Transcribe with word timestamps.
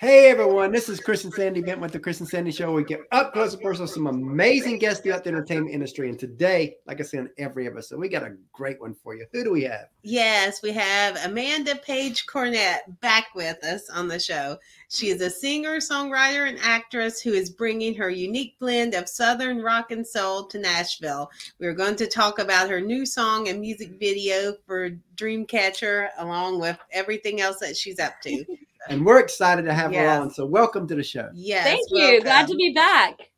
Hey 0.00 0.30
everyone, 0.30 0.70
this 0.70 0.88
is 0.88 1.00
Chris 1.00 1.24
and 1.24 1.34
Sandy 1.34 1.60
Bent 1.60 1.80
with 1.80 1.90
the 1.90 1.98
Chris 1.98 2.20
and 2.20 2.28
Sandy 2.28 2.52
Show. 2.52 2.70
We 2.70 2.84
get 2.84 3.00
up 3.10 3.32
close 3.32 3.54
and 3.54 3.60
personal, 3.60 3.86
with 3.86 3.94
some 3.94 4.06
amazing 4.06 4.78
guests 4.78 5.02
throughout 5.02 5.24
the 5.24 5.30
entertainment 5.30 5.74
industry. 5.74 6.08
And 6.08 6.16
today, 6.16 6.76
like 6.86 7.00
I 7.00 7.02
said 7.02 7.18
in 7.18 7.30
every 7.36 7.66
episode, 7.66 7.98
we 7.98 8.08
got 8.08 8.22
a 8.22 8.36
great 8.52 8.80
one 8.80 8.94
for 8.94 9.16
you. 9.16 9.26
Who 9.32 9.42
do 9.42 9.50
we 9.50 9.64
have? 9.64 9.88
Yes, 10.04 10.62
we 10.62 10.70
have 10.70 11.18
Amanda 11.24 11.74
Page 11.74 12.26
Cornett 12.26 12.78
back 13.00 13.34
with 13.34 13.64
us 13.64 13.90
on 13.90 14.06
the 14.06 14.20
show. 14.20 14.58
She 14.88 15.08
is 15.08 15.20
a 15.20 15.28
singer, 15.28 15.78
songwriter, 15.78 16.48
and 16.48 16.60
actress 16.62 17.20
who 17.20 17.32
is 17.32 17.50
bringing 17.50 17.92
her 17.96 18.08
unique 18.08 18.56
blend 18.60 18.94
of 18.94 19.08
Southern 19.08 19.60
rock 19.60 19.90
and 19.90 20.06
soul 20.06 20.46
to 20.46 20.60
Nashville. 20.60 21.28
We're 21.58 21.74
going 21.74 21.96
to 21.96 22.06
talk 22.06 22.38
about 22.38 22.70
her 22.70 22.80
new 22.80 23.04
song 23.04 23.48
and 23.48 23.60
music 23.60 23.98
video 23.98 24.54
for 24.64 24.90
Dreamcatcher, 25.16 26.10
along 26.18 26.60
with 26.60 26.78
everything 26.92 27.40
else 27.40 27.58
that 27.58 27.76
she's 27.76 27.98
up 27.98 28.20
to. 28.22 28.44
And 28.88 29.04
we're 29.04 29.20
excited 29.20 29.64
to 29.66 29.74
have 29.74 29.92
Yes. 29.92 30.02
her 30.16 30.22
on. 30.22 30.30
So, 30.30 30.46
welcome 30.46 30.86
to 30.88 30.94
the 30.94 31.02
show. 31.02 31.28
Yes, 31.34 31.64
Thank 31.64 31.86
you. 31.90 32.20
Glad 32.22 32.48
to 32.48 32.54
be 32.54 32.72
back. 32.72 33.30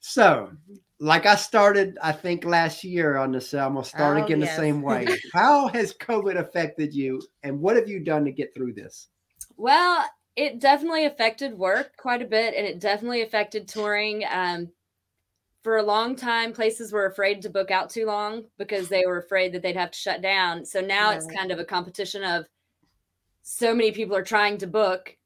So, 0.00 0.50
like 1.00 1.26
I 1.26 1.34
started, 1.34 1.98
I 2.02 2.12
think 2.12 2.44
last 2.44 2.84
year 2.84 3.16
on 3.16 3.32
the 3.32 3.40
show, 3.40 3.66
I'm 3.66 3.74
gonna 3.74 3.84
start 3.84 4.18
Oh, 4.18 4.24
again 4.24 4.40
yes. 4.40 4.50
the 4.56 4.62
same 4.62 4.82
way. 4.82 5.06
How 5.32 5.68
has 5.68 5.94
COVID 5.94 6.38
affected 6.38 6.94
you, 6.94 7.20
and 7.42 7.60
what 7.60 7.76
have 7.76 7.88
you 7.88 8.00
done 8.00 8.24
to 8.24 8.32
get 8.32 8.54
through 8.54 8.74
this? 8.74 9.08
Well, 9.56 10.04
it 10.36 10.58
definitely 10.60 11.04
affected 11.06 11.56
work 11.56 11.96
quite 11.96 12.22
a 12.22 12.26
bit, 12.26 12.54
and 12.54 12.66
it 12.66 12.80
definitely 12.80 13.22
affected 13.22 13.68
touring. 13.68 14.24
Um, 14.30 14.70
for 15.62 15.78
a 15.78 15.82
long 15.82 16.14
time, 16.14 16.52
places 16.52 16.92
were 16.92 17.06
afraid 17.06 17.40
to 17.42 17.48
book 17.50 17.70
out 17.70 17.88
too 17.88 18.04
long 18.04 18.44
because 18.58 18.88
they 18.88 19.06
were 19.06 19.16
afraid 19.18 19.52
that 19.52 19.62
they'd 19.62 19.76
have 19.76 19.92
to 19.92 19.98
shut 19.98 20.20
down. 20.20 20.62
So 20.66 20.82
now 20.82 21.10
it's 21.12 21.26
kind 21.26 21.50
of 21.50 21.58
a 21.58 21.64
competition 21.64 22.22
of 22.22 22.44
so 23.44 23.74
many 23.74 23.92
people 23.92 24.16
are 24.16 24.24
trying 24.24 24.58
to 24.58 24.66
book, 24.66 25.16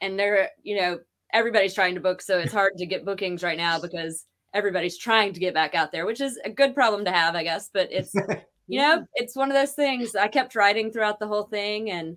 and 0.00 0.18
they're, 0.18 0.48
you 0.62 0.76
know, 0.80 1.00
everybody's 1.32 1.74
trying 1.74 1.94
to 1.96 2.00
book. 2.00 2.22
So 2.22 2.38
it's 2.38 2.52
hard 2.52 2.78
to 2.78 2.86
get 2.86 3.04
bookings 3.04 3.42
right 3.42 3.58
now 3.58 3.80
because 3.80 4.24
everybody's 4.54 4.96
trying 4.96 5.32
to 5.34 5.40
get 5.40 5.54
back 5.54 5.74
out 5.74 5.92
there, 5.92 6.06
which 6.06 6.20
is 6.20 6.38
a 6.44 6.50
good 6.50 6.74
problem 6.74 7.04
to 7.04 7.12
have, 7.12 7.34
I 7.34 7.42
guess. 7.42 7.68
But 7.72 7.92
it's 7.92 8.14
you 8.68 8.80
know, 8.80 9.04
it's 9.14 9.36
one 9.36 9.50
of 9.50 9.56
those 9.56 9.72
things. 9.72 10.14
I 10.14 10.28
kept 10.28 10.54
writing 10.54 10.90
throughout 10.90 11.18
the 11.18 11.26
whole 11.26 11.44
thing 11.44 11.90
and 11.90 12.16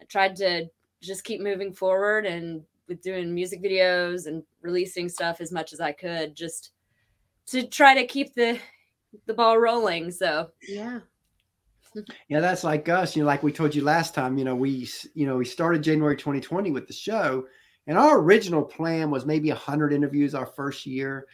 I 0.00 0.04
tried 0.04 0.36
to 0.36 0.66
just 1.02 1.24
keep 1.24 1.40
moving 1.40 1.72
forward 1.72 2.26
and 2.26 2.62
with 2.88 3.02
doing 3.02 3.34
music 3.34 3.62
videos 3.62 4.26
and 4.26 4.42
releasing 4.62 5.08
stuff 5.08 5.40
as 5.40 5.50
much 5.50 5.72
as 5.72 5.80
I 5.80 5.92
could 5.92 6.36
just 6.36 6.70
to 7.46 7.66
try 7.66 7.94
to 7.94 8.06
keep 8.06 8.34
the 8.34 8.58
the 9.26 9.34
ball 9.34 9.58
rolling. 9.58 10.10
So 10.10 10.50
Yeah. 10.68 11.00
Yeah, 12.28 12.40
that's 12.40 12.64
like 12.64 12.88
us. 12.88 13.16
You 13.16 13.22
know, 13.22 13.26
like 13.26 13.42
we 13.42 13.52
told 13.52 13.74
you 13.74 13.82
last 13.82 14.14
time. 14.14 14.38
You 14.38 14.44
know, 14.44 14.54
we 14.54 14.88
you 15.14 15.26
know 15.26 15.36
we 15.36 15.44
started 15.44 15.82
January 15.82 16.16
2020 16.16 16.70
with 16.70 16.86
the 16.86 16.92
show, 16.92 17.46
and 17.86 17.96
our 17.98 18.18
original 18.18 18.62
plan 18.62 19.10
was 19.10 19.26
maybe 19.26 19.48
100 19.50 19.92
interviews 19.92 20.34
our 20.34 20.46
first 20.46 20.86
year, 20.86 21.26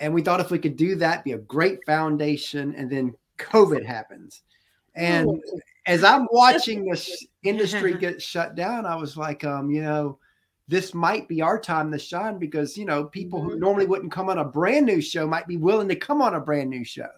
and 0.00 0.12
we 0.12 0.22
thought 0.22 0.40
if 0.40 0.50
we 0.50 0.58
could 0.58 0.76
do 0.76 0.94
that, 0.96 1.24
be 1.24 1.32
a 1.32 1.38
great 1.38 1.78
foundation. 1.86 2.74
And 2.74 2.90
then 2.90 3.14
COVID 3.38 3.84
happens, 3.84 4.42
and 4.94 5.28
as 5.86 6.04
I'm 6.04 6.28
watching 6.30 6.84
this 6.84 7.26
industry 7.42 7.94
get 7.98 8.20
shut 8.22 8.54
down, 8.54 8.86
I 8.86 8.94
was 8.96 9.16
like, 9.16 9.44
um, 9.44 9.70
you 9.70 9.82
know. 9.82 10.18
This 10.68 10.94
might 10.94 11.28
be 11.28 11.42
our 11.42 11.58
time 11.60 11.90
to 11.90 11.98
shine 11.98 12.38
because 12.38 12.78
you 12.78 12.86
know 12.86 13.04
people 13.04 13.42
who 13.42 13.56
Mhm. 13.56 13.58
normally 13.58 13.86
wouldn't 13.86 14.12
come 14.12 14.30
on 14.30 14.38
a 14.38 14.44
brand 14.44 14.86
new 14.86 15.02
show 15.02 15.26
might 15.26 15.46
be 15.46 15.56
willing 15.58 15.88
to 15.88 15.96
come 15.96 16.22
on 16.22 16.34
a 16.36 16.40
brand 16.40 16.70
new 16.70 16.84
show, 16.84 17.10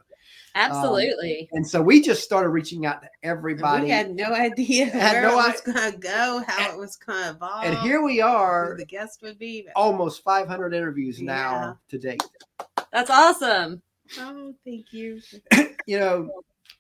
Um, 0.56 0.70
absolutely. 0.70 1.48
and 1.52 1.66
so 1.66 1.82
we 1.82 2.00
just 2.00 2.22
started 2.22 2.50
reaching 2.50 2.86
out 2.86 3.02
to 3.02 3.08
everybody. 3.22 3.84
We 3.84 3.90
had 3.90 4.14
no 4.14 4.32
idea 4.34 4.86
Had 4.86 5.12
where 5.14 5.22
no 5.22 5.40
it 5.40 5.50
was 5.52 5.60
going 5.62 5.92
to 5.92 5.98
go, 5.98 6.44
how 6.46 6.72
it 6.72 6.78
was 6.78 6.96
going 6.96 7.22
to 7.24 7.30
evolve. 7.30 7.64
and 7.64 7.76
here 7.78 8.02
we 8.02 8.20
are 8.20 8.76
the 8.78 8.84
guest 8.86 9.20
would 9.22 9.38
be. 9.38 9.66
almost 9.74 10.22
500 10.22 10.72
interviews 10.72 11.20
Yeah. 11.20 11.26
now 11.26 11.78
to 11.88 11.98
date 11.98 12.22
That's 12.92 13.10
awesome. 13.10 13.82
Oh, 14.18 14.54
thank 14.64 14.92
you. 14.92 15.20
you 15.86 15.98
know 15.98 16.30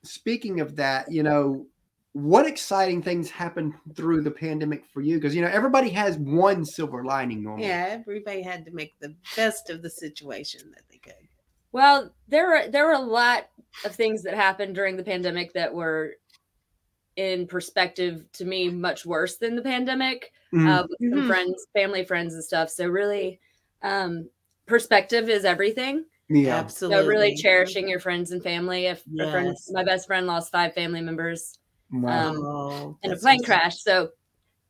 speaking 0.02 0.60
of 0.60 0.76
that 0.76 1.10
you 1.10 1.22
know 1.22 1.66
what 2.12 2.46
exciting 2.46 3.02
things 3.02 3.28
happened 3.30 3.72
through 3.96 4.20
the 4.20 4.30
pandemic 4.30 4.84
for 4.92 5.00
you 5.00 5.16
because 5.16 5.34
you 5.34 5.40
know 5.42 5.48
everybody 5.48 5.88
has 5.88 6.16
one 6.18 6.64
silver 6.64 7.02
lining 7.04 7.42
normally 7.42 7.66
Yeah, 7.66 7.86
everybody 7.88 8.42
had 8.42 8.64
to 8.66 8.70
make 8.72 8.94
the 9.00 9.14
best 9.36 9.70
of 9.70 9.82
the 9.82 9.90
situation 9.90 10.70
that 10.74 10.82
they 10.90 10.98
could. 10.98 11.23
Well, 11.74 12.14
there 12.28 12.46
were 12.46 12.68
there 12.70 12.86
were 12.86 12.92
a 12.92 12.98
lot 13.00 13.48
of 13.84 13.94
things 13.96 14.22
that 14.22 14.34
happened 14.34 14.76
during 14.76 14.96
the 14.96 15.02
pandemic 15.02 15.52
that 15.54 15.74
were 15.74 16.12
in 17.16 17.46
perspective 17.48 18.24
to 18.34 18.44
me 18.44 18.68
much 18.68 19.04
worse 19.04 19.36
than 19.38 19.56
the 19.56 19.62
pandemic. 19.62 20.32
Mhm. 20.52 20.68
uh, 20.68 20.86
with 20.88 20.98
some 21.10 21.22
Mhm. 21.22 21.26
friends, 21.26 21.66
family, 21.74 22.04
friends, 22.04 22.32
and 22.34 22.44
stuff. 22.44 22.70
So 22.70 22.86
really, 22.86 23.40
um, 23.82 24.30
perspective 24.66 25.28
is 25.28 25.44
everything. 25.44 26.04
yeah 26.30 26.54
Absolutely. 26.58 27.02
So 27.02 27.08
really 27.08 27.34
cherishing 27.34 27.88
your 27.88 27.98
friends 27.98 28.30
and 28.30 28.40
family. 28.40 28.86
If 28.86 29.02
a 29.20 29.30
friend, 29.32 29.56
my 29.72 29.82
best 29.82 30.06
friend 30.06 30.28
lost 30.28 30.52
five 30.52 30.72
family 30.74 31.00
members 31.00 31.58
wow. 31.90 32.28
um, 32.30 32.36
Oh, 32.38 32.98
in 33.02 33.10
a 33.12 33.16
plane 33.16 33.38
what's- 33.38 33.46
crash. 33.46 33.76
So 33.82 34.10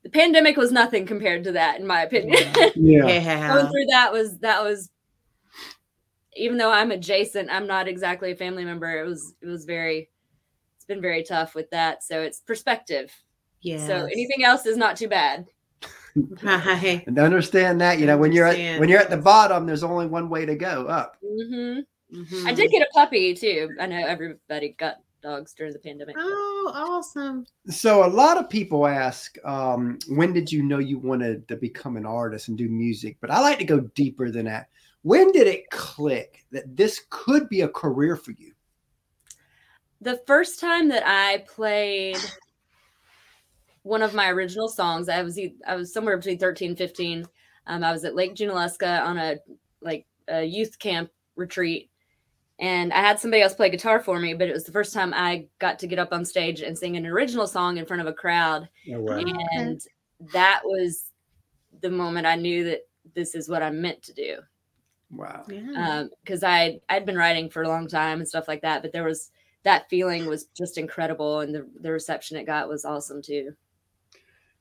the 0.05 0.09
pandemic 0.11 0.57
was 0.57 0.73
nothing 0.73 1.05
compared 1.07 1.45
to 1.45 1.53
that, 1.53 1.79
in 1.81 1.87
my 1.87 2.03
opinion. 2.05 2.33
yeah 2.35 2.71
Going 2.75 2.91
Yeah. 3.21 3.71
through 3.71 3.87
that 3.91 4.11
was 4.11 4.39
that 4.39 4.63
was. 4.63 4.89
Even 6.37 6.57
though 6.59 6.73
I'm 6.73 6.91
adjacent, 6.91 7.49
I'm 7.51 7.67
not 7.67 7.89
exactly 7.89 8.33
a 8.33 8.37
family 8.37 8.65
member. 8.65 8.99
It 9.01 9.07
was 9.07 9.35
it 9.41 9.47
was 9.47 9.65
very, 9.65 10.11
it's 10.77 10.85
been 10.85 11.01
very 11.01 11.23
tough 11.23 11.55
with 11.55 11.71
that. 11.71 12.03
So 12.03 12.21
it's 12.23 12.41
perspective. 12.41 13.13
Yeah. 13.63 13.87
So 13.87 13.95
anything 14.07 14.45
else 14.45 14.67
is 14.67 14.77
not 14.77 14.97
too 14.97 15.09
bad. 15.09 15.47
Right. 16.43 17.03
and 17.09 17.19
understand 17.19 17.81
that 17.81 17.99
you 17.99 18.07
know 18.07 18.17
when 18.17 18.31
you're 18.33 18.47
at 18.47 18.79
when 18.79 18.89
you're 18.89 19.01
at 19.01 19.11
the 19.11 19.17
bottom 19.17 19.67
there's 19.67 19.83
only 19.83 20.07
one 20.07 20.29
way 20.29 20.47
to 20.47 20.55
go 20.55 20.87
up 20.87 21.17
hmm 21.21 21.81
Mhm. 22.15 22.47
I 22.47 22.53
did 22.55 22.71
get 22.71 22.83
a 22.83 22.89
puppy 22.95 23.35
too. 23.35 23.71
I 23.81 23.87
know 23.87 23.97
everybody 24.07 24.77
got 24.79 24.99
dogs 25.21 25.53
during 25.55 25.73
the 25.73 25.79
pandemic. 25.81 26.15
but- 26.15 26.23
Oh, 26.25 26.73
awesome. 26.73 27.45
so 27.69 28.07
a 28.07 28.07
lot 28.07 28.37
of 28.39 28.49
people 28.49 28.87
ask 28.87 29.37
um, 29.45 29.99
when 30.09 30.33
did 30.33 30.53
you 30.53 30.63
know 30.63 30.79
you 30.79 30.99
wanted 30.99 31.49
to 31.49 31.57
become 31.57 31.97
an 31.97 32.07
artist 32.07 32.47
and 32.49 32.57
do 32.57 32.69
music 32.69 33.17
but 33.21 33.31
i 33.31 33.41
like 33.41 33.59
to 33.59 33.65
go 33.65 33.81
deeper 33.81 34.31
than 34.31 34.45
that 34.45 34.69
when 35.05 35.31
did 35.33 35.47
it 35.47 35.71
click 35.71 36.45
that 36.51 36.77
this 36.77 37.03
could 37.11 37.49
be 37.49 37.61
a 37.61 37.69
career 37.69 38.17
for 38.17 38.33
you 38.33 38.53
The 40.01 40.21
first 40.27 40.59
time 40.61 40.89
that 40.89 41.05
I 41.07 41.45
played 41.47 42.19
one 43.83 44.03
of 44.03 44.15
my 44.15 44.31
original 44.31 44.69
songs, 44.69 45.09
I 45.09 45.23
was 45.23 45.39
I 45.67 45.77
was 45.77 45.93
somewhere 45.93 46.17
between 46.17 46.39
13 46.39 46.71
and 46.71 46.79
15. 46.79 47.27
Um, 47.67 47.85
I 47.85 47.93
was 47.93 48.05
at 48.05 48.15
Lake 48.15 48.35
Junaluska 48.35 49.03
on 49.05 49.19
a 49.19 49.37
like 49.81 50.07
a 50.29 50.43
youth 50.43 50.79
camp 50.79 51.11
retreat, 51.37 51.91
and 52.59 52.93
I 52.93 53.01
had 53.01 53.21
somebody 53.21 53.43
else 53.43 53.55
play 53.55 53.69
guitar 53.71 54.01
for 54.01 54.19
me. 54.19 54.33
But 54.35 54.49
it 54.49 54.53
was 54.53 54.65
the 54.65 54.73
first 54.73 54.93
time 54.95 55.13
I 55.15 55.49
got 55.59 55.79
to 55.81 55.87
get 55.87 55.99
up 55.99 56.13
on 56.13 56.25
stage 56.25 56.63
and 56.63 56.77
sing 56.77 56.97
an 56.97 57.07
original 57.07 57.47
song 57.47 57.77
in 57.77 57.87
front 57.87 58.01
of 58.01 58.09
a 58.09 58.13
crowd, 58.13 58.69
oh, 58.91 59.09
Okay. 59.09 59.33
and 59.53 59.81
that 60.33 60.63
was 60.65 61.11
the 61.83 61.91
moment 61.91 62.27
I 62.27 62.37
knew 62.37 62.65
that 62.65 62.81
this 63.15 63.35
is 63.35 63.49
what 63.51 63.63
I'm 63.63 63.81
meant 63.83 64.03
to 64.05 64.15
do. 64.15 64.39
Wow 65.11 65.45
Yeah. 65.49 66.05
because 66.25 66.43
I 66.43 66.81
I'd 66.89 67.07
been 67.07 67.17
writing 67.17 67.51
for 67.51 67.63
a 67.63 67.69
long 67.69 67.87
time 67.89 68.19
and 68.19 68.29
stuff 68.29 68.49
like 68.49 68.63
that. 68.63 68.83
But 68.83 68.93
there 68.93 69.05
was 69.05 69.31
that 69.63 69.89
feeling 69.89 70.27
was 70.27 70.47
just 70.57 70.77
incredible, 70.79 71.41
and 71.41 71.55
the 71.55 71.69
the 71.81 71.93
reception 71.93 72.37
it 72.37 72.45
got 72.47 72.69
was 72.69 72.85
awesome 72.85 73.23
too. 73.23 73.55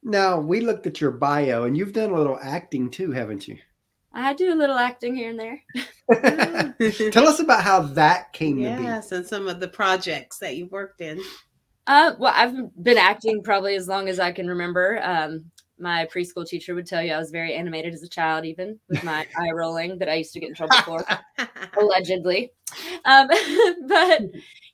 Now 0.03 0.39
we 0.39 0.61
looked 0.61 0.87
at 0.87 0.99
your 1.01 1.11
bio, 1.11 1.63
and 1.63 1.77
you've 1.77 1.93
done 1.93 2.11
a 2.11 2.15
little 2.15 2.39
acting 2.41 2.89
too, 2.89 3.11
haven't 3.11 3.47
you? 3.47 3.57
I 4.13 4.33
do 4.33 4.53
a 4.53 4.55
little 4.55 4.77
acting 4.77 5.15
here 5.15 5.31
and 5.31 5.39
there. 5.39 5.63
Tell 7.11 7.27
us 7.27 7.39
about 7.39 7.63
how 7.63 7.79
that 7.81 8.31
came 8.33 8.57
to 8.57 8.61
yes, 8.63 9.11
and 9.11 9.25
some 9.25 9.47
of 9.47 9.59
the 9.59 9.67
projects 9.67 10.37
that 10.39 10.55
you've 10.55 10.71
worked 10.71 11.01
in. 11.01 11.19
Uh, 11.87 12.13
well, 12.19 12.33
I've 12.35 12.55
been 12.81 12.97
acting 12.97 13.43
probably 13.43 13.75
as 13.75 13.87
long 13.87 14.07
as 14.07 14.19
I 14.19 14.31
can 14.31 14.47
remember. 14.47 15.01
Um, 15.03 15.51
my 15.83 16.07
preschool 16.11 16.47
teacher 16.47 16.73
would 16.73 16.87
tell 16.87 17.03
you 17.03 17.13
I 17.13 17.19
was 17.19 17.29
very 17.29 17.53
animated 17.53 17.93
as 17.93 18.01
a 18.01 18.09
child, 18.09 18.45
even 18.45 18.79
with 18.87 19.03
my 19.03 19.27
eye 19.37 19.51
rolling 19.51 19.99
that 19.99 20.09
I 20.09 20.15
used 20.15 20.33
to 20.33 20.39
get 20.39 20.49
in 20.49 20.55
trouble 20.55 20.77
for. 20.85 21.05
allegedly. 21.77 22.51
Um, 23.05 23.27
but 23.87 24.21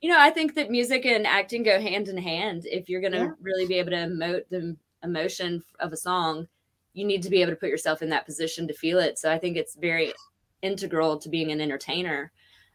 you 0.02 0.10
know, 0.10 0.20
I 0.20 0.30
think 0.30 0.56
that 0.56 0.70
music 0.72 1.06
and 1.06 1.28
acting 1.28 1.64
go 1.64 1.82
hand 1.82 2.08
in 2.08 2.18
hand. 2.18 2.64
If 2.66 2.88
you're 2.88 3.02
going 3.02 3.14
to 3.14 3.20
Yeah. 3.20 3.32
really 3.42 3.66
be 3.66 3.76
able 3.80 3.92
to 3.92 3.98
emote 3.98 4.48
the 4.50 4.78
emotion 5.04 5.64
of 5.80 5.92
a 5.92 5.98
song, 5.98 6.48
you 6.94 7.06
need 7.06 7.24
to 7.24 7.30
be 7.30 7.42
able 7.42 7.52
to 7.52 7.58
put 7.58 7.70
yourself 7.70 8.02
in 8.02 8.10
that 8.10 8.26
position 8.26 8.68
to 8.68 8.74
feel 8.74 9.00
it. 9.00 9.20
So 9.20 9.32
I 9.32 9.38
think 9.38 9.58
it's 9.58 9.76
very 9.76 10.14
integral 10.62 11.18
to 11.18 11.30
being 11.30 11.52
an 11.52 11.60
entertainer. 11.62 12.32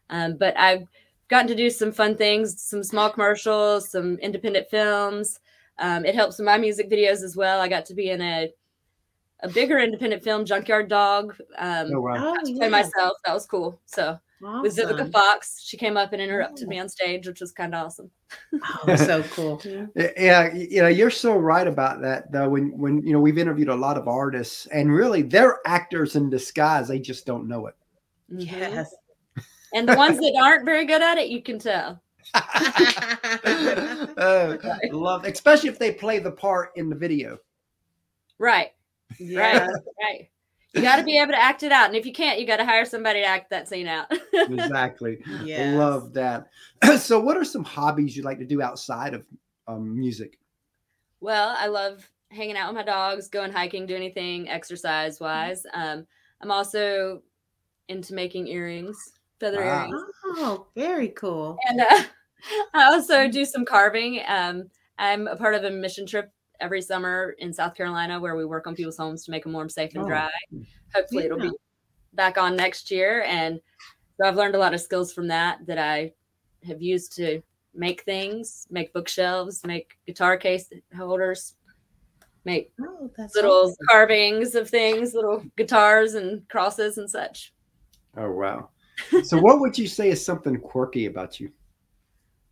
Um, 0.09 0.37
but 0.37 0.57
I've 0.57 0.87
gotten 1.29 1.47
to 1.47 1.55
do 1.55 1.69
some 1.69 1.91
fun 1.91 2.15
things, 2.15 2.61
some 2.61 2.83
small 2.83 3.09
commercials, 3.09 3.89
some 3.89 4.17
independent 4.19 4.69
films. 4.69 5.39
Um, 5.79 6.05
it 6.05 6.15
helps 6.15 6.37
with 6.37 6.45
my 6.45 6.57
music 6.57 6.89
videos 6.89 7.23
as 7.23 7.35
well. 7.35 7.59
I 7.59 7.67
got 7.67 7.85
to 7.87 7.93
be 7.93 8.09
in 8.09 8.21
a 8.21 8.49
a 9.41 9.49
bigger 9.49 9.77
independent 9.79 10.23
film, 10.23 10.45
Junkyard 10.45 10.87
Dog. 10.87 11.35
Um, 11.57 11.87
be. 11.89 11.93
Oh, 11.95 12.01
wow. 12.01 12.13
Oh, 12.15 12.35
got 12.35 12.45
to 12.45 12.51
yeah. 12.51 12.57
play 12.57 12.69
myself. 12.69 13.17
That 13.25 13.33
was 13.33 13.45
cool. 13.45 13.79
So 13.85 14.17
with 14.61 14.77
Vivica 14.77 14.93
Awesome. 14.93 15.11
Fox. 15.11 15.61
She 15.63 15.75
came 15.77 15.97
up 15.97 16.13
and 16.13 16.21
interrupted 16.21 16.67
Oh. 16.67 16.69
me 16.69 16.79
on 16.79 16.87
stage, 16.87 17.27
which 17.27 17.41
was 17.41 17.51
kind 17.51 17.75
of 17.75 17.85
awesome. 17.85 18.09
Oh, 18.87 18.95
so 18.95 19.23
cool. 19.23 19.61
Yeah, 20.17 20.53
you 20.53 20.81
know, 20.81 20.87
you're 20.87 21.09
so 21.09 21.35
right 21.35 21.67
about 21.67 22.01
that 22.01 22.31
though. 22.31 22.47
When 22.49 22.77
when 22.77 23.01
you 23.03 23.11
know 23.13 23.19
we've 23.19 23.37
interviewed 23.37 23.69
a 23.69 23.75
lot 23.75 23.97
of 23.97 24.07
artists, 24.07 24.67
and 24.67 24.93
really 24.93 25.21
they're 25.21 25.59
actors 25.65 26.15
in 26.15 26.29
disguise. 26.29 26.87
They 26.87 26.99
just 26.99 27.25
don't 27.25 27.47
know 27.47 27.67
it. 27.67 27.75
Mhm. 28.31 28.45
Yes. 28.47 28.93
And 29.73 29.87
the 29.89 29.95
ones 29.97 30.17
that 30.19 30.39
aren't 30.41 30.63
very 30.65 30.85
good 30.85 31.01
at 31.01 31.17
it, 31.17 31.27
you 31.27 31.41
can 31.43 31.59
tell. 31.59 32.01
Uh, 34.17 34.57
love, 34.91 35.25
especially 35.25 35.67
if 35.67 35.77
they 35.77 35.91
play 35.91 36.19
the 36.19 36.31
part 36.31 36.71
in 36.77 36.89
the 36.89 36.95
video. 36.95 37.37
Right. 38.39 38.71
Yeah. 39.19 39.67
Right. 39.99 40.29
You 40.73 40.81
got 40.81 40.97
to 40.97 41.03
be 41.03 41.19
able 41.19 41.33
to 41.33 41.41
act 41.41 41.63
it 41.63 41.71
out. 41.71 41.87
And 41.87 41.95
if 41.95 42.05
you 42.05 42.13
can't, 42.13 42.39
you 42.39 42.47
got 42.47 42.57
to 42.57 42.65
hire 42.65 42.85
somebody 42.85 43.19
to 43.21 43.25
act 43.25 43.49
that 43.49 43.67
scene 43.67 43.87
out. 43.87 44.07
Exactly. 44.33 45.17
Yes. 45.43 45.75
Love 45.75 46.13
that. 46.13 46.47
so, 46.99 47.19
what 47.19 47.35
are 47.35 47.43
some 47.43 47.63
hobbies 47.63 48.15
you 48.15 48.23
like 48.23 48.39
to 48.39 48.45
do 48.45 48.61
outside 48.61 49.13
of 49.13 49.25
um, 49.67 49.97
music? 49.97 50.37
well, 51.25 51.55
I 51.57 51.67
love 51.67 52.07
hanging 52.31 52.55
out 52.55 52.67
with 52.67 52.75
my 52.75 52.83
dogs, 52.83 53.27
going 53.27 53.51
hiking, 53.51 53.87
do 53.87 53.95
anything 53.95 54.47
exercise 54.47 55.19
wise. 55.19 55.65
Um, 55.73 56.05
I'm 56.41 56.51
also 56.51 57.23
into 57.87 58.13
making 58.13 58.47
earrings, 58.47 58.97
feather 59.39 59.59
Wow. 59.63 59.87
earrings. 59.89 60.01
Oh, 60.25 60.67
very 60.75 61.09
cool. 61.09 61.57
And 61.69 61.81
uh, 61.81 62.03
I 62.73 62.85
also 62.85 63.27
do 63.27 63.45
some 63.45 63.65
carving. 63.65 64.21
Um, 64.27 64.69
I'm 64.97 65.27
a 65.27 65.35
part 65.35 65.55
of 65.55 65.63
a 65.63 65.71
mission 65.71 66.05
trip 66.05 66.31
every 66.61 66.81
summer 66.81 67.35
in 67.39 67.53
South 67.53 67.75
Carolina 67.75 68.19
where 68.19 68.35
we 68.35 68.45
work 68.45 68.67
on 68.67 68.75
people's 68.75 68.97
homes 68.97 69.25
to 69.25 69.31
make 69.31 69.43
them 69.43 69.53
warm, 69.53 69.69
safe, 69.69 69.91
and 69.95 70.03
Oh. 70.03 70.07
dry. 70.07 70.29
Hopefully, 70.93 71.25
it'll 71.25 71.39
be 71.39 71.51
back 72.13 72.37
on 72.37 72.55
next 72.55 72.91
year. 72.91 73.23
And 73.23 73.59
so 74.21 74.27
I've 74.27 74.35
learned 74.35 74.55
a 74.55 74.59
lot 74.59 74.73
of 74.73 74.81
skills 74.81 75.13
from 75.13 75.27
that 75.29 75.65
that 75.67 75.77
I 75.77 76.13
have 76.65 76.81
used 76.81 77.15
to 77.17 77.41
make 77.73 78.03
things, 78.03 78.67
make 78.71 78.93
bookshelves, 78.93 79.61
make 79.65 79.97
guitar 80.07 80.37
case 80.37 80.69
holders, 80.95 81.55
make 82.45 82.71
Oh, 82.81 83.11
that's 83.17 83.35
little 83.35 83.63
awesome. 83.71 83.87
carvings 83.89 84.55
of 84.55 84.69
things, 84.69 85.13
little 85.13 85.43
guitars 85.57 86.13
and 86.15 86.47
crosses 86.49 86.97
and 86.97 87.09
such. 87.09 87.53
Oh, 88.17 88.31
wow. 88.31 88.69
So, 89.23 89.37
what 89.37 89.59
would 89.59 89.77
you 89.77 89.87
say 89.87 90.09
is 90.09 90.23
something 90.25 90.57
quirky 90.59 91.05
about 91.07 91.39
you? 91.39 91.51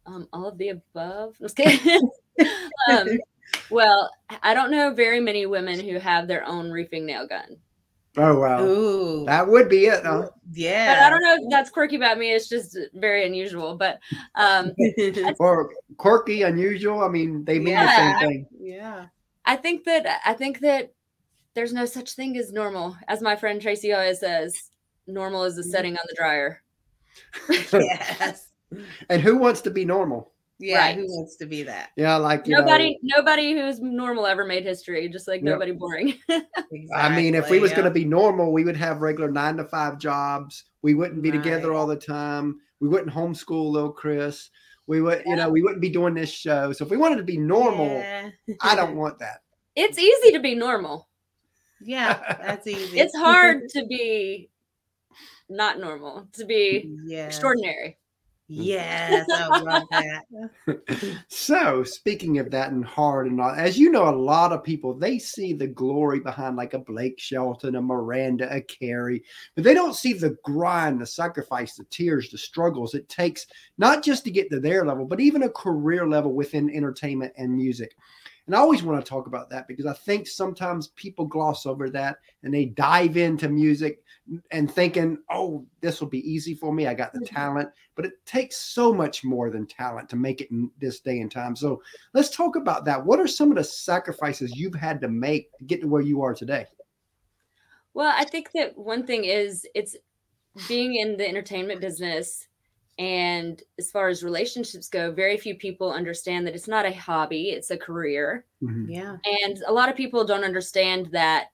Um, 0.05 0.27
all 0.33 0.47
of 0.47 0.57
the 0.57 0.69
above. 0.69 1.35
Just 1.39 1.55
kidding. 1.55 2.01
um, 2.91 3.07
well, 3.69 4.09
I 4.41 4.53
don't 4.53 4.71
know 4.71 4.93
very 4.93 5.19
many 5.19 5.45
women 5.45 5.79
who 5.79 5.99
have 5.99 6.27
their 6.27 6.45
own 6.45 6.69
reefing 6.71 7.05
nail 7.05 7.27
gun. 7.27 7.57
Oh, 8.15 8.39
wow. 8.39 8.63
Ooh. 8.63 9.25
That 9.25 9.47
would 9.47 9.69
be 9.69 9.85
it. 9.87 10.03
Huh? 10.05 10.29
yeah. 10.51 10.93
But 10.93 11.03
I 11.03 11.09
don't 11.09 11.23
know 11.23 11.35
if 11.45 11.49
that's 11.49 11.71
quirky 11.71 11.95
about 11.95 12.19
me. 12.19 12.31
It's 12.31 12.47
just 12.47 12.77
very 12.93 13.25
unusual. 13.25 13.75
But 13.75 13.99
um, 14.35 14.71
Or 15.39 15.71
quirky, 15.97 16.43
unusual. 16.43 17.01
I 17.01 17.07
mean, 17.07 17.43
they 17.43 17.57
mean 17.57 17.69
Yeah. 17.69 17.85
the 17.85 18.19
same 18.19 18.27
thing. 18.29 18.47
yeah. 18.59 19.05
I 19.45 19.55
think 19.55 19.83
that 19.85 20.21
I 20.25 20.33
think 20.33 20.59
that 20.59 20.93
there's 21.55 21.73
no 21.73 21.85
such 21.85 22.13
thing 22.13 22.37
as 22.37 22.51
normal. 22.51 22.95
As 23.07 23.21
my 23.21 23.35
friend 23.35 23.59
Tracy 23.61 23.93
always 23.93 24.19
says, 24.19 24.71
normal 25.07 25.43
is 25.43 25.55
the 25.55 25.61
mm-hmm. 25.61 25.71
setting 25.71 25.93
on 25.93 26.03
the 26.07 26.15
dryer. 26.15 26.61
Yes. 27.71 28.47
And 29.09 29.21
who 29.21 29.37
wants 29.37 29.61
to 29.61 29.71
be 29.71 29.85
normal? 29.85 30.33
Yeah. 30.59 30.79
Right. 30.79 30.95
Who 30.95 31.05
wants 31.07 31.35
to 31.37 31.45
be 31.45 31.63
that? 31.63 31.89
Yeah, 31.95 32.15
like 32.15 32.47
you 32.47 32.55
Nobody, 32.55 32.97
Know, 33.03 33.17
nobody 33.17 33.53
who's 33.53 33.79
normal 33.81 34.25
ever 34.25 34.45
made 34.45 34.63
history. 34.63 35.07
Just 35.09 35.27
like 35.27 35.41
Yep. 35.41 35.51
nobody 35.51 35.71
boring. 35.73 36.15
I 36.95 37.15
mean, 37.15 37.35
if 37.35 37.49
we 37.49 37.59
was 37.59 37.71
going 37.71 37.83
to 37.83 37.91
be 37.91 38.05
normal, 38.05 38.51
we 38.51 38.63
would 38.63 38.77
have 38.77 39.01
regular 39.01 39.29
nine 39.29 39.57
to 39.57 39.65
five 39.65 39.99
jobs. 39.99 40.63
We 40.81 40.93
wouldn't 40.93 41.21
be 41.21 41.31
together 41.31 41.73
all 41.73 41.85
the 41.85 41.95
time. 41.95 42.59
We 42.79 42.87
wouldn't 42.87 43.11
homeschool 43.11 43.71
little 43.71 43.91
Chris. 43.91 44.49
We 44.87 45.01
would, 45.01 45.23
you 45.25 45.35
know, 45.35 45.49
we 45.49 45.61
wouldn't 45.61 45.81
be 45.81 45.89
doing 45.89 46.13
this 46.13 46.31
show. 46.31 46.71
So 46.71 46.85
if 46.85 46.91
we 46.91 46.97
wanted 46.97 47.17
to 47.17 47.23
be 47.23 47.37
normal, 47.37 47.87
Yeah. 47.87 48.29
I 48.61 48.75
don't 48.75 48.95
want 48.95 49.19
that. 49.19 49.41
it's 49.75 49.97
easy 49.97 50.31
to 50.31 50.39
be 50.39 50.55
normal. 50.55 51.09
Yeah, 51.81 52.37
that's 52.41 52.67
easy. 52.67 52.99
It's 52.99 53.15
hard 53.15 53.67
to 53.69 53.85
be 53.85 54.49
not 55.53 55.79
normal, 55.79 56.27
to 56.33 56.45
be 56.45 56.89
Yeah. 57.05 57.27
extraordinary. 57.27 57.97
Yes, 58.47 59.25
I 59.29 59.47
love 59.47 59.87
that. 59.91 60.25
so 61.29 61.83
speaking 61.83 62.39
of 62.39 62.51
that 62.51 62.71
and 62.71 62.83
hard 62.85 63.27
and 63.27 63.39
all, 63.39 63.51
as 63.51 63.79
you 63.79 63.89
know, 63.89 64.07
a 64.07 64.15
lot 64.15 64.51
of 64.51 64.63
people 64.63 64.93
they 64.93 65.17
see 65.17 65.53
the 65.53 65.67
glory 65.67 66.19
behind 66.19 66.55
like 66.55 66.73
a 66.73 66.79
Blake 66.79 67.19
Shelton, 67.19 67.75
a 67.75 67.81
Miranda, 67.81 68.53
a 68.53 68.61
Carrie, 68.61 69.23
but 69.55 69.63
they 69.63 69.73
don't 69.73 69.95
see 69.95 70.13
the 70.13 70.37
grind, 70.43 70.99
the 70.99 71.05
sacrifice, 71.05 71.75
the 71.75 71.85
tears, 71.85 72.29
the 72.29 72.37
struggles 72.37 72.93
it 72.93 73.07
takes 73.09 73.47
not 73.77 74.03
just 74.03 74.23
to 74.25 74.31
get 74.31 74.49
to 74.51 74.59
their 74.59 74.85
level, 74.85 75.05
but 75.05 75.19
even 75.19 75.43
a 75.43 75.49
career 75.49 76.07
level 76.07 76.33
within 76.33 76.69
entertainment 76.69 77.33
and 77.37 77.55
music. 77.55 77.95
And 78.45 78.55
I 78.55 78.59
always 78.59 78.83
want 78.83 79.03
to 79.03 79.09
talk 79.09 79.27
about 79.27 79.49
that 79.51 79.67
because 79.69 79.85
I 79.85 79.93
think 79.93 80.27
sometimes 80.27 80.89
people 80.89 81.25
gloss 81.25 81.65
over 81.65 81.89
that 81.91 82.17
and 82.43 82.53
they 82.53 82.65
dive 82.65 83.15
into 83.15 83.47
music 83.47 84.03
and 84.51 84.69
thinking, 84.69 85.17
oh, 85.31 85.65
this 85.79 86.01
will 86.01 86.09
be 86.09 86.29
easy 86.29 86.53
for 86.53 86.73
me. 86.73 86.87
I 86.87 86.93
got 86.93 87.13
the 87.13 87.19
Mhm. 87.19 87.27
talent. 87.27 87.69
But 87.95 88.05
it 88.05 88.25
takes 88.25 88.57
so 88.57 88.93
much 88.93 89.23
more 89.23 89.49
than 89.49 89.65
talent 89.65 90.09
to 90.09 90.17
make 90.17 90.41
it 90.41 90.51
in 90.51 90.69
this 90.77 90.99
day 90.99 91.21
and 91.21 91.31
time. 91.31 91.55
So 91.55 91.81
let's 92.13 92.35
talk 92.35 92.57
about 92.57 92.83
that. 92.85 93.05
What 93.05 93.19
are 93.19 93.27
some 93.27 93.49
of 93.49 93.55
the 93.55 93.63
sacrifices 93.63 94.57
you've 94.57 94.75
had 94.75 94.99
to 95.01 95.07
make 95.07 95.55
to 95.57 95.63
get 95.63 95.79
to 95.81 95.87
where 95.87 96.01
you 96.01 96.21
are 96.21 96.33
today? 96.33 96.65
Well, 97.93 98.13
I 98.13 98.25
think 98.25 98.51
that 98.53 98.77
one 98.77 99.05
thing 99.05 99.23
is 99.23 99.65
it's 99.73 99.95
being 100.67 100.95
in 100.95 101.15
the 101.15 101.27
entertainment 101.27 101.79
business 101.79 102.47
and 102.99 103.61
as 103.79 103.91
far 103.91 104.07
as 104.07 104.23
relationships 104.23 104.87
go, 104.87 105.11
very 105.11 105.37
few 105.37 105.55
people 105.55 105.91
understand 105.91 106.45
that 106.47 106.55
it's 106.55 106.67
not 106.67 106.85
a 106.85 106.93
hobby, 106.93 107.49
it's 107.49 107.71
a 107.71 107.77
career. 107.77 108.45
Mhm. 108.61 108.85
Yeah. 108.89 109.17
And 109.43 109.57
a 109.67 109.73
lot 109.73 109.89
of 109.89 109.95
people 109.95 110.25
don't 110.25 110.43
understand 110.43 111.07
that 111.11 111.47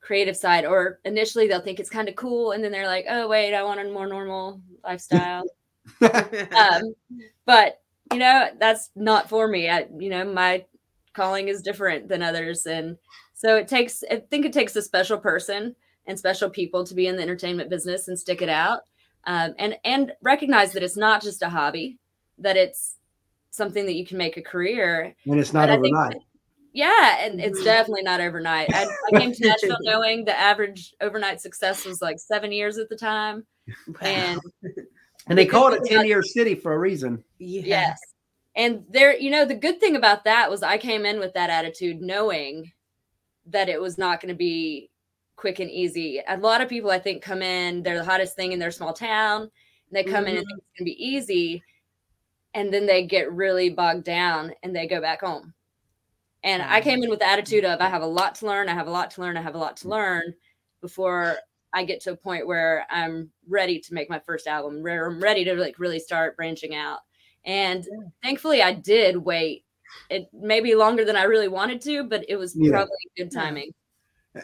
creative 0.00 0.36
side 0.36 0.64
or 0.64 1.00
initially 1.04 1.48
they'll 1.48 1.60
think 1.60 1.80
it's 1.80 1.90
kind 1.90 2.08
of 2.08 2.14
cool 2.16 2.52
and 2.52 2.62
then 2.62 2.72
they're 2.72 2.86
like, 2.86 3.06
"Oh, 3.08 3.28
wait, 3.28 3.54
I 3.54 3.62
want 3.64 3.80
a 3.80 3.84
more 3.84 4.06
normal 4.06 4.60
lifestyle." 4.84 5.44
um, 6.02 6.94
but 7.44 7.80
you 8.12 8.18
know 8.18 8.48
that's 8.58 8.90
not 8.96 9.28
for 9.28 9.48
me 9.48 9.68
I, 9.68 9.86
you 9.98 10.10
know 10.10 10.24
my 10.24 10.64
calling 11.14 11.48
is 11.48 11.62
different 11.62 12.08
than 12.08 12.22
others 12.22 12.66
and 12.66 12.96
so 13.34 13.56
it 13.56 13.68
takes 13.68 14.04
i 14.10 14.16
think 14.16 14.44
it 14.44 14.52
takes 14.52 14.76
a 14.76 14.82
special 14.82 15.18
person 15.18 15.74
and 16.06 16.18
special 16.18 16.50
people 16.50 16.84
to 16.84 16.94
be 16.94 17.06
in 17.06 17.16
the 17.16 17.22
entertainment 17.22 17.70
business 17.70 18.08
and 18.08 18.18
stick 18.18 18.42
it 18.42 18.48
out 18.48 18.80
um, 19.26 19.54
and 19.58 19.76
and 19.84 20.12
recognize 20.22 20.72
that 20.72 20.82
it's 20.82 20.96
not 20.96 21.22
just 21.22 21.42
a 21.42 21.48
hobby 21.48 21.98
that 22.38 22.56
it's 22.56 22.96
something 23.50 23.86
that 23.86 23.94
you 23.94 24.06
can 24.06 24.18
make 24.18 24.36
a 24.36 24.42
career 24.42 25.14
and 25.26 25.40
it's 25.40 25.52
not 25.52 25.68
But 25.68 25.78
I 25.78 25.80
think 25.82 25.96
overnight. 25.96 26.22
yeah 26.72 27.24
and 27.24 27.40
it's 27.40 27.62
definitely 27.64 28.02
not 28.02 28.20
overnight 28.20 28.68
I, 28.74 28.86
I 29.12 29.18
came 29.18 29.32
to 29.32 29.46
nashville 29.48 29.78
knowing 29.80 30.24
the 30.24 30.38
average 30.38 30.94
overnight 31.00 31.40
success 31.40 31.84
was 31.84 32.02
like 32.02 32.18
seven 32.18 32.52
years 32.52 32.76
at 32.78 32.88
the 32.88 32.96
time 32.96 33.44
and 34.00 34.40
And 35.28 35.36
they 35.36 35.44
the 35.44 35.50
called 35.50 35.72
it 35.72 35.78
thing 35.80 35.88
10 35.88 35.96
about- 35.98 36.06
year 36.06 36.22
city 36.22 36.54
for 36.54 36.72
a 36.72 36.78
reason. 36.78 37.24
yeah. 37.40 37.62
Yes. 37.64 38.00
And 38.54 38.84
there, 38.88 39.18
you 39.18 39.28
know, 39.28 39.44
the 39.44 39.56
good 39.56 39.80
thing 39.80 39.96
about 39.96 40.22
that 40.24 40.48
was 40.48 40.62
I 40.62 40.78
came 40.78 41.04
in 41.04 41.18
with 41.18 41.34
that 41.34 41.50
attitude 41.50 42.00
knowing 42.00 42.70
that 43.46 43.68
it 43.68 43.80
was 43.80 43.98
not 43.98 44.20
going 44.20 44.28
to 44.32 44.38
be 44.38 44.88
quick 45.36 45.60
and 45.60 45.70
easy. 45.70 46.20
A 46.26 46.36
lot 46.36 46.60
of 46.60 46.68
people, 46.68 46.90
I 46.90 46.98
think, 46.98 47.22
come 47.22 47.42
in, 47.42 47.82
they're 47.82 47.98
the 47.98 48.04
hottest 48.04 48.34
thing 48.34 48.52
in 48.52 48.58
their 48.58 48.70
small 48.70 48.92
town, 48.92 49.42
and 49.42 49.50
they 49.92 50.02
come 50.02 50.26
in 50.26 50.36
and 50.36 50.38
mm-hmm. 50.38 50.48
think 50.48 50.58
it's 50.58 50.78
going 50.78 50.90
to 50.90 50.96
be 50.96 51.04
easy. 51.06 51.62
And 52.54 52.72
then 52.72 52.86
they 52.86 53.06
get 53.06 53.30
really 53.32 53.68
bogged 53.68 54.04
down 54.04 54.52
and 54.62 54.74
they 54.74 54.86
go 54.86 55.00
back 55.00 55.20
home. 55.20 55.52
And 56.42 56.62
I 56.62 56.80
came 56.80 57.02
in 57.02 57.10
with 57.10 57.18
the 57.18 57.28
attitude 57.28 57.64
of 57.64 57.80
I 57.80 57.88
have 57.88 58.02
a 58.02 58.06
lot 58.06 58.36
to 58.36 58.46
learn, 58.46 58.68
I 58.68 58.74
have 58.74 58.86
a 58.86 58.90
lot 58.90 59.10
to 59.12 59.20
learn, 59.20 59.36
I 59.36 59.42
have 59.42 59.54
a 59.56 59.58
lot 59.58 59.76
to 59.78 59.88
learn 59.88 60.32
before 60.80 61.36
I 61.72 61.84
get 61.84 62.00
to 62.02 62.12
a 62.12 62.16
point 62.16 62.46
where 62.46 62.86
I'm 62.88 63.30
ready 63.48 63.78
to 63.80 63.94
make 63.94 64.08
my 64.08 64.20
first 64.20 64.46
album, 64.46 64.82
where 64.82 65.06
I'm 65.06 65.20
ready 65.20 65.44
to 65.44 65.54
like 65.54 65.78
really 65.78 65.98
start 65.98 66.36
branching 66.36 66.74
out. 66.74 67.00
And 67.44 67.84
Yeah. 67.84 68.08
thankfully, 68.22 68.62
I 68.62 68.72
did 68.72 69.16
wait. 69.16 69.64
It 70.08 70.28
may 70.32 70.60
be 70.60 70.74
longer 70.74 71.04
than 71.04 71.16
I 71.16 71.24
really 71.24 71.48
wanted 71.48 71.82
to, 71.82 72.04
but 72.04 72.24
it 72.28 72.36
was 72.36 72.54
Yeah. 72.56 72.70
probably 72.70 72.96
good 73.16 73.30
Yeah. 73.32 73.40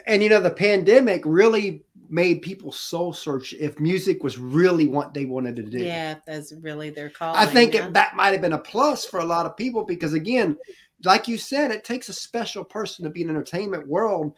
And 0.06 0.22
you 0.22 0.28
know, 0.28 0.40
the 0.40 0.50
pandemic 0.50 1.22
really 1.24 1.84
made 2.08 2.42
people 2.42 2.70
soul 2.70 3.12
search 3.12 3.54
if 3.54 3.80
music 3.80 4.22
was 4.22 4.38
really 4.38 4.86
what 4.86 5.14
they 5.14 5.24
wanted 5.24 5.56
to 5.56 5.62
do. 5.62 5.78
Yeah, 5.78 6.16
that's 6.26 6.52
really 6.60 6.90
their 6.90 7.08
call. 7.08 7.34
I 7.34 7.46
think 7.46 7.74
it, 7.74 7.92
that 7.94 8.16
might 8.16 8.32
have 8.32 8.42
been 8.42 8.52
a 8.52 8.58
plus 8.58 9.04
for 9.04 9.20
a 9.20 9.24
lot 9.24 9.46
of 9.46 9.56
people 9.56 9.84
because, 9.84 10.12
again, 10.12 10.58
like 11.04 11.26
you 11.26 11.38
said, 11.38 11.70
it 11.70 11.84
takes 11.84 12.08
a 12.08 12.12
special 12.12 12.64
person 12.64 13.04
to 13.04 13.10
be 13.10 13.22
in 13.22 13.28
the 13.28 13.34
entertainment 13.34 13.88
world. 13.88 14.34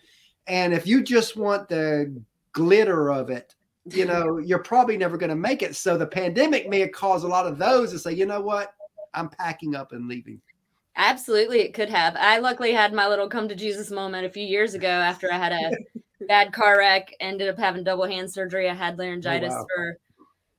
And 0.46 0.72
if 0.72 0.86
you 0.86 1.02
just 1.02 1.36
want 1.36 1.68
the 1.68 2.14
glitter 2.52 3.10
of 3.10 3.30
it, 3.30 3.54
you 3.90 4.04
know, 4.06 4.38
you're 4.38 4.60
probably 4.60 4.96
never 4.96 5.16
going 5.16 5.30
to 5.30 5.36
make 5.36 5.62
it. 5.62 5.76
So 5.76 5.96
the 5.96 6.06
pandemic 6.06 6.68
may 6.68 6.80
have 6.80 6.92
caused 6.92 7.24
a 7.24 7.28
lot 7.28 7.46
of 7.46 7.58
those 7.58 7.90
to 7.92 7.98
say, 7.98 8.12
you 8.12 8.26
know 8.26 8.40
what, 8.40 8.72
I'm 9.14 9.28
packing 9.28 9.74
up 9.74 9.92
and 9.92 10.08
leaving. 10.08 10.40
Absolutely, 10.96 11.60
it 11.60 11.74
could 11.74 11.90
have. 11.90 12.14
I 12.16 12.38
luckily 12.38 12.72
had 12.72 12.92
my 12.92 13.08
little 13.08 13.28
come 13.28 13.48
to 13.48 13.54
Jesus 13.54 13.90
moment 13.90 14.26
a 14.26 14.30
few 14.30 14.44
years 14.44 14.74
ago 14.74 14.88
after 14.88 15.32
I 15.32 15.38
had 15.38 15.52
a 15.52 15.76
bad 16.26 16.52
car 16.52 16.78
wreck, 16.78 17.12
ended 17.20 17.48
up 17.48 17.58
having 17.58 17.82
double 17.84 18.06
hand 18.06 18.32
surgery. 18.32 18.68
I 18.68 18.74
had 18.74 18.98
laryngitis 18.98 19.52
wow. 19.52 19.66
for 19.74 19.98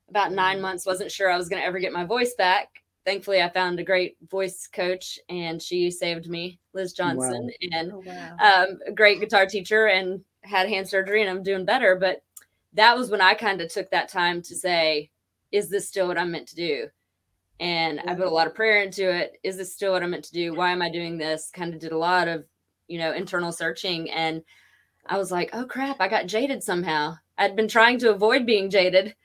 about 0.09 0.33
nine 0.33 0.61
months, 0.61 0.85
wasn't 0.85 1.11
sure 1.11 1.31
I 1.31 1.37
was 1.37 1.49
going 1.49 1.61
to 1.61 1.65
ever 1.65 1.79
get 1.79 1.93
my 1.93 2.03
voice 2.03 2.33
back. 2.35 2.69
Thankfully, 3.05 3.41
I 3.41 3.49
found 3.49 3.79
a 3.79 3.83
great 3.83 4.17
voice 4.29 4.67
coach 4.67 5.19
and 5.29 5.61
she 5.61 5.91
saved 5.91 6.27
me, 6.27 6.59
Liz 6.73 6.93
Johnson, 6.93 7.49
and 7.71 7.91
Oh, 7.93 8.03
wow. 8.05 8.37
um, 8.41 8.79
a 8.87 8.91
great 8.91 9.19
guitar 9.19 9.45
teacher 9.45 9.87
and 9.87 10.23
had 10.41 10.67
hand 10.67 10.87
surgery 10.87 11.21
and 11.21 11.29
I'm 11.29 11.43
doing 11.43 11.65
better. 11.65 11.95
But 11.95 12.23
that 12.73 12.97
was 12.97 13.09
when 13.09 13.21
I 13.21 13.35
kind 13.35 13.61
of 13.61 13.71
took 13.71 13.89
that 13.91 14.09
time 14.09 14.41
to 14.43 14.55
say, 14.55 15.11
is 15.51 15.69
this 15.69 15.87
still 15.87 16.07
what 16.07 16.17
I'm 16.17 16.31
meant 16.31 16.47
to 16.49 16.55
do? 16.55 16.87
And 17.59 18.01
I 18.05 18.15
put 18.15 18.27
a 18.27 18.29
lot 18.29 18.47
of 18.47 18.55
prayer 18.55 18.83
into 18.83 19.09
it. 19.09 19.39
Is 19.43 19.57
this 19.57 19.73
still 19.73 19.93
what 19.93 20.03
I'm 20.03 20.11
meant 20.11 20.25
to 20.25 20.33
do? 20.33 20.53
Why 20.53 20.71
am 20.71 20.81
I 20.81 20.89
doing 20.89 21.17
this? 21.17 21.51
Kind 21.53 21.73
of 21.73 21.79
did 21.79 21.93
a 21.93 21.97
lot 21.97 22.27
of, 22.27 22.45
you 22.87 22.99
know, 22.99 23.13
internal 23.13 23.51
searching. 23.51 24.09
And 24.11 24.43
I 25.05 25.17
was 25.17 25.31
like, 25.31 25.51
oh 25.53 25.65
crap, 25.65 25.97
I 26.01 26.07
got 26.07 26.27
jaded 26.27 26.63
somehow. 26.63 27.15
I'd 27.37 27.55
been 27.55 27.67
trying 27.67 27.99
to 27.99 28.11
avoid 28.11 28.45
being 28.45 28.69
jaded. 28.69 29.15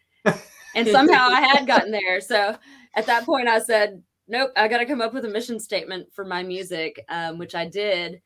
and 0.74 0.88
somehow 0.92 1.28
I 1.28 1.40
had 1.40 1.66
gotten 1.66 1.90
there. 1.90 2.20
So 2.20 2.56
at 2.94 3.06
that 3.06 3.24
point, 3.24 3.48
I 3.48 3.58
said, 3.58 4.02
nope, 4.28 4.52
I 4.56 4.68
got 4.68 4.78
to 4.78 4.86
come 4.86 5.00
up 5.00 5.12
with 5.12 5.24
a 5.24 5.28
mission 5.28 5.58
statement 5.58 6.08
for 6.12 6.24
my 6.24 6.42
music, 6.42 7.04
um, 7.08 7.38
which 7.38 7.54
I 7.54 7.66
did 7.66 8.20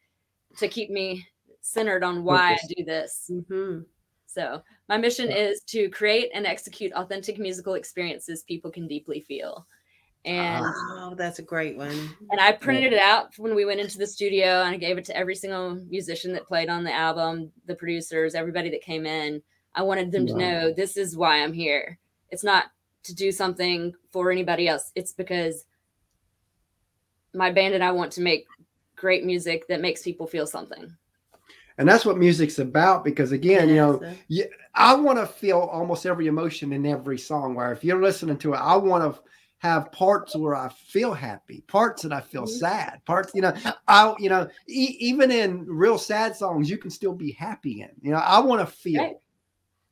to 0.59 0.69
keep 0.69 0.91
me 0.91 1.27
centered 1.61 2.05
on 2.05 2.25
why 2.25 2.53
I 2.53 2.59
do 2.77 2.85
this. 2.85 3.31
hmm 3.49 3.81
So, 4.27 4.63
my 4.89 4.99
mission 4.99 5.31
is 5.31 5.63
to 5.69 5.89
create 5.91 6.31
and 6.35 6.47
execute 6.47 6.93
authentic 6.93 7.39
musical 7.39 7.75
experiences 7.75 8.43
people 8.43 8.71
can 8.71 8.87
deeply 8.87 9.21
feel. 9.21 9.67
And 10.25 10.65
Oh, 10.67 11.15
that's 11.17 11.39
a 11.39 11.43
great 11.43 11.77
one. 11.77 12.15
and 12.31 12.41
I 12.41 12.53
printed 12.53 12.93
it 12.93 12.99
out 12.99 13.37
when 13.37 13.55
we 13.55 13.65
went 13.67 13.81
into 13.81 13.99
the 13.99 14.07
studio 14.07 14.63
and 14.63 14.75
I 14.75 14.79
gave 14.79 14.97
it 14.97 15.05
to 15.07 15.17
every 15.17 15.35
single 15.35 15.75
musician 15.91 16.33
that 16.33 16.47
played 16.47 16.71
on 16.71 16.83
the 16.83 16.93
album, 16.93 17.53
the 17.67 17.75
producers, 17.75 18.35
everybody 18.35 18.71
that 18.71 18.81
came 18.83 19.05
in. 19.07 19.43
I 19.75 19.83
wanted 19.83 20.11
them 20.13 20.27
to 20.29 20.35
know 20.35 20.73
this 20.73 20.97
is 20.97 21.17
why 21.17 21.43
I'm 21.43 21.53
here. 21.53 21.99
It's 22.31 22.45
not 22.45 22.67
to 23.03 23.15
do 23.15 23.31
something 23.33 23.93
for 24.13 24.31
anybody 24.31 24.67
else. 24.67 24.93
It's 24.95 25.13
because 25.13 25.67
my 27.35 27.51
band 27.51 27.75
and 27.75 27.85
I 27.85 27.91
want 27.93 28.13
to 28.13 28.21
make 28.23 28.47
great 28.97 29.25
music 29.25 29.67
that 29.69 29.81
makes 29.81 30.03
people 30.03 30.27
feel 30.27 30.47
something. 30.47 30.91
And 31.77 31.89
that's 31.89 32.07
what 32.07 32.17
music's 32.17 32.61
about 32.61 33.05
because 33.05 33.33
again, 33.33 33.69
you 33.69 33.75
know, 33.75 34.15
Yes. 34.29 34.49
I 34.77 34.95
want 34.95 35.19
to 35.19 35.27
feel 35.27 35.59
almost 35.59 36.07
every 36.07 36.29
emotion 36.29 36.73
in 36.73 36.87
every 36.87 37.19
song. 37.19 37.55
Where 37.55 37.73
if 37.73 37.83
you're 37.85 38.01
listening 38.03 38.39
to 38.39 38.55
it, 38.55 38.59
I 38.59 38.77
want 38.77 39.03
to 39.15 39.21
have 39.65 39.91
parts 39.93 40.37
where 40.37 40.55
I 40.55 40.69
feel 40.69 41.15
happy, 41.15 41.63
parts 41.63 42.03
that 42.03 42.13
I 42.13 42.21
feel 42.21 42.43
Mhm. 42.43 42.49
sad, 42.51 43.01
parts, 43.07 43.33
you 43.35 43.41
know, 43.41 43.55
I, 43.89 44.15
you 44.19 44.29
know, 44.29 44.47
e- 44.69 44.97
even 45.01 45.31
in 45.31 45.65
real 45.65 45.97
sad 45.97 46.37
songs, 46.37 46.69
you 46.69 46.77
can 46.77 46.91
still 46.91 47.15
be 47.15 47.33
happy 47.33 47.81
in. 47.81 47.89
You 48.03 48.13
know, 48.13 48.19
I 48.19 48.41
want 48.41 48.61
to 48.61 48.67
feel. 48.67 49.03
Right. 49.03 49.17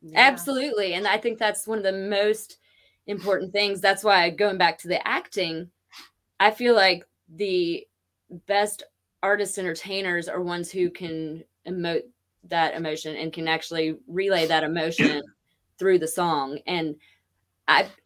Yeah. 0.02 0.20
Absolutely. 0.20 0.92
And 0.92 1.06
I 1.06 1.16
think 1.16 1.38
that's 1.38 1.66
one 1.66 1.78
of 1.78 1.84
the 1.84 1.92
most 1.92 2.58
important 3.06 3.52
things. 3.52 3.80
That's 3.80 4.04
why 4.04 4.28
going 4.28 4.58
back 4.58 4.76
to 4.78 4.88
the 4.88 5.06
acting, 5.08 5.70
I 6.38 6.50
feel 6.50 6.74
like 6.74 7.04
the 7.34 7.86
best 8.46 8.82
artist 9.22 9.56
entertainers 9.58 10.28
are 10.28 10.42
ones 10.42 10.70
who 10.70 10.90
can 10.90 11.44
emote 11.66 12.02
that 12.44 12.74
emotion 12.74 13.16
and 13.16 13.32
can 13.32 13.48
actually 13.48 13.96
relay 14.06 14.46
that 14.48 14.64
emotion 14.64 15.22
through 15.78 15.98
the 15.98 16.08
song. 16.08 16.58
And 16.66 16.94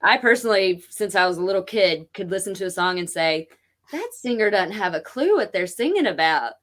I 0.02 0.14
I 0.14 0.16
personally, 0.18 0.82
since 0.90 1.14
I 1.14 1.26
was 1.26 1.38
a 1.38 1.42
little 1.42 1.62
kid, 1.62 2.06
could 2.14 2.30
listen 2.30 2.54
to 2.54 2.66
a 2.66 2.70
song 2.70 2.98
and 2.98 3.08
say, 3.08 3.48
that 3.92 4.08
singer 4.12 4.50
doesn't 4.50 4.72
have 4.72 4.94
a 4.94 5.00
clue 5.00 5.36
what 5.36 5.52
they're 5.52 5.66
singing 5.66 6.06
about. 6.06 6.54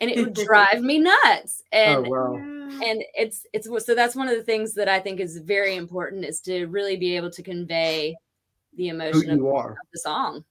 And 0.00 0.10
it 0.10 0.18
would 0.18 0.34
drive 0.46 0.80
me 0.80 0.98
nuts. 0.98 1.62
And 1.72 2.06
oh 2.06 2.10
well, 2.10 2.34
Yeah. 2.34 2.90
and 2.90 3.04
it's 3.14 3.46
it's 3.52 3.68
so 3.86 3.94
that's 3.94 4.16
one 4.16 4.28
of 4.28 4.36
the 4.36 4.42
things 4.44 4.74
that 4.74 4.88
I 4.88 5.00
think 5.00 5.20
is 5.20 5.38
very 5.38 5.76
important 5.76 6.24
is 6.24 6.40
to 6.42 6.66
really 6.66 6.96
be 6.96 7.16
able 7.16 7.30
to 7.32 7.42
convey 7.42 8.16
the 8.76 8.88
emotion 8.88 9.30
of 9.30 9.36
you 9.38 9.48
are. 9.48 9.76
the 9.92 9.98
song. 9.98 10.44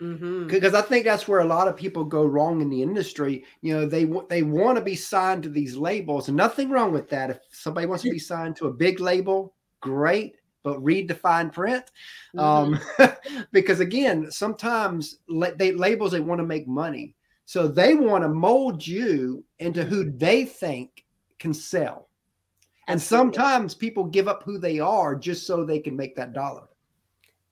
Mhm. 0.00 0.48
because 0.48 0.74
I 0.74 0.82
think 0.82 1.04
that's 1.04 1.28
where 1.28 1.40
a 1.40 1.44
lot 1.44 1.68
of 1.68 1.76
people 1.76 2.02
go 2.04 2.24
wrong 2.24 2.60
in 2.60 2.68
the 2.68 2.82
industry. 2.82 3.44
You 3.60 3.74
know, 3.74 3.86
they 3.86 4.04
they 4.28 4.42
want 4.42 4.76
to 4.76 4.82
be 4.84 4.96
signed 4.96 5.44
to 5.44 5.48
these 5.48 5.76
labels, 5.76 6.26
and 6.28 6.36
nothing 6.36 6.70
wrong 6.70 6.92
with 6.92 7.08
that. 7.10 7.30
If 7.30 7.38
somebody 7.52 7.86
wants 7.86 8.02
to 8.02 8.10
be 8.10 8.18
signed 8.32 8.56
to 8.56 8.66
a 8.66 8.72
big 8.72 8.98
label, 8.98 9.54
great, 9.80 10.36
but 10.62 10.82
read 10.82 11.08
the 11.08 11.14
fine 11.14 11.50
print. 11.50 11.84
Um, 12.38 12.80
because 13.52 13.80
again, 13.80 14.30
sometimes 14.30 15.18
la- 15.28 15.50
they 15.56 15.72
labels 15.72 16.12
they 16.12 16.20
want 16.20 16.40
to 16.40 16.46
make 16.46 16.66
money, 16.68 17.14
so 17.44 17.68
they 17.68 17.94
want 17.94 18.24
to 18.24 18.28
mold 18.28 18.86
you 18.86 19.44
into 19.58 19.84
who 19.84 20.10
they 20.10 20.44
think 20.44 21.04
can 21.38 21.52
sell. 21.52 22.08
And 22.88 23.00
Absolutely. 23.00 23.34
sometimes 23.34 23.74
people 23.74 24.04
give 24.04 24.28
up 24.28 24.42
who 24.42 24.58
they 24.58 24.80
are 24.80 25.14
just 25.14 25.46
so 25.46 25.64
they 25.64 25.78
can 25.78 25.96
make 25.96 26.16
that 26.16 26.32
dollar. 26.32 26.64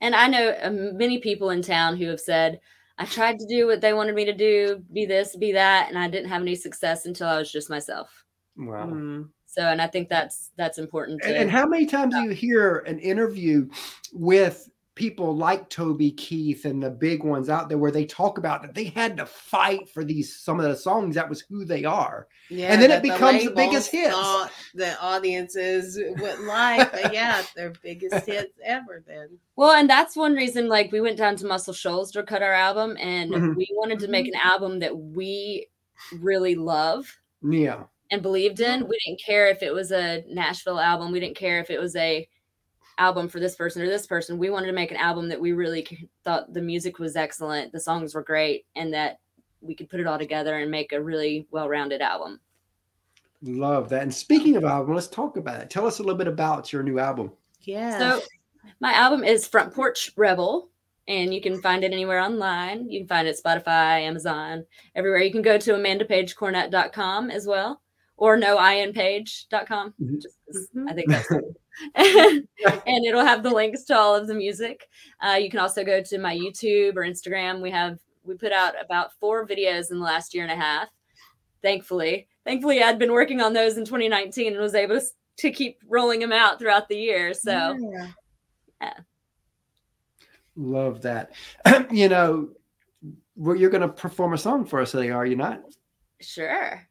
And 0.01 0.15
I 0.15 0.27
know 0.29 0.51
uh, 0.63 0.71
many 0.71 1.19
people 1.19 1.51
in 1.51 1.63
town 1.63 1.97
who 1.97 2.07
have 2.09 2.21
said, 2.21 2.61
I 2.99 3.05
tried 3.07 3.39
to 3.39 3.47
do 3.47 3.67
what 3.67 3.81
they 3.81 3.95
wanted 3.95 4.15
me 4.15 4.25
to 4.27 4.33
do, 4.35 4.83
be 4.93 5.07
this, 5.07 5.37
be 5.37 5.53
that, 5.53 5.89
and 5.89 5.99
I 5.99 6.09
didn't 6.09 6.29
have 6.29 6.43
any 6.43 6.55
success 6.55 7.07
until 7.07 7.29
I 7.29 7.39
was 7.39 7.51
just 7.51 7.71
myself. 7.71 8.25
Wow. 8.57 8.87
Mhm. 8.87 9.31
So, 9.51 9.63
and 9.63 9.83
I 9.83 9.87
think 9.89 10.09
that's 10.09 10.51
that's 10.57 10.79
important. 10.79 11.23
To, 11.23 11.29
And, 11.29 11.37
and 11.37 11.51
how 11.51 11.67
many 11.67 11.87
times 11.87 12.15
do 12.15 12.21
you 12.23 12.31
hear 12.31 12.79
an 12.87 12.99
interview 13.01 13.69
with 14.13 14.69
people 14.95 15.35
like 15.35 15.69
Toby 15.71 16.11
Keith 16.13 16.67
and 16.67 16.83
the 16.83 16.91
big 16.91 17.25
ones 17.25 17.49
out 17.49 17.69
there 17.69 17.79
where 17.79 17.91
they 17.91 18.05
talk 18.05 18.37
about 18.39 18.61
that 18.63 18.75
they 18.75 18.85
had 18.85 19.17
to 19.17 19.25
fight 19.25 19.89
for 19.89 20.05
these 20.05 20.37
some 20.37 20.61
of 20.61 20.67
the 20.67 20.77
songs 20.77 21.15
that 21.15 21.29
was 21.29 21.41
who 21.41 21.65
they 21.65 21.85
are. 21.85 22.29
Yeah, 22.51 22.67
And 22.73 22.83
then 22.83 22.91
it 22.91 22.95
that 22.95 23.03
the 23.03 23.09
becomes 23.13 23.45
the 23.45 23.51
biggest 23.51 23.93
labels 23.95 24.05
hits. 24.07 24.15
thought 24.15 24.53
The 24.75 25.01
audiences 25.01 25.97
would 25.97 26.41
like, 26.41 26.93
but 26.93 27.15
yeah, 27.15 27.43
their 27.57 27.73
biggest 27.83 28.27
hits 28.27 28.53
ever. 28.63 29.03
Then 29.07 29.39
Well, 29.57 29.73
and 29.73 29.89
that's 29.89 30.17
one 30.17 30.35
reason, 30.35 30.69
like, 30.69 30.93
we 30.93 31.01
went 31.01 31.17
down 31.17 31.35
to 31.37 31.47
Muscle 31.47 31.73
Shoals 31.75 32.11
to 32.13 32.23
cut 32.23 32.43
our 32.43 32.53
album, 32.53 32.97
and 33.01 33.33
Mhm. 33.33 33.57
we 33.57 33.69
wanted 33.73 34.01
to 34.01 34.09
make 34.09 34.27
an 34.27 34.35
album 34.43 34.81
that 34.81 34.97
we 34.97 35.67
really 36.21 36.57
love 36.57 37.17
Yeah. 37.43 37.85
And 38.11 38.23
believed 38.23 38.61
in. 38.61 38.81
Mm-hmm. 38.81 38.89
We 38.89 38.99
didn't 39.07 39.23
care 39.25 39.49
if 39.49 39.63
it 39.63 39.73
was 39.73 39.93
a 39.93 40.25
Nashville 40.29 40.81
album. 40.81 41.13
We 41.13 41.21
didn't 41.21 41.37
care 41.37 41.61
if 41.61 41.71
it 41.71 41.81
was 41.81 41.95
a 41.97 42.29
album 42.99 43.29
for 43.29 43.41
this 43.41 43.57
person 43.57 43.83
or 43.83 43.87
this 43.87 44.07
person. 44.07 44.39
We 44.39 44.51
wanted 44.51 44.67
to 44.67 44.73
make 44.73 44.91
an 44.91 44.99
album 44.99 45.29
that 45.29 45.41
we 45.41 45.53
really 45.53 46.09
thought 46.23 46.53
the 46.53 46.61
music 46.61 46.99
was 46.99 47.17
excellent, 47.17 47.73
the 47.73 47.81
songs 47.81 48.15
were 48.15 48.23
great, 48.23 48.67
and 48.77 48.93
that 48.93 49.19
we 49.61 49.75
could 49.75 49.89
put 49.89 50.01
it 50.01 50.07
all 50.07 50.19
together 50.19 50.59
and 50.59 50.71
make 50.71 50.93
a 50.93 51.03
really 51.03 51.47
well-rounded 51.51 52.03
album. 52.03 52.41
Love 53.43 53.89
that. 53.89 54.03
And 54.03 54.15
speaking 54.15 54.57
of 54.57 54.65
album, 54.65 54.95
let's 54.95 55.09
talk 55.09 55.37
about 55.37 55.63
it. 55.63 55.71
Tell 55.71 55.87
us 55.87 55.99
a 55.99 56.03
little 56.03 56.19
bit 56.19 56.29
about 56.29 56.73
your 56.73 56.83
new 56.83 56.99
album. 56.99 57.33
yeah, 57.63 57.99
So 57.99 58.21
my 58.81 58.93
album 58.93 59.25
is 59.25 59.49
Front 59.49 59.75
Porch 59.75 60.11
Rebel, 60.17 60.69
and 61.09 61.33
you 61.33 61.41
can 61.41 61.61
find 61.63 61.83
it 61.83 61.93
anywhere 61.93 62.21
online. 62.21 62.91
You 62.91 63.01
can 63.01 63.09
find 63.09 63.27
it 63.27 63.41
Spotify, 63.43 64.03
Amazon, 64.03 64.67
everywhere. 64.95 65.23
You 65.23 65.33
can 65.33 65.43
go 65.43 65.57
to 65.57 65.73
amandapagecornett.com 65.73 67.31
as 67.31 67.47
well, 67.47 67.81
or 68.21 68.37
noinpage.com. 68.39 69.95
Mhm. 70.01 70.23
Just 70.23 70.39
'cause 70.47 70.69
Mhm. 70.77 70.91
I 70.91 70.95
think 70.95 71.09
that's 71.09 71.29
and 72.87 73.05
it'll 73.07 73.25
have 73.25 73.43
the 73.43 73.51
links 73.51 73.85
to 73.85 73.97
all 73.99 74.15
of 74.15 74.27
the 74.29 74.35
music. 74.35 74.87
Uh, 75.21 75.33
you 75.41 75.49
can 75.51 75.59
also 75.59 75.83
go 75.83 76.03
to 76.03 76.19
my 76.19 76.37
YouTube 76.37 76.97
or 76.97 77.03
Instagram. 77.03 77.61
We 77.61 77.71
have 77.71 77.99
we 78.23 78.35
put 78.35 78.53
out 78.53 78.75
about 78.81 79.13
four 79.15 79.47
videos 79.47 79.91
in 79.91 79.99
the 79.99 80.05
last 80.05 80.35
year 80.35 80.43
and 80.45 80.53
a 80.53 80.57
half. 80.57 80.89
Thankfully, 81.63 82.29
thankfully, 82.45 82.83
I'd 82.83 82.99
been 82.99 83.13
working 83.13 83.41
on 83.41 83.53
those 83.55 83.77
in 83.79 83.85
2019 83.87 84.53
and 84.53 84.61
was 84.61 84.75
able 84.75 85.01
to, 85.01 85.07
to 85.39 85.51
keep 85.51 85.79
rolling 85.89 86.21
them 86.21 86.33
out 86.33 86.59
throughout 86.59 86.89
the 86.89 86.97
year. 86.99 87.33
So 87.35 87.77
Yeah. 88.81 88.95
Love 90.57 91.01
that. 91.03 91.33
you 91.91 92.09
know, 92.09 92.51
well, 93.37 93.57
you're 93.57 93.71
going 93.71 93.81
to 93.83 93.89
perform 93.89 94.35
a 94.35 94.39
song 94.39 94.67
for 94.67 94.81
us 94.81 94.91
today, 94.93 95.11
are 95.11 95.25
you 95.27 95.37
not? 95.37 95.63
sure, 96.21 96.87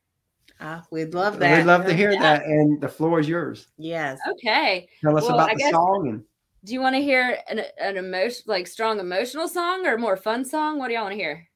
Ah, 0.61 0.83
we'd 0.91 1.13
love 1.13 1.39
that. 1.39 1.57
We'd 1.57 1.65
love 1.65 1.85
to 1.85 1.93
hear 1.93 2.11
Yeah. 2.11 2.21
that. 2.21 2.43
And 2.45 2.81
the 2.81 2.87
floor 2.89 3.19
is 3.19 3.29
yours. 3.29 3.67
Yes. 3.77 4.19
okay. 4.31 4.87
Tell 5.01 5.17
us 5.17 5.23
Well, 5.23 5.35
about 5.35 5.49
I 5.51 5.53
the 5.53 5.59
guess- 5.59 5.71
song 5.71 6.07
and 6.09 6.23
Do 6.65 6.73
you 6.73 6.81
want 6.81 6.95
to 6.95 7.01
hear 7.01 7.37
an, 7.49 7.61
an 7.79 7.95
emotion 7.97 8.43
like 8.47 8.67
strong 8.67 8.99
emotional 8.99 9.47
song 9.47 9.85
or 9.87 9.97
more 9.97 10.17
fun 10.17 10.43
song? 10.43 10.77
What 10.77 10.89
do 10.89 10.93
y'all 10.95 11.03
want 11.03 11.13
to 11.13 11.17
hear? 11.17 11.47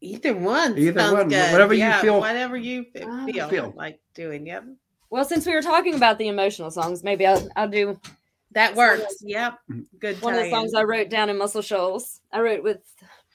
Either 0.00 0.34
one. 0.34 0.76
Either 0.78 1.12
one, 1.12 1.28
good. 1.28 1.52
whatever 1.52 1.72
you 1.74 1.80
Yeah, 1.80 2.00
feel- 2.00 2.20
Whatever 2.20 2.56
you 2.56 2.86
f- 2.94 3.02
Ah. 3.06 3.24
feel, 3.26 3.48
Feel. 3.48 3.72
like 3.76 4.00
doing. 4.14 4.46
Yep. 4.46 4.64
Well, 5.10 5.24
since 5.24 5.46
we 5.46 5.54
were 5.54 5.62
talking 5.62 5.94
about 5.94 6.18
the 6.18 6.28
emotional 6.28 6.70
songs, 6.70 7.02
maybe 7.02 7.26
I'll 7.26 7.48
I'll 7.56 7.68
do 7.68 7.98
That 8.52 8.74
works. 8.74 9.16
Yep. 9.20 9.58
Mhm. 9.70 9.84
Good. 9.98 10.22
one 10.22 10.34
of 10.34 10.42
the 10.42 10.50
songs 10.50 10.74
I 10.74 10.82
wrote 10.82 11.08
down 11.10 11.28
in 11.30 11.36
Muscle 11.38 11.62
Shoals. 11.62 12.20
I 12.32 12.40
wrote 12.40 12.62
with 12.62 12.80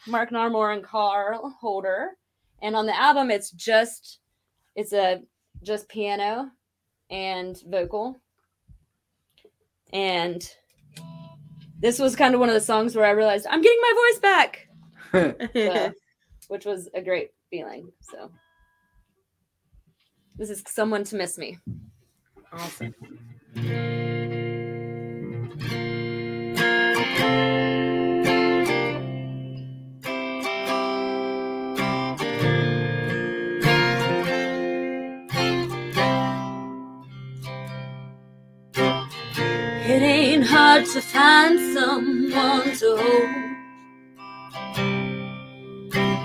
Mark 0.08 0.30
Narmore 0.32 0.74
and 0.74 0.84
Carl 0.84 1.50
Holder, 1.60 2.18
and 2.62 2.76
on 2.76 2.86
the 2.86 2.98
album 2.98 3.32
it's 3.32 3.52
just 3.52 4.20
it's 4.76 4.94
a 4.94 5.22
just 5.64 5.90
piano 5.90 6.52
and 7.10 7.58
vocal, 7.68 8.22
and 9.92 10.42
this 11.80 12.00
was 12.00 12.16
kind 12.16 12.34
of 12.34 12.40
one 12.40 12.50
of 12.50 12.56
the 12.56 12.62
songs 12.62 12.96
where 12.96 13.06
I 13.06 13.12
realized 13.12 13.48
I'm 13.50 13.62
getting 13.62 13.82
my 13.82 13.94
voice 14.10 14.20
back, 14.20 14.68
so, 15.54 15.94
which 16.48 16.66
was 16.66 16.90
a 16.94 17.02
great 17.02 17.32
feeling. 17.50 17.92
So 18.02 18.32
this 20.38 20.50
is 20.50 20.64
someone 20.68 21.04
to 21.06 21.16
miss 21.16 21.38
me. 21.38 21.58
awesome. 22.54 22.96
Hard 40.72 40.86
to 40.86 41.02
find 41.02 41.60
someone 41.76 42.72
to 42.82 42.90
hold. 43.02 43.32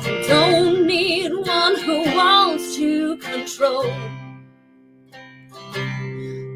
You 0.06 0.28
Don't 0.28 0.86
need 0.86 1.32
one 1.34 1.74
who 1.80 2.04
wants 2.14 2.76
to 2.76 3.16
control. 3.16 3.90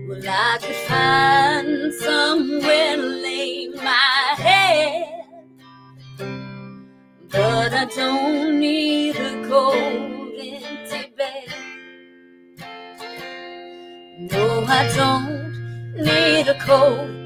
Well, 0.06 0.22
I 0.24 0.58
could 0.62 0.80
find 0.90 1.92
somewhere 1.94 2.96
to 2.96 3.02
lay 3.26 3.68
my 3.74 4.34
head, 4.46 5.24
but 7.28 7.72
I 7.72 7.86
don't 7.86 8.60
need 8.60 9.16
a 9.16 9.48
cold, 9.48 10.32
empty 10.38 11.12
bed. 11.18 11.48
No, 14.30 14.64
I 14.78 14.80
don't 14.94 15.96
need 15.96 16.46
a 16.46 16.58
cold, 16.60 17.19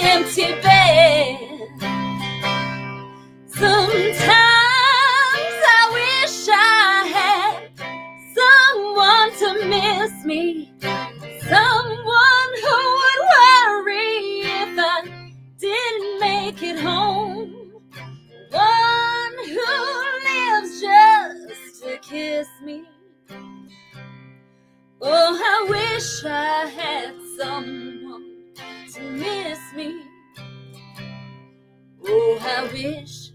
empty 0.00 0.54
bed. 0.62 1.68
Sometimes 3.46 3.96
I 5.76 5.90
wish 5.92 6.48
I 6.50 7.04
had 7.16 7.70
someone 8.38 9.30
to 9.40 9.66
miss 9.68 10.24
me, 10.24 10.72
someone 11.42 12.50
who 12.62 12.78
would 12.98 13.20
worry 13.34 14.42
if 14.62 14.78
I 14.78 15.02
didn't 15.58 16.20
make 16.20 16.62
it 16.62 16.78
home, 16.78 17.72
one 18.50 19.34
who 19.46 19.70
lives 20.28 20.80
just 20.80 21.82
to 21.82 21.98
kiss 21.98 22.48
me. 22.62 22.84
Oh, 25.00 25.38
I 25.40 25.70
wish 25.70 26.24
I 26.24 26.66
had 26.66 27.14
someone 27.38 27.97
Oh, 32.10 32.38
I 32.40 32.62
wish 32.72 33.32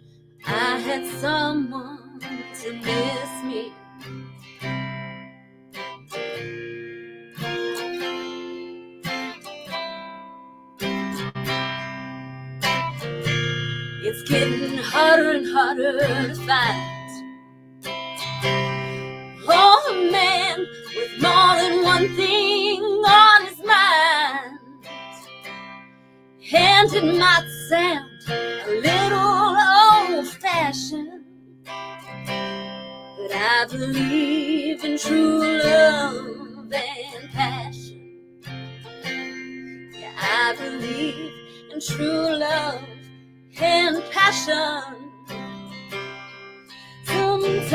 I 0.48 0.80
had 0.80 1.06
someone 1.20 2.20
to 2.20 2.74
miss 2.74 3.44
me. 3.44 3.72
It's 14.06 14.24
getting 14.28 14.78
harder 14.80 15.30
and 15.34 15.48
harder 15.48 16.00
to 16.00 16.36
find. 16.48 16.90
Oh, 19.48 19.92
a 19.92 20.12
man 20.12 20.66
with 20.96 21.22
more 21.22 21.56
than 21.62 21.84
one 21.84 22.16
thing 22.16 22.82
on 22.82 23.46
his 23.46 23.60
mind. 23.64 24.60
And 26.52 26.92
it 26.92 27.20
might 27.20 27.48
sound 27.70 28.13
a 28.30 28.82
little 28.82 29.58
old 30.18 30.28
fashioned, 30.28 31.24
but 31.66 33.32
I 33.32 33.66
believe 33.70 34.84
in 34.84 34.98
true 34.98 35.40
love 35.64 36.72
and 36.74 37.32
passion. 37.32 38.20
Yeah, 39.94 40.12
I 40.18 40.56
believe 40.58 41.32
in 41.74 41.80
true 41.82 42.38
love 42.38 42.82
and 43.60 44.04
passion. 44.12 45.12
Sometimes 47.06 47.72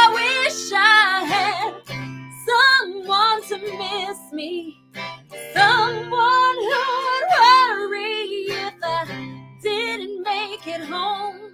I 0.00 0.04
wish 0.14 0.72
I 0.74 1.24
had 1.34 1.74
someone 2.48 3.42
to 3.48 3.56
miss 3.78 4.32
me, 4.32 4.76
someone 5.54 6.56
who 6.68 7.07
it 10.70 10.82
home, 10.82 11.52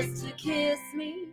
just 0.00 0.24
to 0.24 0.32
kiss 0.32 0.80
me. 0.94 1.28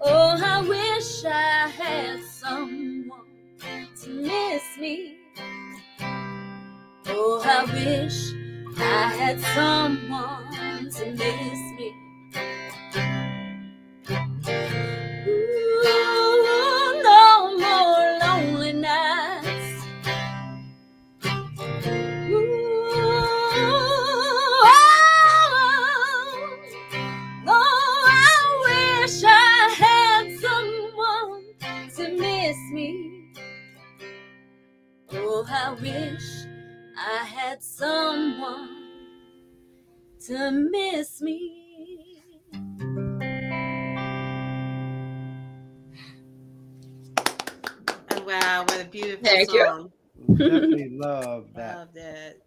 Oh, 0.00 0.38
I 0.42 0.60
wish 0.66 1.24
I 1.24 1.68
had 1.68 2.22
someone 2.22 3.88
to 4.02 4.08
miss 4.08 4.62
me. 4.78 5.16
Oh, 7.06 7.42
I 7.44 7.64
wish 7.64 8.32
I 8.78 9.12
had 9.20 9.38
someone 9.40 10.90
to 10.90 11.06
miss 11.12 11.60
me. 11.78 11.97
To 40.28 40.50
miss 40.50 41.22
me. 41.22 42.22
Oh, 48.10 48.22
wow, 48.26 48.64
what 48.68 48.80
a 48.80 48.84
beautiful 48.90 49.24
Thank 49.26 49.52
you. 49.52 49.64
song. 49.64 49.90
Definitely 50.36 50.90
love 50.98 51.46
that. 51.54 51.76
Loved 51.76 51.96
it. 51.96 52.42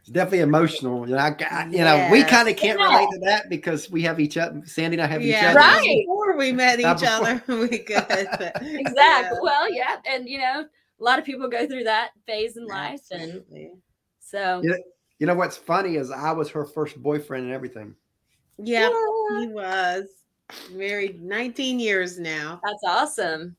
It's 0.00 0.10
definitely 0.12 0.40
emotional. 0.40 1.08
You 1.08 1.16
know, 1.16 1.20
I, 1.22 1.36
I- 1.50 1.68
you 1.70 1.78
know, 1.78 2.08
we 2.12 2.22
kind 2.22 2.48
of 2.48 2.54
can't 2.56 2.78
relate 2.78 3.08
to 3.10 3.18
that 3.24 3.48
because 3.50 3.90
we 3.90 4.02
have 4.02 4.20
each 4.20 4.36
other. 4.36 4.62
Sandy 4.64 4.96
and 4.96 5.02
I 5.02 5.06
have 5.06 5.22
Yeah, 5.22 5.38
each 5.38 5.44
other. 5.56 5.58
Right. 5.58 5.96
Before 6.06 6.36
we 6.38 6.52
met 6.52 6.78
Not 6.78 7.02
each 7.02 7.08
other, 7.08 7.42
we 7.48 7.78
could. 7.78 7.98
Exactly. 8.06 8.94
Yeah. 8.94 9.30
Well, 9.42 9.74
yeah, 9.74 9.96
and 10.06 10.28
you 10.28 10.38
know, 10.38 10.64
a 11.00 11.04
lot 11.04 11.18
of 11.18 11.24
people 11.24 11.48
go 11.48 11.66
through 11.66 11.84
that 11.84 12.10
phase 12.26 12.56
in 12.56 12.66
life, 12.66 13.02
and 13.10 13.42
Absolutely. 14.34 14.68
so 14.68 14.76
Yeah. 14.76 14.82
You 15.20 15.26
know 15.26 15.34
what's 15.34 15.56
funny 15.56 15.96
is 15.96 16.10
I 16.12 16.30
was 16.32 16.48
her 16.50 16.64
first 16.64 17.02
boyfriend 17.02 17.46
and 17.46 17.52
everything. 17.52 17.94
Yeah, 18.58 18.88
he 19.40 19.48
was 19.48 20.04
married 20.70 21.20
19 21.22 21.80
years 21.80 22.18
now. 22.18 22.60
that's 22.64 22.84
awesome. 22.86 23.56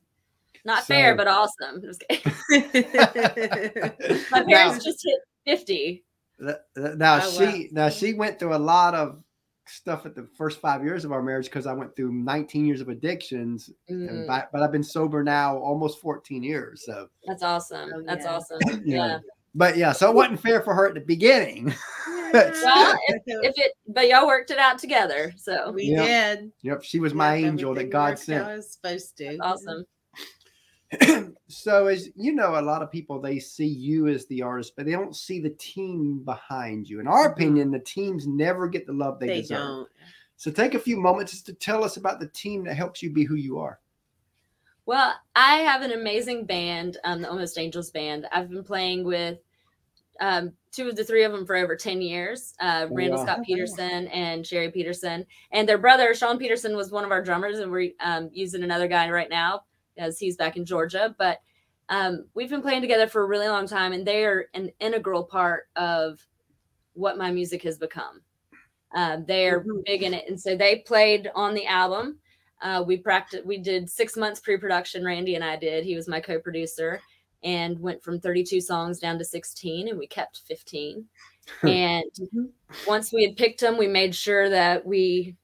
Not 0.64 0.84
fair, 0.84 1.14
but 1.14 1.26
awesome. 1.28 1.80
Just 1.82 2.02
kidding. 2.08 2.32
My 4.30 4.40
now, 4.40 4.46
parents 4.46 4.84
just 4.84 5.02
hit 5.04 5.18
fifty. 5.46 6.04
th- 6.38 6.56
th- 6.76 6.96
now 6.96 7.18
Oh, 7.22 7.30
she 7.30 7.44
wow. 7.44 7.68
now 7.72 7.88
she 7.88 8.12
went 8.14 8.38
through 8.38 8.54
a 8.54 8.58
lot 8.58 8.94
of 8.94 9.22
stuff 9.66 10.04
at 10.04 10.14
the 10.14 10.26
first 10.36 10.60
five 10.60 10.82
years 10.84 11.04
of 11.06 11.12
our 11.12 11.22
marriage 11.22 11.46
because 11.46 11.66
I 11.66 11.72
went 11.72 11.94
through 11.96 12.12
19 12.12 12.66
years 12.66 12.80
of 12.82 12.88
addictions, 12.88 13.70
and 13.88 14.08
Mm, 14.10 14.26
by, 14.26 14.44
but 14.52 14.62
I've 14.62 14.72
been 14.72 14.82
sober 14.82 15.22
now 15.24 15.56
almost 15.58 16.00
14 16.00 16.42
years. 16.42 16.84
So, 16.84 17.08
that's 17.26 17.42
awesome. 17.42 17.90
Oh, 17.94 18.02
That's 18.04 18.24
yeah. 18.24 18.34
awesome. 18.34 18.58
Yeah. 18.84 19.06
Yeah. 19.06 19.18
But 19.54 19.76
yeah, 19.76 19.92
so 19.92 20.10
it 20.10 20.14
wasn't 20.14 20.40
fair 20.40 20.62
for 20.62 20.74
her 20.74 20.88
at 20.88 20.94
the 20.94 21.00
beginning. 21.00 21.74
Well, 22.32 22.52
If 23.08 23.58
it, 23.58 23.72
but 23.88 24.08
y'all 24.08 24.26
worked 24.26 24.50
it 24.52 24.58
out 24.58 24.78
together, 24.78 25.32
so 25.36 25.72
we 25.72 25.90
Yeah. 25.90 26.06
did. 26.36 26.52
Yep, 26.62 26.84
she 26.84 27.00
was 27.00 27.12
my 27.12 27.34
Yep, 27.34 27.44
angel 27.44 27.74
that 27.74 27.90
God 27.90 28.18
sent. 28.18 28.44
how 28.44 28.52
it 28.52 28.56
was 28.56 28.72
supposed 28.72 29.16
to. 29.18 29.36
awesome. 29.40 29.84
so 31.48 31.86
as 31.86 32.08
you 32.16 32.32
know 32.32 32.58
a 32.58 32.62
lot 32.62 32.82
of 32.82 32.90
people 32.90 33.20
they 33.20 33.38
see 33.38 33.66
you 33.66 34.08
as 34.08 34.26
the 34.26 34.42
artist 34.42 34.72
but 34.76 34.84
they 34.86 34.90
don't 34.92 35.14
see 35.14 35.40
the 35.40 35.50
team 35.50 36.20
behind 36.24 36.88
you 36.88 36.98
in 36.98 37.06
our 37.06 37.28
Mhm. 37.28 37.32
opinion 37.32 37.70
the 37.70 37.78
teams 37.78 38.26
never 38.26 38.66
get 38.66 38.86
the 38.86 38.92
love 38.92 39.20
they, 39.20 39.28
They 39.28 39.40
deserve 39.42 39.58
don't. 39.60 39.88
so 40.36 40.50
take 40.50 40.74
a 40.74 40.80
few 40.80 40.96
moments 40.96 41.30
just 41.30 41.46
to 41.46 41.52
tell 41.52 41.84
us 41.84 41.96
about 41.96 42.18
the 42.18 42.26
team 42.28 42.64
that 42.64 42.74
helps 42.74 43.02
you 43.04 43.10
be 43.12 43.22
who 43.24 43.36
you 43.36 43.58
are 43.58 43.78
Well, 44.90 45.14
I 45.36 45.58
have 45.58 45.82
an 45.82 45.92
amazing 45.92 46.46
band, 46.46 46.96
um, 47.04 47.22
the 47.22 47.30
Almost 47.30 47.56
Angels 47.58 47.92
band. 47.92 48.26
I've 48.32 48.50
been 48.50 48.64
playing 48.64 49.04
with 49.04 49.38
um, 50.20 50.52
two 50.72 50.88
of 50.88 50.96
the 50.96 51.04
three 51.04 51.22
of 51.22 51.30
them 51.30 51.46
for 51.46 51.54
over 51.54 51.76
10 51.76 52.02
years 52.02 52.54
uh, 52.60 52.88
Randall 52.90 53.18
wow. 53.18 53.24
Scott 53.24 53.38
Oh. 53.42 53.44
Peterson 53.44 54.08
and 54.08 54.44
Jerry 54.44 54.68
Peterson. 54.72 55.26
And 55.52 55.68
their 55.68 55.78
brother, 55.78 56.12
Sean 56.12 56.38
Peterson, 56.38 56.74
was 56.74 56.90
one 56.90 57.04
of 57.04 57.12
our 57.12 57.22
drummers, 57.22 57.60
and 57.60 57.70
we're 57.70 57.92
um, 58.00 58.30
using 58.32 58.64
another 58.64 58.88
guy 58.88 59.08
right 59.10 59.30
now 59.30 59.62
as 59.96 60.18
he's 60.18 60.36
back 60.36 60.56
in 60.56 60.64
Georgia. 60.64 61.14
But 61.16 61.38
um, 61.88 62.26
we've 62.34 62.50
been 62.50 62.60
playing 62.62 62.82
together 62.82 63.06
for 63.06 63.22
a 63.22 63.28
really 63.28 63.48
long 63.48 63.68
time, 63.68 63.92
and 63.92 64.04
they 64.04 64.24
are 64.24 64.46
an 64.54 64.72
integral 64.80 65.22
part 65.22 65.68
of 65.76 66.18
what 66.94 67.16
my 67.16 67.30
music 67.30 67.62
has 67.62 67.78
become. 67.78 68.22
Um, 68.94 69.24
they 69.26 69.48
are 69.48 69.62
Mhm. 69.62 69.84
big 69.86 70.02
in 70.02 70.14
it, 70.14 70.28
and 70.28 70.40
so 70.40 70.56
they 70.56 70.78
played 70.80 71.30
on 71.36 71.54
the 71.54 71.66
album. 71.66 72.19
Uh, 72.62 72.82
we 72.86 72.96
practiced. 72.96 73.46
We 73.46 73.58
did 73.58 73.88
six 73.88 74.16
months 74.16 74.40
pre-production. 74.40 75.04
Randy 75.04 75.34
and 75.34 75.44
I 75.44 75.56
did. 75.56 75.84
He 75.84 75.94
was 75.94 76.08
my 76.08 76.20
co-producer, 76.20 77.00
and 77.42 77.78
went 77.78 78.02
from 78.02 78.20
32 78.20 78.60
songs 78.60 78.98
down 78.98 79.18
to 79.18 79.24
16, 79.24 79.88
and 79.88 79.98
we 79.98 80.06
kept 80.06 80.42
15. 80.46 81.04
and 81.62 82.04
once 82.86 83.12
we 83.12 83.24
had 83.24 83.36
picked 83.36 83.60
them, 83.60 83.76
we 83.76 83.88
made 83.88 84.14
sure 84.14 84.48
that 84.48 84.84
we 84.84 85.36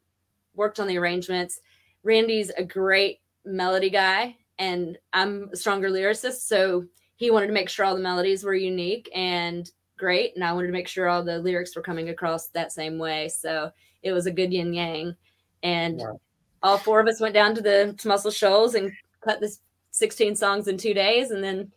worked 0.55 0.79
on 0.79 0.87
the 0.87 0.99
arrangements. 0.99 1.61
Randy's 2.03 2.51
a 2.51 2.65
great 2.65 3.21
melody 3.45 3.91
guy, 3.91 4.37
and 4.59 4.99
I'm 5.13 5.51
a 5.53 5.57
stronger 5.57 5.91
lyricist, 5.91 6.47
so 6.47 6.85
he 7.17 7.31
wanted 7.31 7.49
to 7.49 7.53
make 7.53 7.69
sure 7.69 7.85
all 7.85 7.97
the 7.97 8.03
melodies 8.03 8.45
were 8.45 8.55
unique 8.55 9.11
and 9.15 9.71
great, 9.99 10.35
and 10.35 10.45
I 10.45 10.53
wanted 10.53 10.69
to 10.69 10.73
make 10.73 10.89
sure 10.89 11.09
all 11.09 11.25
the 11.25 11.39
lyrics 11.39 11.75
were 11.75 11.83
coming 11.83 12.11
across 12.11 12.49
that 12.49 12.73
same 12.73 12.99
way. 12.99 13.29
So 13.29 13.71
it 14.03 14.13
was 14.13 14.27
a 14.27 14.31
good 14.31 14.53
yin 14.53 14.73
yang, 14.75 15.17
and 15.63 15.99
Wow. 15.99 16.21
All 16.63 16.79
four 16.79 17.01
of 17.01 17.07
us 17.09 17.21
went 17.21 17.35
down 17.35 17.55
to 17.55 17.61
the 17.61 17.95
to 17.99 18.09
Muscle 18.09 18.31
Shoals 18.31 18.75
and 18.75 18.93
cut 19.21 19.41
this 19.41 19.61
16 19.91 20.37
songs 20.37 20.69
in 20.69 20.77
two 20.79 20.95
days, 20.95 21.31
and 21.31 21.43
then 21.43 21.71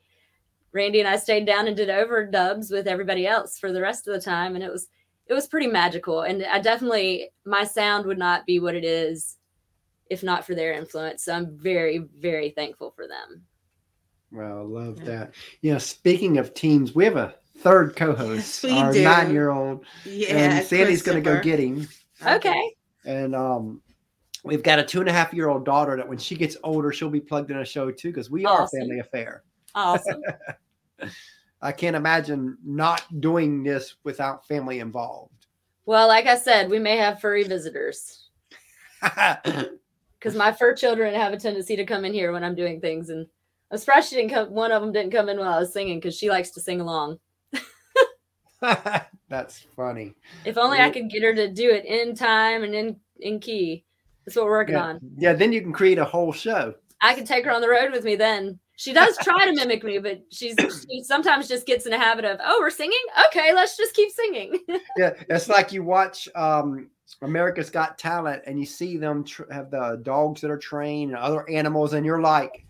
Randy 0.71 0.99
and 0.99 1.07
I 1.09 1.15
stayed 1.17 1.45
down 1.45 1.67
and 1.67 1.75
did 1.77 1.89
overdubs 1.89 2.71
with 2.71 2.87
everybody 2.87 3.25
else 3.25 3.57
for 3.57 3.71
the 3.71 3.81
rest 3.81 4.07
of 4.07 4.13
the 4.13 4.21
time, 4.21 4.55
and 4.55 4.63
it 4.63 4.71
was 4.71 4.87
it 5.27 5.33
was 5.33 5.47
pretty 5.47 5.67
magical. 5.67 6.21
And 6.21 6.43
I 6.45 6.59
definitely 6.59 7.29
my 7.45 7.63
sound 7.63 8.05
would 8.05 8.17
not 8.17 8.45
be 8.45 8.59
what 8.59 8.75
it 8.75 8.83
is 8.83 9.37
if 10.09 10.23
not 10.23 10.43
for 10.45 10.55
their 10.55 10.73
influence. 10.73 11.23
So 11.25 11.33
I'm 11.33 11.55
very 11.57 11.99
very 12.19 12.49
thankful 12.49 12.91
for 12.95 13.07
them. 13.07 13.43
well 14.31 14.59
i 14.59 14.61
love 14.61 14.97
Yeah. 14.99 15.05
that 15.05 15.35
yeah 15.61 15.77
speaking 15.79 16.37
of 16.37 16.53
teams 16.53 16.93
we 16.93 17.03
have 17.05 17.15
a 17.17 17.35
third 17.59 17.95
co-host 17.95 18.63
Yes, 18.63 18.73
our 18.83 18.93
do. 18.93 19.03
nine-year-old 19.03 19.85
Yeah. 20.05 20.35
and 20.35 20.65
sandy's 20.67 21.01
going 21.01 21.21
to 21.23 21.29
go 21.29 21.41
get 21.41 21.59
him 21.59 21.87
Okay. 22.25 22.73
and 23.05 23.35
um 23.35 23.81
we've 24.43 24.63
got 24.63 24.79
a 24.79 24.83
two 24.83 24.99
and 24.99 25.09
a 25.09 25.13
half 25.13 25.33
year 25.33 25.49
old 25.49 25.65
daughter 25.65 25.95
that 25.97 26.07
when 26.07 26.17
she 26.17 26.35
gets 26.35 26.55
older 26.63 26.91
she'll 26.91 27.09
be 27.09 27.19
plugged 27.19 27.51
in 27.51 27.57
a 27.57 27.65
show 27.65 27.91
too 27.91 28.09
because 28.09 28.29
we 28.29 28.45
are 28.45 28.61
Awesome. 28.63 28.79
a 28.79 28.81
family 28.83 28.99
affair 28.99 29.43
Awesome. 29.75 30.21
I 31.61 31.71
can't 31.73 31.95
imagine 31.95 32.57
not 32.65 33.03
doing 33.21 33.63
this 33.63 33.95
without 34.03 34.47
family 34.47 34.79
involved. 34.79 35.45
well, 35.85 36.07
like 36.07 36.25
I 36.25 36.37
said, 36.37 36.69
we 36.69 36.79
may 36.79 36.95
have 36.97 37.19
furry 37.19 37.43
visitors 37.43 38.29
because 39.01 40.35
my 40.35 40.51
fur 40.53 40.73
children 40.73 41.13
have 41.15 41.33
a 41.33 41.37
tendency 41.37 41.75
to 41.75 41.85
come 41.85 42.05
in 42.05 42.13
here 42.13 42.31
when 42.31 42.43
I'm 42.45 42.55
doing 42.55 42.79
things, 42.79 43.09
and 43.09 43.27
I'm 43.71 43.77
surprised 43.77 44.09
she 44.09 44.15
didn't 44.15 44.31
come. 44.31 44.51
One 44.51 44.71
of 44.71 44.81
them 44.81 44.91
didn't 44.93 45.11
come 45.11 45.27
in 45.29 45.37
while 45.37 45.53
I 45.53 45.59
was 45.59 45.73
singing 45.73 45.99
because 45.99 46.17
she 46.17 46.29
likes 46.29 46.51
to 46.51 46.61
sing 46.61 46.79
along. 46.81 47.19
That's 49.29 49.59
funny. 49.75 50.15
If 50.45 50.57
only 50.57 50.79
I 50.79 50.89
could 50.89 51.09
get 51.09 51.23
her 51.23 51.33
to 51.35 51.47
do 51.49 51.69
it 51.71 51.85
in 51.85 52.15
time 52.15 52.63
and 52.63 52.73
in 52.75 52.99
in 53.19 53.39
key. 53.39 53.85
That's 54.29 54.35
what 54.35 54.45
we're 54.45 54.51
working 54.51 54.75
Yeah. 54.75 54.83
on. 54.83 54.99
yeah, 55.17 55.33
then 55.33 55.51
you 55.51 55.59
can 55.61 55.73
create 55.73 55.97
a 55.97 56.05
whole 56.05 56.31
show. 56.31 56.75
I 57.01 57.15
can 57.15 57.25
take 57.25 57.45
her 57.45 57.51
on 57.51 57.61
the 57.61 57.69
road 57.69 57.91
with 57.91 58.03
me 58.03 58.15
then. 58.15 58.59
She 58.75 58.93
does 58.93 59.17
try 59.23 59.43
to 59.45 59.53
mimic 59.53 59.83
me, 59.83 59.97
but 59.97 60.21
she's 60.31 60.55
she 60.89 61.01
sometimes 61.01 61.47
just 61.47 61.65
gets 61.65 61.87
in 61.87 61.93
a 61.93 61.97
habit 61.97 62.25
of, 62.25 62.39
oh, 62.45 62.57
we're 62.59 62.69
singing? 62.69 62.99
Okay, 63.27 63.53
let's 63.55 63.75
just 63.75 63.95
keep 63.95 64.11
singing. 64.11 64.59
Yeah, 64.97 65.13
it's 65.29 65.49
like 65.49 65.71
you 65.71 65.81
watch 65.81 66.29
um, 66.35 66.89
America's 67.23 67.69
Got 67.71 67.97
Talent 67.97 68.43
and 68.45 68.59
you 68.59 68.65
see 68.67 68.97
them 68.97 69.23
tr- 69.23 69.51
have 69.51 69.71
the 69.71 69.99
dogs 70.03 70.41
that 70.41 70.51
are 70.51 70.57
trained 70.57 71.11
and 71.11 71.19
other 71.19 71.49
animals, 71.49 71.93
and 71.93 72.05
you're 72.05 72.21
like, 72.21 72.65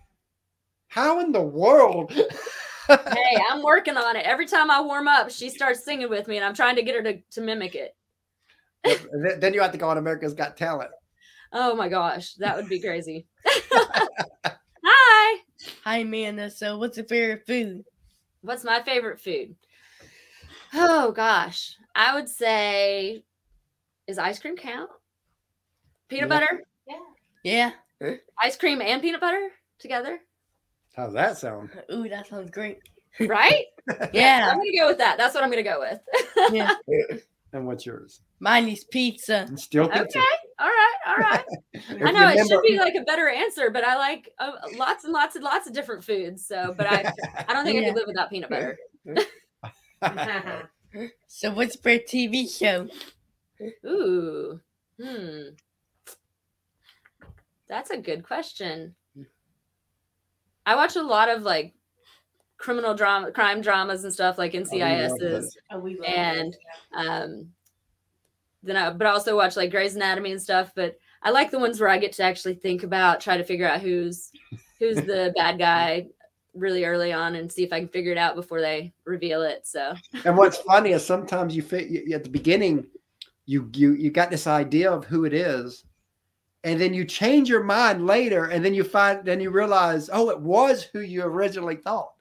how 0.88 1.20
in 1.20 1.30
the 1.30 1.42
world? 1.42 2.10
hey, 2.88 3.36
I'm 3.50 3.62
working 3.62 3.96
on 3.98 4.16
it. 4.16 4.24
Every 4.24 4.46
time 4.46 4.70
I 4.70 4.80
warm 4.80 5.08
up, 5.08 5.30
she 5.30 5.50
starts 5.50 5.84
singing 5.84 6.08
with 6.08 6.26
me, 6.26 6.36
and 6.36 6.44
I'm 6.46 6.54
trying 6.54 6.76
to 6.76 6.82
get 6.82 6.94
her 6.94 7.02
to, 7.02 7.18
to 7.32 7.40
mimic 7.42 7.74
it. 7.74 7.94
Then 9.40 9.52
you 9.54 9.60
have 9.60 9.72
to 9.72 9.78
go 9.78 9.88
on 9.90 9.98
America's 9.98 10.34
Got 10.34 10.56
Talent. 10.56 10.90
Oh 11.52 11.74
my 11.74 11.88
gosh, 11.88 12.34
that 12.34 12.56
would 12.56 12.68
be 12.68 12.80
crazy. 12.80 13.26
Hi. 14.84 15.38
Hi, 15.84 15.98
Amanda. 15.98 16.50
So, 16.50 16.78
what's 16.78 16.96
your 16.96 17.06
favorite 17.06 17.46
food? 17.46 17.84
What's 18.42 18.64
my 18.64 18.82
favorite 18.82 19.20
food? 19.20 19.56
Oh 20.72 21.12
gosh, 21.12 21.76
I 21.94 22.14
would 22.14 22.28
say, 22.28 23.24
is 24.06 24.18
ice 24.18 24.38
cream 24.38 24.56
count? 24.56 24.88
Peanut 26.08 26.28
Yeah. 26.30 26.40
butter, 26.40 26.62
Yeah. 27.44 27.72
Yeah. 28.00 28.16
Ice 28.42 28.56
cream, 28.56 28.80
and 28.80 29.02
peanut 29.02 29.20
butter 29.20 29.48
together, 29.78 30.18
How's 30.94 31.12
that 31.14 31.38
sound? 31.38 31.70
Ooh, 31.92 32.08
that 32.08 32.26
sounds 32.28 32.50
great. 32.50 32.78
right? 33.20 33.64
Yeah. 34.12 34.48
I'm 34.50 34.56
gonna 34.58 34.70
go 34.78 34.88
with 34.88 34.98
that. 34.98 35.18
That's 35.18 35.34
what 35.34 35.42
I'm 35.44 35.50
gonna 35.50 35.62
go 35.62 35.80
with. 35.80 36.00
yeah. 36.52 36.70
And 37.52 37.66
what's 37.66 37.84
yours? 37.84 38.20
Mine 38.40 38.68
is 38.68 38.84
pizza. 38.84 39.44
And 39.46 39.60
still 39.60 39.84
okay, 39.84 40.20
all 40.58 40.68
right, 40.68 40.94
all 41.06 41.16
right. 41.16 41.44
I 41.74 41.78
you 41.90 42.12
know 42.12 42.28
it 42.28 42.46
should 42.46 42.62
be 42.62 42.78
like 42.78 42.94
a 42.94 43.02
better 43.04 43.28
answer, 43.28 43.70
but 43.70 43.84
I 43.84 43.96
like 43.96 44.30
uh, 44.38 44.52
lots 44.74 45.04
and 45.04 45.12
lots 45.12 45.36
and 45.36 45.44
lots 45.44 45.66
of 45.66 45.74
different 45.74 46.02
foods. 46.02 46.46
So, 46.46 46.74
but 46.76 46.86
I, 46.86 47.12
I 47.46 47.52
don't 47.52 47.64
think 47.64 47.82
I 47.82 47.86
could 47.86 47.94
live 47.94 48.06
without 48.06 48.30
peanut 48.30 48.50
butter. 48.50 48.78
So, 51.28 51.52
what's 51.52 51.76
your 51.76 51.82
favorite 51.82 52.08
TV 52.08 52.48
show? 52.48 52.88
Ooh, 53.86 54.60
hmm, 55.00 55.40
that's 57.68 57.90
a 57.90 57.96
good 57.98 58.24
question. 58.24 58.96
I 60.66 60.74
watch 60.74 60.96
a 60.96 61.02
lot 61.02 61.28
of 61.28 61.42
like 61.42 61.74
criminal 62.58 62.94
drama, 62.94 63.30
crime 63.30 63.60
dramas 63.60 64.02
and 64.02 64.12
stuff 64.12 64.36
like 64.36 64.52
love 64.52 64.66
NCIS's, 64.68 65.56
Oh, 65.70 65.78
we 65.78 65.96
love 65.96 66.08
and 66.08 66.52
those. 66.52 67.06
um, 67.06 67.52
then 68.62 68.76
I, 68.76 68.90
but 68.90 69.06
I 69.06 69.10
also 69.10 69.36
watch 69.36 69.56
like 69.56 69.70
Grey's 69.70 69.96
Anatomy 69.96 70.32
and 70.32 70.42
stuff. 70.42 70.72
But 70.74 70.96
I 71.22 71.30
like 71.30 71.50
the 71.50 71.58
ones 71.58 71.80
where 71.80 71.88
I 71.88 71.98
get 71.98 72.12
to 72.14 72.22
actually 72.22 72.54
think 72.54 72.82
about, 72.82 73.20
try 73.20 73.36
to 73.36 73.44
figure 73.44 73.68
out 73.68 73.80
who's 73.80 74.30
who's 74.78 74.96
the 74.96 75.32
bad 75.36 75.58
guy 75.58 76.06
really 76.54 76.84
early 76.84 77.12
on, 77.12 77.36
and 77.36 77.50
see 77.50 77.62
if 77.62 77.72
I 77.72 77.78
can 77.80 77.88
figure 77.88 78.12
it 78.12 78.18
out 78.18 78.34
before 78.34 78.60
they 78.60 78.92
reveal 79.04 79.42
it. 79.42 79.66
So 79.66 79.94
And 80.24 80.36
what's 80.36 80.58
funny 80.58 80.92
is 80.92 81.04
sometimes 81.04 81.54
you 81.54 81.62
fit 81.62 81.88
you, 81.88 82.14
at 82.14 82.24
the 82.24 82.30
beginning, 82.30 82.86
you 83.46 83.70
you 83.74 83.92
you 83.92 84.10
got 84.10 84.30
this 84.30 84.46
idea 84.46 84.90
of 84.90 85.04
who 85.04 85.24
it 85.24 85.32
is, 85.32 85.84
and 86.64 86.80
then 86.80 86.92
you 86.92 87.04
change 87.04 87.48
your 87.48 87.64
mind 87.64 88.06
later, 88.06 88.46
and 88.46 88.64
then 88.64 88.74
you 88.74 88.84
find 88.84 89.24
then 89.24 89.40
you 89.40 89.50
realize, 89.50 90.10
oh, 90.12 90.30
it 90.30 90.40
was 90.40 90.82
who 90.82 91.00
you 91.00 91.22
originally 91.22 91.76
thought. 91.76 92.12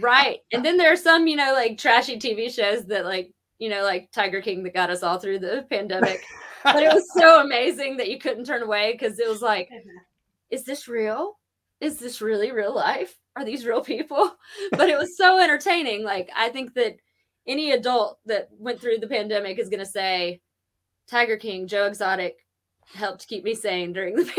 right, 0.00 0.40
and 0.52 0.64
then 0.64 0.76
there 0.76 0.92
are 0.92 0.96
some 0.96 1.26
you 1.28 1.36
know 1.36 1.52
like 1.52 1.78
trashy 1.78 2.18
TV 2.18 2.52
shows 2.52 2.84
that 2.86 3.04
like 3.04 3.30
you 3.58 3.68
know 3.68 3.82
like 3.82 4.10
Tiger 4.12 4.40
King 4.40 4.62
that 4.64 4.74
got 4.74 4.90
us 4.90 5.02
all 5.02 5.18
through 5.18 5.38
the 5.40 5.66
pandemic. 5.70 6.22
but 6.64 6.82
it 6.82 6.92
was 6.92 7.06
so 7.16 7.40
amazing 7.42 7.96
that 7.98 8.08
you 8.08 8.18
couldn't 8.18 8.44
turn 8.44 8.62
away 8.62 8.92
because 8.92 9.18
it 9.18 9.28
was 9.28 9.42
like, 9.42 9.68
is 10.50 10.64
this 10.64 10.88
real? 10.88 11.38
Is 11.80 11.98
this 11.98 12.20
really 12.20 12.52
real 12.52 12.74
life? 12.74 13.16
Are 13.36 13.44
these 13.44 13.66
real 13.66 13.82
people? 13.82 14.34
But 14.72 14.88
it 14.88 14.98
was 14.98 15.16
so 15.16 15.38
entertaining. 15.38 16.02
Like, 16.02 16.30
I 16.34 16.48
think 16.48 16.74
that 16.74 16.96
any 17.46 17.72
adult 17.72 18.18
that 18.26 18.48
went 18.58 18.80
through 18.80 18.98
the 18.98 19.06
pandemic 19.06 19.58
is 19.58 19.68
going 19.68 19.80
to 19.80 19.86
say, 19.86 20.40
Tiger 21.06 21.36
King, 21.36 21.68
Joe 21.68 21.86
Exotic 21.86 22.36
helped 22.94 23.28
keep 23.28 23.44
me 23.44 23.54
sane 23.54 23.92
during 23.92 24.16
the 24.16 24.24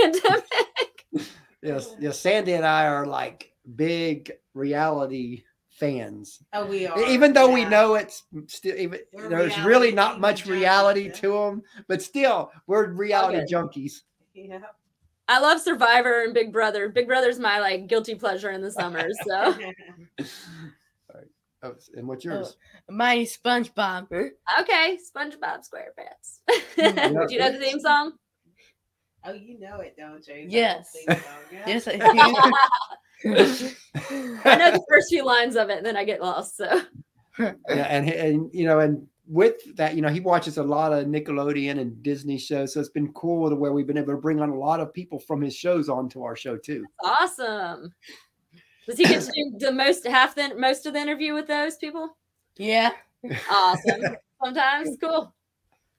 pandemic. 1.13 1.35
yes, 1.61 1.95
yes. 1.99 2.19
Sandy 2.19 2.53
and 2.53 2.65
I 2.65 2.87
are 2.87 3.05
like 3.05 3.53
big 3.75 4.31
reality 4.53 5.43
fans. 5.77 6.41
Oh, 6.53 6.65
we 6.65 6.87
are. 6.87 6.99
even 7.05 7.33
though 7.33 7.51
we 7.51 7.63
know 7.63 7.95
it's 7.95 8.23
still 8.47 8.75
even 8.75 8.99
We're 9.13 9.29
there's 9.29 9.57
really 9.59 9.91
not 9.91 10.19
much 10.19 10.43
junkies, 10.43 10.49
reality 10.49 11.11
to 11.11 11.31
them 11.31 11.61
but 11.87 12.01
still 12.01 12.51
we're 12.65 12.87
reality 12.91 13.37
Okay. 13.37 13.53
junkies 13.53 14.01
Yeah. 14.33 14.59
I 15.29 15.39
love 15.39 15.59
Survivor 15.59 16.23
and 16.23 16.33
Big 16.33 16.53
Brother. 16.53 16.87
Big 16.87 17.05
Brother's 17.05 17.37
my 17.37 17.59
like 17.59 17.87
guilty 17.87 18.15
pleasure 18.15 18.49
in 18.51 18.61
the 18.61 18.71
summer. 18.71 19.07
So 19.27 19.55
oh, 21.63 21.73
and 21.95 22.07
what's 22.07 22.23
yours 22.25 22.55
Mine's 22.89 23.37
SpongeBob. 23.37 24.11
okay, 24.11 24.97
SpongeBob 24.97 25.63
SquarePants. 25.67 26.39
Mm, 26.77 27.27
do 27.27 27.33
you 27.33 27.39
know 27.39 27.51
the 27.51 27.59
theme 27.59 27.79
song? 27.79 28.13
oh, 29.25 29.33
you 29.33 29.59
know 29.59 29.79
it, 29.79 29.95
don't 29.97 30.25
you? 30.27 30.45
Yes. 30.47 30.91
theme 30.93 31.17
song, 31.17 31.23
yeah? 31.51 31.63
Yes, 31.67 31.87
I 33.25 33.75
I 34.45 34.55
know 34.55 34.71
the 34.71 34.85
first 34.89 35.09
few 35.09 35.25
lines 35.25 35.55
of 35.55 35.69
it, 35.69 35.77
and 35.77 35.85
then 35.85 35.97
I 35.97 36.03
get 36.03 36.21
lost. 36.21 36.57
So 36.57 36.81
yeah, 37.39 37.53
and 37.69 38.09
and 38.09 38.49
you 38.53 38.65
know 38.65 38.79
and 38.79 39.07
with 39.27 39.75
that 39.75 39.95
you 39.95 40.01
know 40.01 40.09
he 40.09 40.19
watches 40.19 40.57
a 40.57 40.63
lot 40.63 40.93
of 40.93 41.05
nickelodeon 41.05 41.79
and 41.79 42.01
disney 42.01 42.37
shows 42.37 42.73
so 42.73 42.79
it's 42.79 42.87
been 42.87 43.11
cool 43.11 43.49
to 43.49 43.57
where 43.57 43.73
we've 43.73 43.85
been 43.85 43.97
able 43.97 44.13
to 44.13 44.21
bring 44.21 44.39
on 44.39 44.49
a 44.49 44.55
lot 44.57 44.79
of 44.79 44.93
people 44.93 45.19
from 45.19 45.41
his 45.41 45.53
shows 45.53 45.89
onto 45.89 46.23
our 46.23 46.35
show 46.35 46.55
too 46.55 46.85
awesome. 47.03 47.93
Does 48.87 48.97
he 48.97 49.03
get 49.03 49.21
to 49.21 49.31
do 49.31 49.57
the 49.59 49.71
most 49.71 50.07
half 50.07 50.33
the 50.33 50.55
most 50.55 50.85
of 50.85 50.93
the 50.93 50.99
interview 50.99 51.33
with 51.33 51.45
those 51.47 51.75
people? 51.75 52.15
yeah. 52.55 52.91
Awesome. 53.51 54.01
Sometimes 54.43 54.97
cool. 55.01 55.33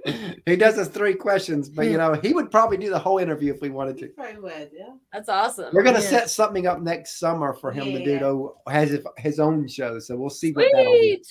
he 0.47 0.57
does 0.57 0.77
his 0.77 0.89
three 0.89 1.15
questions 1.15 1.69
but 1.69 1.87
you 1.87 1.97
know 1.99 2.15
he 2.15 2.33
would 2.33 2.51
probably 2.53 2.77
do 2.77 2.89
the 2.89 2.99
whole 2.99 3.19
interview 3.19 3.53
if 3.53 3.61
we 3.61 3.69
wanted 3.69 4.01
You 4.01 4.07
to 4.09 4.13
probably 4.15 4.41
would, 4.41 4.71
yeah. 4.73 4.95
That's 5.13 5.29
awesome. 5.29 5.71
we're 5.73 5.83
gonna 5.83 5.99
Yeah. 6.01 6.09
set 6.11 6.31
something 6.31 6.67
up 6.69 6.81
next 6.81 7.19
summer 7.19 7.53
for 7.55 7.73
him 7.73 7.93
to 7.93 8.03
do 8.03 8.13
Yeah. 8.13 8.19
though 8.21 8.59
has 8.69 8.91
his, 8.91 9.01
his 9.17 9.41
own 9.41 9.67
show 9.67 9.99
so 9.99 10.17
we'll 10.17 10.31
see 10.31 10.53
what 10.53 10.67
that'll 10.73 10.93
be 10.93 11.23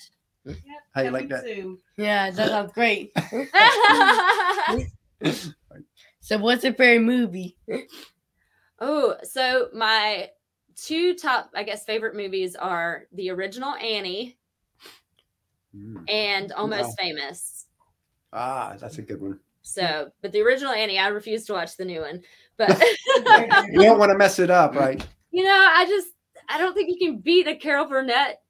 Yep, 0.45 0.57
How 0.95 1.01
you 1.01 1.11
like 1.11 1.27
that? 1.29 1.43
soon. 1.43 1.77
Yeah, 1.97 2.31
that 2.31 2.47
sounds 2.49 2.71
great. 2.73 3.11
So 6.19 6.37
what's 6.37 6.63
your 6.63 6.73
favorite 6.73 7.05
movie? 7.05 7.57
oh, 8.79 9.15
so 9.23 9.69
my 9.73 10.29
two 10.75 11.15
top, 11.15 11.49
I 11.55 11.63
guess, 11.63 11.85
favorite 11.85 12.15
movies 12.15 12.55
are 12.55 13.07
the 13.13 13.29
original 13.31 13.73
Annie 13.75 14.37
Mm. 15.75 16.09
and 16.09 16.51
Almost 16.53 16.83
Wow. 16.89 16.95
Famous. 16.99 17.56
Ah 18.33 18.75
that's 18.79 18.97
a 18.97 19.01
good 19.01 19.21
one 19.21 19.39
So, 19.61 20.11
but 20.21 20.31
the 20.31 20.41
original 20.41 20.71
Annie, 20.71 20.99
I 20.99 21.07
refuse 21.07 21.45
to 21.45 21.53
watch 21.53 21.75
the 21.75 21.85
new 21.85 22.01
one. 22.01 22.21
But 22.57 22.79
you 23.69 23.81
don't 23.81 23.99
want 23.99 24.11
to 24.11 24.17
mess 24.17 24.39
it 24.39 24.49
up 24.49 24.75
right 24.75 25.05
you 25.37 25.43
know, 25.43 25.69
I 25.73 25.85
just 25.85 26.07
I 26.49 26.57
don't 26.57 26.73
think 26.73 26.89
you 26.89 26.97
can 26.97 27.19
beat 27.19 27.47
a 27.47 27.55
Carol 27.55 27.85
Burnett, 27.85 28.41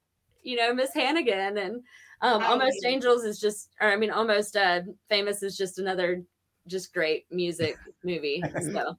you 0.42 0.56
know, 0.56 0.72
Miss 0.72 0.94
Hannigan 0.94 1.58
and 1.58 1.82
um 2.22 2.42
Almost 2.42 2.78
yeah. 2.82 2.88
Angels 2.88 3.24
is 3.24 3.38
just 3.38 3.68
or 3.80 3.88
I 3.92 3.96
mean 3.96 4.10
Almost 4.10 4.56
uh 4.56 4.80
Famous 5.08 5.42
is 5.42 5.56
just 5.56 5.78
another 5.78 6.22
just 6.66 6.94
great 6.94 7.26
music 7.30 7.76
movie. 8.04 8.42
So 8.72 8.96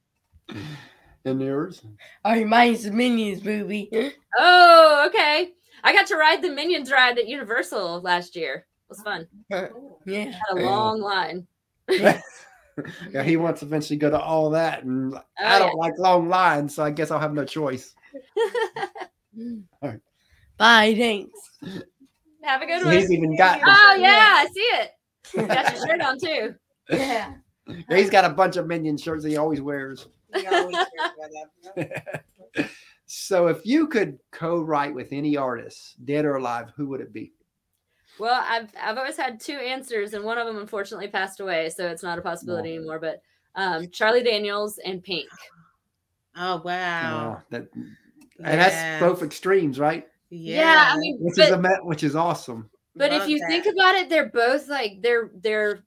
and 1.24 1.40
yours 1.40 1.82
Oh, 2.24 2.44
mine's 2.44 2.84
the 2.84 2.92
Minions 2.92 3.44
movie. 3.44 3.90
Oh, 4.38 5.04
okay. 5.08 5.50
I 5.82 5.92
got 5.92 6.06
to 6.08 6.16
ride 6.16 6.42
the 6.42 6.50
Minions 6.50 6.92
ride 6.92 7.18
at 7.18 7.26
Universal 7.26 8.02
last 8.02 8.36
year. 8.36 8.66
It 8.90 8.96
was 8.96 9.02
fun. 9.02 9.28
Yeah. 10.06 10.24
Had 10.24 10.56
a 10.56 10.62
long 10.62 11.00
line. 11.00 11.46
yeah, 11.90 13.22
he 13.22 13.36
wants 13.36 13.60
to 13.60 13.66
eventually 13.66 13.98
go 13.98 14.08
to 14.08 14.18
all 14.18 14.48
that, 14.50 14.82
and 14.82 15.14
oh, 15.14 15.22
I 15.38 15.56
Oh, 15.56 15.58
don't 15.58 15.76
like 15.76 15.92
long 15.98 16.28
lines, 16.30 16.74
so 16.74 16.82
I 16.82 16.90
guess 16.90 17.10
I'll 17.10 17.20
have 17.20 17.34
no 17.34 17.44
choice. 17.44 17.94
All 19.82 19.90
right. 19.90 20.00
Bye, 20.56 20.94
thanks. 20.96 21.38
Have 22.42 22.62
a 22.62 22.66
good 22.66 22.82
one. 22.82 22.94
He's 22.94 23.12
even 23.12 23.36
got 23.36 23.60
Oh 23.62 23.96
yeah, 24.00 24.36
I 24.38 24.48
see 24.52 24.60
it. 24.60 24.90
Got 25.48 25.76
your 25.76 25.86
shirt 25.86 26.00
on 26.00 26.18
too. 26.18 26.54
Yeah. 26.88 27.34
he's 27.90 28.10
got 28.10 28.24
a 28.24 28.30
bunch 28.30 28.56
of 28.56 28.66
minion 28.66 28.96
shirts 28.96 29.24
he 29.24 29.36
always 29.36 29.60
wears. 29.60 30.08
We 30.34 30.46
always 30.46 30.76
hear 31.76 32.66
so, 33.06 33.48
if 33.48 33.66
you 33.66 33.86
could 33.86 34.18
co-write 34.32 34.94
with 34.94 35.08
any 35.12 35.36
artist, 35.36 36.04
dead 36.04 36.24
or 36.24 36.36
alive, 36.36 36.68
who 36.76 36.86
would 36.88 37.00
it 37.00 37.12
be? 37.12 37.32
Well, 38.20 38.44
I've 38.46 38.70
I've 38.80 38.98
always 38.98 39.16
had 39.16 39.40
two 39.40 39.54
answers, 39.54 40.12
and 40.12 40.24
one 40.24 40.36
of 40.36 40.46
them 40.46 40.58
unfortunately 40.58 41.08
passed 41.08 41.40
away, 41.40 41.70
so 41.70 41.88
it's 41.88 42.02
not 42.02 42.18
a 42.18 42.22
possibility 42.22 42.76
anymore. 42.76 42.98
But 42.98 43.22
um, 43.54 43.90
Charlie 43.90 44.22
Daniels 44.22 44.78
and 44.84 45.02
Pink. 45.02 45.28
Oh 46.36 46.60
wow. 46.62 47.32
Uh, 47.32 47.40
that, 47.50 47.68
and 48.44 48.60
that's 48.60 49.00
both 49.00 49.22
extremes, 49.22 49.78
right? 49.78 50.06
Yeah, 50.28 50.90
I 50.90 50.98
mean, 50.98 51.18
Which 51.20 51.36
but, 51.36 51.46
is 51.46 51.50
a 51.50 51.58
met, 51.58 51.84
which 51.84 52.04
is 52.04 52.14
awesome. 52.14 52.70
but 52.94 53.12
if 53.12 53.26
you 53.26 53.38
that. 53.38 53.48
think 53.48 53.66
about 53.66 53.94
it, 53.94 54.10
they're 54.10 54.28
both 54.28 54.68
like 54.68 55.00
their 55.02 55.30
their 55.34 55.84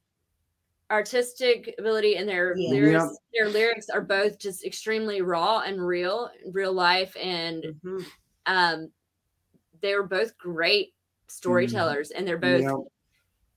artistic 0.91 1.73
ability 1.79 2.17
and 2.17 2.27
their 2.27 2.55
Yeah. 2.57 2.69
lyrics 2.71 3.03
Yep. 3.03 3.11
their 3.33 3.49
lyrics 3.49 3.89
are 3.89 4.01
both 4.01 4.37
just 4.39 4.65
extremely 4.65 5.21
raw 5.21 5.59
and 5.59 5.85
real, 5.85 6.29
real 6.51 6.73
life, 6.73 7.15
and 7.15 7.63
Mhm. 7.63 8.05
um, 8.47 8.91
they 9.81 9.95
were 9.95 10.07
both 10.07 10.37
great 10.37 10.93
storytellers, 11.35 12.11
and 12.11 12.27
they're 12.27 12.37
both 12.37 12.61
Yeah. 12.61 12.75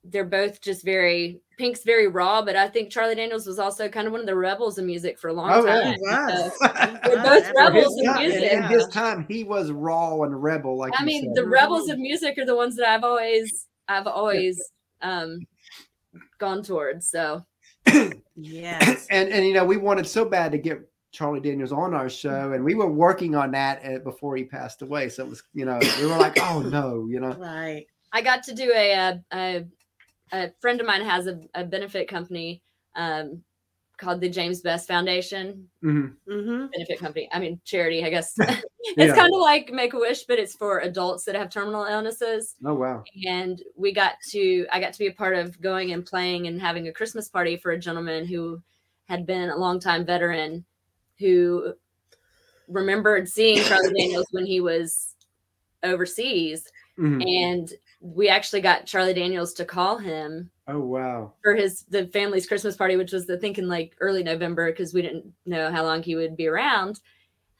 they're 0.05 0.25
both 0.25 0.61
just 0.61 0.85
very 0.85 1.41
Pink's 1.59 1.83
very 1.85 2.07
raw, 2.07 2.43
but 2.43 2.55
I 2.55 2.69
think 2.69 2.91
Charlie 2.91 3.15
Daniels 3.15 3.47
was 3.47 3.59
also 3.59 3.89
kind 3.89 4.07
of 4.07 4.12
one 4.12 4.21
of 4.21 4.27
the 4.27 4.37
rebels 4.37 4.77
in 4.79 4.85
music 4.85 5.19
for 5.19 5.29
a 5.29 5.33
long 5.33 5.51
Oh, 5.51 5.65
time. 5.65 5.83
yeah. 5.87 5.95
He 5.95 6.01
was. 6.03 6.53
So, 6.59 6.69
He 6.87 7.09
We're 7.09 7.23
both 7.25 7.53
rebels 7.57 7.85
his 7.95 7.97
in 7.99 8.05
time, 8.05 8.21
in- 8.23 8.29
music. 8.31 8.53
in 8.53 8.62
his 8.65 8.87
time, 8.89 9.25
he 9.29 9.43
was 9.45 9.73
raw 9.73 10.21
and 10.23 10.43
rebel, 10.43 10.77
like 10.77 10.93
I 10.99 11.03
mean, 11.05 11.25
said. 11.25 11.35
the 11.35 11.49
rebels 11.49 11.89
of 11.89 11.99
music 11.99 12.37
are 12.39 12.45
the 12.45 12.55
ones 12.55 12.77
that 12.77 12.87
I've 12.89 13.05
always 13.05 13.67
I've 13.89 14.07
always 14.07 14.62
um 15.03 15.41
gone 16.39 16.62
towards. 16.62 17.09
So 17.09 17.45
Yes. 18.37 19.07
and 19.11 19.31
and 19.31 19.47
you 19.47 19.55
know 19.55 19.65
we 19.65 19.77
wanted 19.79 20.07
so 20.07 20.25
bad 20.27 20.53
to 20.53 20.59
get 20.59 20.79
Charlie 21.16 21.40
Daniels 21.40 21.72
on 21.72 21.94
our 21.94 22.11
show, 22.11 22.52
and 22.52 22.62
we 22.62 22.74
were 22.74 22.87
working 22.87 23.35
on 23.35 23.50
that 23.52 23.83
uh, 23.85 23.98
before 24.00 24.37
he 24.37 24.44
passed 24.44 24.83
away. 24.83 25.09
So 25.09 25.24
it 25.24 25.31
was, 25.31 25.42
you 25.55 25.64
know, 25.64 25.79
we 25.98 26.07
were 26.07 26.18
like, 26.18 26.38
oh 26.40 26.61
no, 26.70 27.07
you 27.09 27.20
know, 27.20 27.33
Right. 27.33 27.87
I 28.12 28.20
got 28.20 28.42
to 28.44 28.55
do 28.55 28.70
a 28.74 28.92
a, 28.92 29.22
a, 29.33 29.66
a 30.33 30.50
friend 30.61 30.79
of 30.81 30.87
mine 30.87 31.02
has 31.02 31.26
a, 31.26 31.40
a 31.55 31.64
benefit 31.64 32.07
company 32.09 32.62
um 32.96 33.42
called 33.98 34.20
the 34.20 34.29
James 34.29 34.61
Best 34.61 34.87
Foundation 34.87 35.68
Mhm. 35.83 36.14
Mm-hmm. 36.29 36.66
benefit 36.70 36.98
company. 36.98 37.29
I 37.33 37.38
mean 37.38 37.59
charity, 37.64 38.05
I 38.05 38.11
guess. 38.11 38.35
it's 38.38 38.62
Yeah. 38.98 39.14
kind 39.14 39.33
of 39.35 39.40
like 39.40 39.70
Make 39.72 39.94
a 39.94 39.98
Wish, 39.98 40.24
but 40.24 40.38
it's 40.38 40.55
for 40.55 40.81
adults 40.81 41.24
that 41.24 41.35
have 41.35 41.48
terminal 41.50 41.85
illnesses. 41.87 42.57
oh 42.64 42.74
wow, 42.74 43.05
and 43.26 43.62
we 43.74 43.92
got 43.94 44.14
to 44.33 44.66
i 44.72 44.79
got 44.81 44.92
to 44.92 44.98
be 44.98 45.07
a 45.07 45.12
part 45.12 45.35
of 45.35 45.59
going 45.62 45.92
and 45.92 46.05
playing 46.05 46.46
and 46.46 46.61
having 46.61 46.88
a 46.88 46.92
christmas 46.92 47.29
party 47.29 47.57
for 47.57 47.70
a 47.72 47.79
gentleman 47.79 48.26
who 48.26 48.61
had 49.09 49.24
been 49.26 49.48
a 49.50 49.57
longtime 49.57 50.05
veteran 50.05 50.64
who 51.18 51.74
remembered 52.68 53.29
seeing 53.29 53.62
charlie 53.62 53.92
daniels 53.98 54.26
when 54.33 54.44
he 54.46 54.61
was 54.61 55.14
overseas. 55.83 56.64
Mhm. 56.98 57.22
and 57.22 57.72
we 58.00 58.29
actually 58.29 58.61
got 58.61 58.87
charlie 58.87 59.14
daniels 59.14 59.52
to 59.55 59.64
call 59.64 59.98
him 59.98 60.50
oh 60.68 60.81
wow, 60.81 61.33
for 61.42 61.55
his 61.55 61.83
the 61.90 62.07
family's 62.09 62.46
christmas 62.46 62.76
party 62.76 62.96
which 62.96 63.12
was 63.12 63.26
the 63.26 63.38
thinking 63.38 63.68
like 63.68 63.94
early 64.00 64.22
november 64.22 64.70
because 64.70 64.92
we 64.94 65.02
didn't 65.02 65.33
know 65.44 65.70
how 65.70 65.85
long 65.85 66.02
he 66.02 66.16
would 66.16 66.37
be 66.37 66.46
around. 66.46 67.00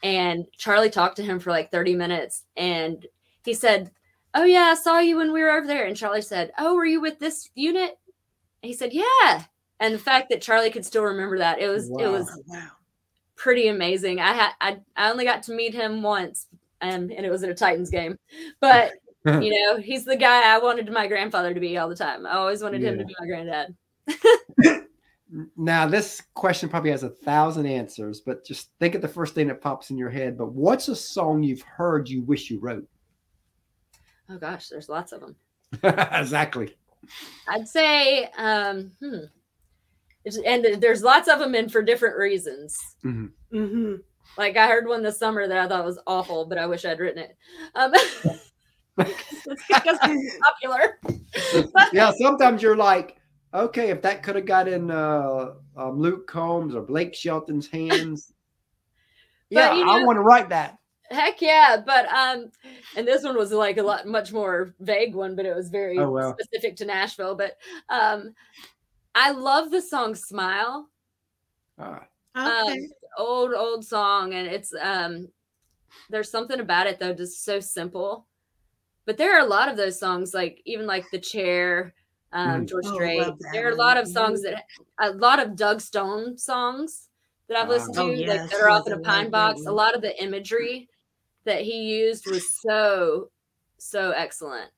And 0.02 0.46
charlie 0.56 0.90
talked 0.90 1.16
to 1.16 1.22
him 1.22 1.38
for 1.38 1.50
like 1.50 1.70
30 1.70 1.94
minutes 1.94 2.44
and 2.56 3.06
he 3.44 3.54
said 3.54 3.90
oh 4.34 4.44
yeah 4.44 4.64
i 4.72 4.74
saw 4.74 4.98
you 4.98 5.16
when 5.16 5.32
we 5.32 5.40
were 5.42 5.50
over 5.50 5.66
there. 5.66 5.86
And 5.86 5.96
charlie 5.96 6.22
said 6.22 6.52
oh 6.58 6.74
were 6.74 6.84
you 6.84 7.00
with 7.00 7.18
this 7.18 7.50
unit? 7.54 7.98
And 8.62 8.68
he 8.68 8.74
said 8.74 8.92
yeah. 8.92 9.44
And 9.80 9.94
the 9.94 9.98
fact 9.98 10.30
that 10.30 10.42
charlie 10.42 10.70
could 10.70 10.84
still 10.86 11.04
remember 11.04 11.38
that 11.38 11.58
it 11.60 11.68
was 11.68 11.88
it 11.98 12.06
was 12.06 12.28
Oh, 12.30 12.42
wow. 12.46 12.68
Pretty 13.37 13.68
amazing 13.68 14.20
i 14.20 14.33
had 14.33 14.53
I, 14.61 14.79
I 14.96 15.11
only 15.11 15.25
got 15.25 15.42
to 15.44 15.53
meet 15.53 15.75
him 15.75 16.03
once 16.03 16.46
and 16.81 17.12
and 17.12 17.27
it 17.27 17.31
was 17.31 17.42
at 17.42 17.51
a 17.51 17.55
titans 17.55 17.90
game 17.90 18.18
but 18.61 18.92
you 19.27 19.51
know 19.51 19.77
he's 19.77 20.05
the 20.05 20.16
guy 20.16 20.55
i 20.55 20.59
wanted 20.59 20.90
my 20.90 21.07
grandfather 21.07 21.53
to 21.53 21.61
be 21.61 21.77
all 21.79 21.88
the 21.88 21.96
time 21.96 22.27
i 22.27 22.33
always 22.33 22.62
wanted 22.62 22.83
him 22.83 22.99
to 22.99 23.05
be 23.05 23.14
my 23.20 23.27
granddad 23.27 23.75
Now 25.57 25.87
this 25.87 26.22
question 26.35 26.68
probably 26.68 26.90
has 26.92 27.03
a 27.03 27.11
thousand 27.11 27.66
answers, 27.66 28.20
but 28.20 28.44
just 28.44 28.70
think 28.79 28.94
of 28.94 29.03
the 29.03 29.09
first 29.09 29.35
thing 29.35 29.49
that 29.49 29.61
pops 29.61 29.90
in 29.90 29.99
your 29.99 30.11
head. 30.11 30.38
But 30.38 30.53
what's 30.53 30.88
a 30.88 30.94
song 30.94 31.42
you've 31.42 31.62
heard 31.62 32.09
you 32.09 32.22
wish 32.22 32.49
you 32.49 32.61
wrote? 32.61 32.87
Oh 34.31 34.38
gosh, 34.38 34.68
there's 34.68 34.88
lots 34.88 35.12
of 35.12 35.20
them. 35.20 35.37
exactly. 35.83 36.77
I'd 37.49 37.68
say, 37.68 38.25
um, 38.38 38.92
hmm. 39.01 39.25
It's- 40.26 40.42
and 40.44 40.82
there's 40.82 41.02
lots 41.02 41.28
of 41.28 41.38
them 41.38 41.54
in 41.54 41.68
for 41.68 41.82
different 41.82 42.16
reasons. 42.16 42.76
Mm-hmm. 43.04 43.94
Like 44.36 44.56
I 44.56 44.66
heard 44.66 44.86
one 44.88 45.02
this 45.02 45.18
summer 45.18 45.46
that 45.46 45.56
I 45.56 45.68
thought 45.68 45.84
was 45.84 45.98
awful, 46.06 46.46
but 46.46 46.58
I 46.58 46.66
wish 46.66 46.84
I'd 46.84 46.98
written 46.98 47.22
it. 47.22 47.36
Um, 47.74 47.92
it's 47.94 48.22
because 48.96 49.98
it's 50.02 50.38
popular. 50.42 50.98
yeah, 51.92 52.12
sometimes 52.20 52.60
you're 52.62 52.76
like, 52.76 53.16
okay, 53.54 53.90
if 53.90 54.02
that 54.02 54.22
could 54.22 54.36
have 54.36 54.46
got 54.46 54.68
in 54.68 54.90
uh, 54.90 55.52
um, 55.76 55.98
Luke 56.00 56.26
Combs 56.26 56.74
or 56.74 56.82
Blake 56.82 57.14
Shelton's 57.14 57.68
hands, 57.68 58.32
yeah, 59.48 59.74
you 59.74 59.88
I 59.88 60.02
want 60.04 60.16
to 60.16 60.22
write 60.22 60.48
that. 60.48 60.76
Heck 61.08 61.40
yeah, 61.40 61.76
but 61.86 62.06
um, 62.12 62.50
and 62.96 63.06
this 63.06 63.22
one 63.22 63.36
was 63.36 63.52
like 63.52 63.76
a 63.78 63.82
lot 63.82 64.06
much 64.06 64.32
more 64.32 64.74
vague 64.80 65.14
one, 65.14 65.36
but 65.36 65.46
it 65.46 65.54
was 65.54 65.68
very 65.70 65.96
Oh, 66.00 66.10
wow. 66.10 66.34
specific 66.36 66.74
to 66.78 66.84
Nashville. 66.84 67.36
But 67.36 67.56
um, 67.88 68.34
I 69.16 69.33
love 69.33 69.72
the 69.72 69.83
song 69.83 70.14
"Smile." 70.14 70.90
Ah, 71.79 72.09
Um, 72.35 72.74
old 73.18 73.52
old 73.55 73.85
song, 73.85 74.35
and 74.35 74.46
it's 74.46 74.72
um, 74.74 75.29
there's 76.11 76.31
something 76.31 76.61
about 76.61 76.87
it 76.88 77.00
though, 77.00 77.14
just 77.14 77.44
so 77.44 77.61
simple. 77.61 78.29
But 79.07 79.18
there 79.18 79.37
are 79.37 79.46
a 79.46 79.48
lot 79.50 79.68
of 79.70 79.76
those 79.79 79.98
songs, 80.00 80.35
like 80.35 80.62
even 80.66 80.87
like 80.87 81.11
"The 81.11 81.20
Chair," 81.20 81.94
um, 82.33 82.66
Mhm. 82.66 82.68
George 82.68 82.87
Oh, 82.87 82.88
Strait. 82.88 83.16
love 83.16 83.38
There 83.52 83.68
are 83.68 83.72
a 83.72 83.76
lot 83.76 83.98
of 83.98 84.09
songs 84.09 84.42
that 84.42 84.64
a 85.00 85.12
lot 85.12 85.40
of 85.40 85.57
Doug 85.57 85.81
Stone 85.83 86.38
songs 86.38 87.09
that 87.48 87.59
I've 87.59 87.68
Ah. 87.68 87.68
listened 87.70 87.96
to, 87.96 88.02
Oh, 88.02 88.12
like 88.29 88.42
yes, 88.42 88.50
that 88.50 88.61
are 88.61 88.70
off 88.70 88.87
in 88.87 88.92
a 88.94 88.98
pine 89.00 89.31
lot 89.31 89.31
box. 89.31 89.62
A 89.66 89.72
lot 89.72 89.94
of 89.96 90.02
the 90.02 90.20
imagery 90.22 90.90
that 91.46 91.62
he 91.62 91.85
used 92.00 92.26
was 92.29 92.52
so 92.62 93.31
so 93.79 94.12
excellent. 94.12 94.72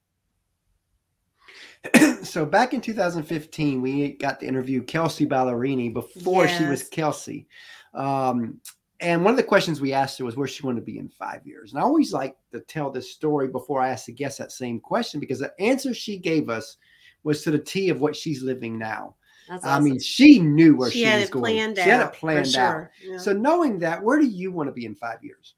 so 2.22 2.44
back 2.44 2.74
in 2.74 2.80
2015, 2.80 3.80
we 3.80 4.12
got 4.12 4.40
to 4.40 4.46
interview 4.46 4.82
Kelsea 4.82 5.26
Ballerini 5.26 5.92
before 5.92 6.48
she 6.48 6.64
was 6.64 6.82
Kelsea. 6.82 7.46
Um, 7.94 8.60
and 9.00 9.24
one 9.24 9.32
of 9.32 9.36
the 9.36 9.44
questions 9.44 9.80
we 9.80 9.92
asked 9.92 10.18
her 10.18 10.24
was 10.24 10.36
where 10.36 10.48
she 10.48 10.66
wanted 10.66 10.80
to 10.80 10.86
be 10.86 10.98
in 10.98 11.08
five 11.08 11.46
years. 11.46 11.72
And 11.72 11.80
I 11.80 11.84
always 11.84 12.12
like 12.12 12.36
to 12.52 12.60
tell 12.60 12.90
this 12.90 13.12
story 13.12 13.46
before 13.46 13.80
I 13.80 13.90
ask 13.90 14.06
the 14.06 14.12
guest 14.12 14.38
that 14.38 14.50
same 14.50 14.80
question 14.80 15.20
because 15.20 15.38
the 15.38 15.52
answer 15.60 15.94
she 15.94 16.18
gave 16.18 16.50
us 16.50 16.76
was 17.22 17.42
to 17.42 17.50
the 17.52 17.58
T 17.58 17.90
of 17.90 18.00
what 18.00 18.16
she's 18.16 18.42
living 18.42 18.76
now. 18.76 19.14
That's 19.48 19.64
I 19.64 19.80
mean, 19.80 19.98
she 19.98 20.40
knew 20.40 20.76
where 20.76 20.90
she, 20.90 20.98
she 20.98 21.04
had 21.04 21.20
was 21.20 21.28
it 21.28 21.32
going. 21.32 21.54
planned 21.56 21.76
she 21.76 21.82
out. 21.82 21.86
had 21.86 22.00
it 22.00 22.14
for 22.14 22.20
planned 22.20 22.56
out. 22.56 22.88
Yeah. 23.02 23.18
So 23.18 23.32
knowing 23.32 23.78
that, 23.78 24.02
where 24.02 24.18
do 24.18 24.26
you 24.26 24.52
want 24.52 24.68
to 24.68 24.72
be 24.72 24.84
in 24.84 24.94
five 24.94 25.22
years? 25.22 25.54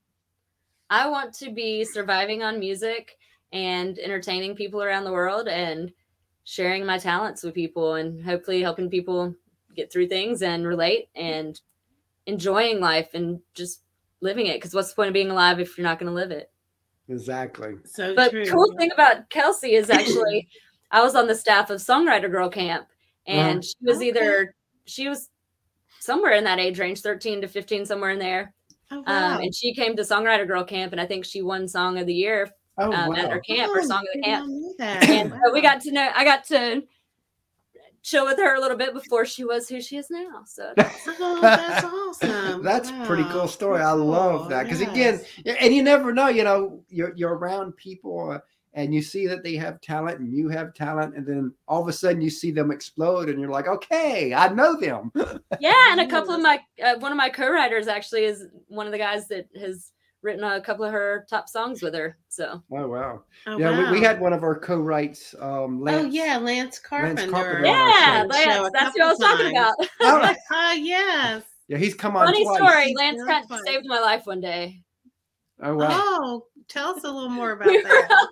I 0.90 1.08
want 1.08 1.32
to 1.34 1.50
be 1.50 1.84
surviving 1.84 2.42
on 2.42 2.58
music 2.60 3.16
and 3.52 3.98
entertaining 3.98 4.54
people 4.54 4.82
around 4.82 5.04
the 5.04 5.12
world 5.12 5.48
and 5.48 5.92
sharing 6.50 6.84
my 6.84 6.98
talents 6.98 7.44
with 7.44 7.54
people 7.54 7.94
and 7.94 8.20
hopefully 8.24 8.60
helping 8.60 8.90
people 8.90 9.32
get 9.76 9.92
through 9.92 10.08
things 10.08 10.42
and 10.42 10.66
relate 10.66 11.08
and 11.14 11.60
enjoying 12.26 12.80
life 12.80 13.10
and 13.14 13.38
just 13.54 13.82
living 14.20 14.46
it. 14.48 14.56
Because 14.56 14.74
what's 14.74 14.88
the 14.88 14.96
point 14.96 15.06
of 15.06 15.14
being 15.14 15.30
alive 15.30 15.60
if 15.60 15.78
you're 15.78 15.86
not 15.86 16.00
going 16.00 16.08
to 16.08 16.14
live 16.14 16.32
it? 16.32 16.50
Exactly. 17.08 17.74
so 17.84 18.16
But 18.16 18.32
true. 18.32 18.44
cool 18.46 18.74
thing 18.76 18.90
about 18.90 19.30
Kelsea 19.30 19.74
is 19.74 19.90
actually 19.90 20.48
I 20.90 21.02
was 21.02 21.14
on 21.14 21.28
the 21.28 21.36
staff 21.36 21.70
of 21.70 21.78
Songwriter 21.78 22.28
Girl 22.28 22.48
Camp 22.48 22.88
and 23.26 23.58
Uh-huh. 23.58 23.62
she 23.62 23.74
was 23.82 23.98
Okay. 23.98 24.08
either 24.08 24.54
she 24.86 25.08
was 25.08 25.28
somewhere 26.00 26.32
in 26.32 26.42
that 26.44 26.58
age 26.58 26.80
range, 26.80 27.00
13 27.00 27.42
to 27.42 27.46
15, 27.46 27.86
somewhere 27.86 28.10
in 28.10 28.18
there. 28.18 28.52
Oh, 28.90 29.04
wow. 29.06 29.34
Um, 29.34 29.40
and 29.40 29.54
she 29.54 29.72
came 29.72 29.94
to 29.94 30.02
Songwriter 30.02 30.48
Girl 30.48 30.64
Camp 30.64 30.90
and 30.90 31.00
I 31.00 31.06
think 31.06 31.24
she 31.24 31.42
won 31.42 31.68
Song 31.68 31.96
of 31.96 32.06
the 32.08 32.14
Year 32.14 32.50
Oh, 32.80 32.92
um, 32.92 33.10
wow. 33.10 33.16
at 33.16 33.30
her 33.30 33.40
camp 33.40 33.70
Oh, 33.74 33.78
or 33.78 33.82
Song 33.82 34.00
of 34.00 34.06
the 34.14 34.22
Camp. 34.22 34.46
not 34.78 35.08
know. 35.08 35.14
And 35.14 35.32
so 35.44 35.52
we 35.52 35.60
got 35.60 35.80
to 35.82 35.92
know 35.92 36.10
I 36.14 36.24
got 36.24 36.44
to 36.46 36.82
chill 38.02 38.24
with 38.24 38.38
her 38.38 38.54
a 38.54 38.60
little 38.60 38.76
bit 38.76 38.94
before 38.94 39.26
she 39.26 39.44
was 39.44 39.68
who 39.68 39.80
she 39.82 39.96
is 39.98 40.10
now. 40.10 40.42
So 40.46 40.72
Oh, 40.78 41.40
that's 41.42 41.84
awesome. 41.84 42.62
That's 42.64 42.90
a 42.90 42.94
pretty 43.06 43.24
cool 43.24 43.42
Wow. 43.42 43.46
story. 43.46 43.80
I 43.82 43.92
love 43.92 44.48
that 44.48 44.64
because 44.64 44.80
again, 44.80 45.20
Yes. 45.20 45.24
Yeah, 45.44 45.54
and 45.60 45.74
you 45.74 45.82
never 45.82 46.12
know 46.12 46.28
you 46.28 46.44
know 46.44 46.82
you're 46.88 47.12
you're 47.16 47.34
around 47.34 47.76
people 47.76 48.32
uh, 48.32 48.38
and 48.74 48.94
you 48.94 49.02
see 49.02 49.26
that 49.26 49.42
they 49.42 49.56
have 49.56 49.80
talent 49.80 50.20
and 50.20 50.32
you 50.32 50.48
have 50.48 50.72
talent 50.74 51.16
and 51.16 51.26
then 51.26 51.52
all 51.68 51.82
of 51.82 51.88
a 51.88 51.92
sudden 51.92 52.20
you 52.22 52.30
see 52.30 52.50
them 52.50 52.70
explode 52.70 53.28
and 53.28 53.40
you're 53.40 53.50
like 53.50 53.66
okay 53.66 54.32
i 54.32 54.48
know 54.48 54.78
them 54.80 55.10
yeah, 55.60 55.72
and 55.90 56.00
a 56.00 56.06
couple 56.06 56.34
of 56.34 56.40
my 56.40 56.60
uh, 56.82 56.94
one 57.00 57.12
of 57.12 57.18
my 57.18 57.28
co-writers 57.28 57.88
actually 57.88 58.24
is 58.24 58.46
one 58.68 58.86
of 58.86 58.92
the 58.92 58.98
guys 58.98 59.28
that 59.28 59.46
has 59.60 59.92
written 60.22 60.44
a 60.44 60.60
couple 60.60 60.84
of 60.84 60.92
her 60.92 61.26
top 61.30 61.48
songs 61.48 61.82
with 61.82 61.94
her. 61.94 62.18
So 62.28 62.62
oh 62.72 62.88
wow 62.88 63.22
Oh, 63.46 63.58
yeah 63.58 63.90
we, 63.90 63.98
we 63.98 64.04
had 64.04 64.20
one 64.20 64.32
of 64.32 64.42
our 64.42 64.58
co-writes 64.58 65.34
um 65.40 65.80
Lance. 65.80 66.06
Oh 66.06 66.08
yeah, 66.10 66.36
Lance 66.38 66.78
Carpenter. 66.78 67.30
Carpenter 67.30 67.64
yeah. 67.66 68.24
Lance, 68.28 68.70
that's 68.74 68.96
who 68.96 69.02
I 69.02 69.08
was 69.08 69.18
talking 69.18 69.50
about. 69.56 69.74
Oh, 70.02 70.34
Oh 70.52 70.72
yes. 70.72 71.42
yeah 71.68 71.78
he's 71.78 71.94
come 71.94 72.16
on 72.16 72.26
Funny 72.26 72.44
twice. 72.44 72.56
story. 72.58 72.94
Lance 72.96 73.18
That's 73.26 73.30
kind 73.30 73.48
funny. 73.48 73.62
saved 73.66 73.86
my 73.86 73.98
life 74.00 74.26
one 74.26 74.40
day. 74.40 74.82
oh 75.62 75.74
wow 75.74 75.88
Oh, 75.90 76.46
tell 76.68 76.90
us 76.96 77.04
a 77.04 77.10
little 77.10 77.28
more 77.40 77.52
about 77.52 77.68
we 77.68 77.78
were, 77.78 77.82
that. 77.88 78.28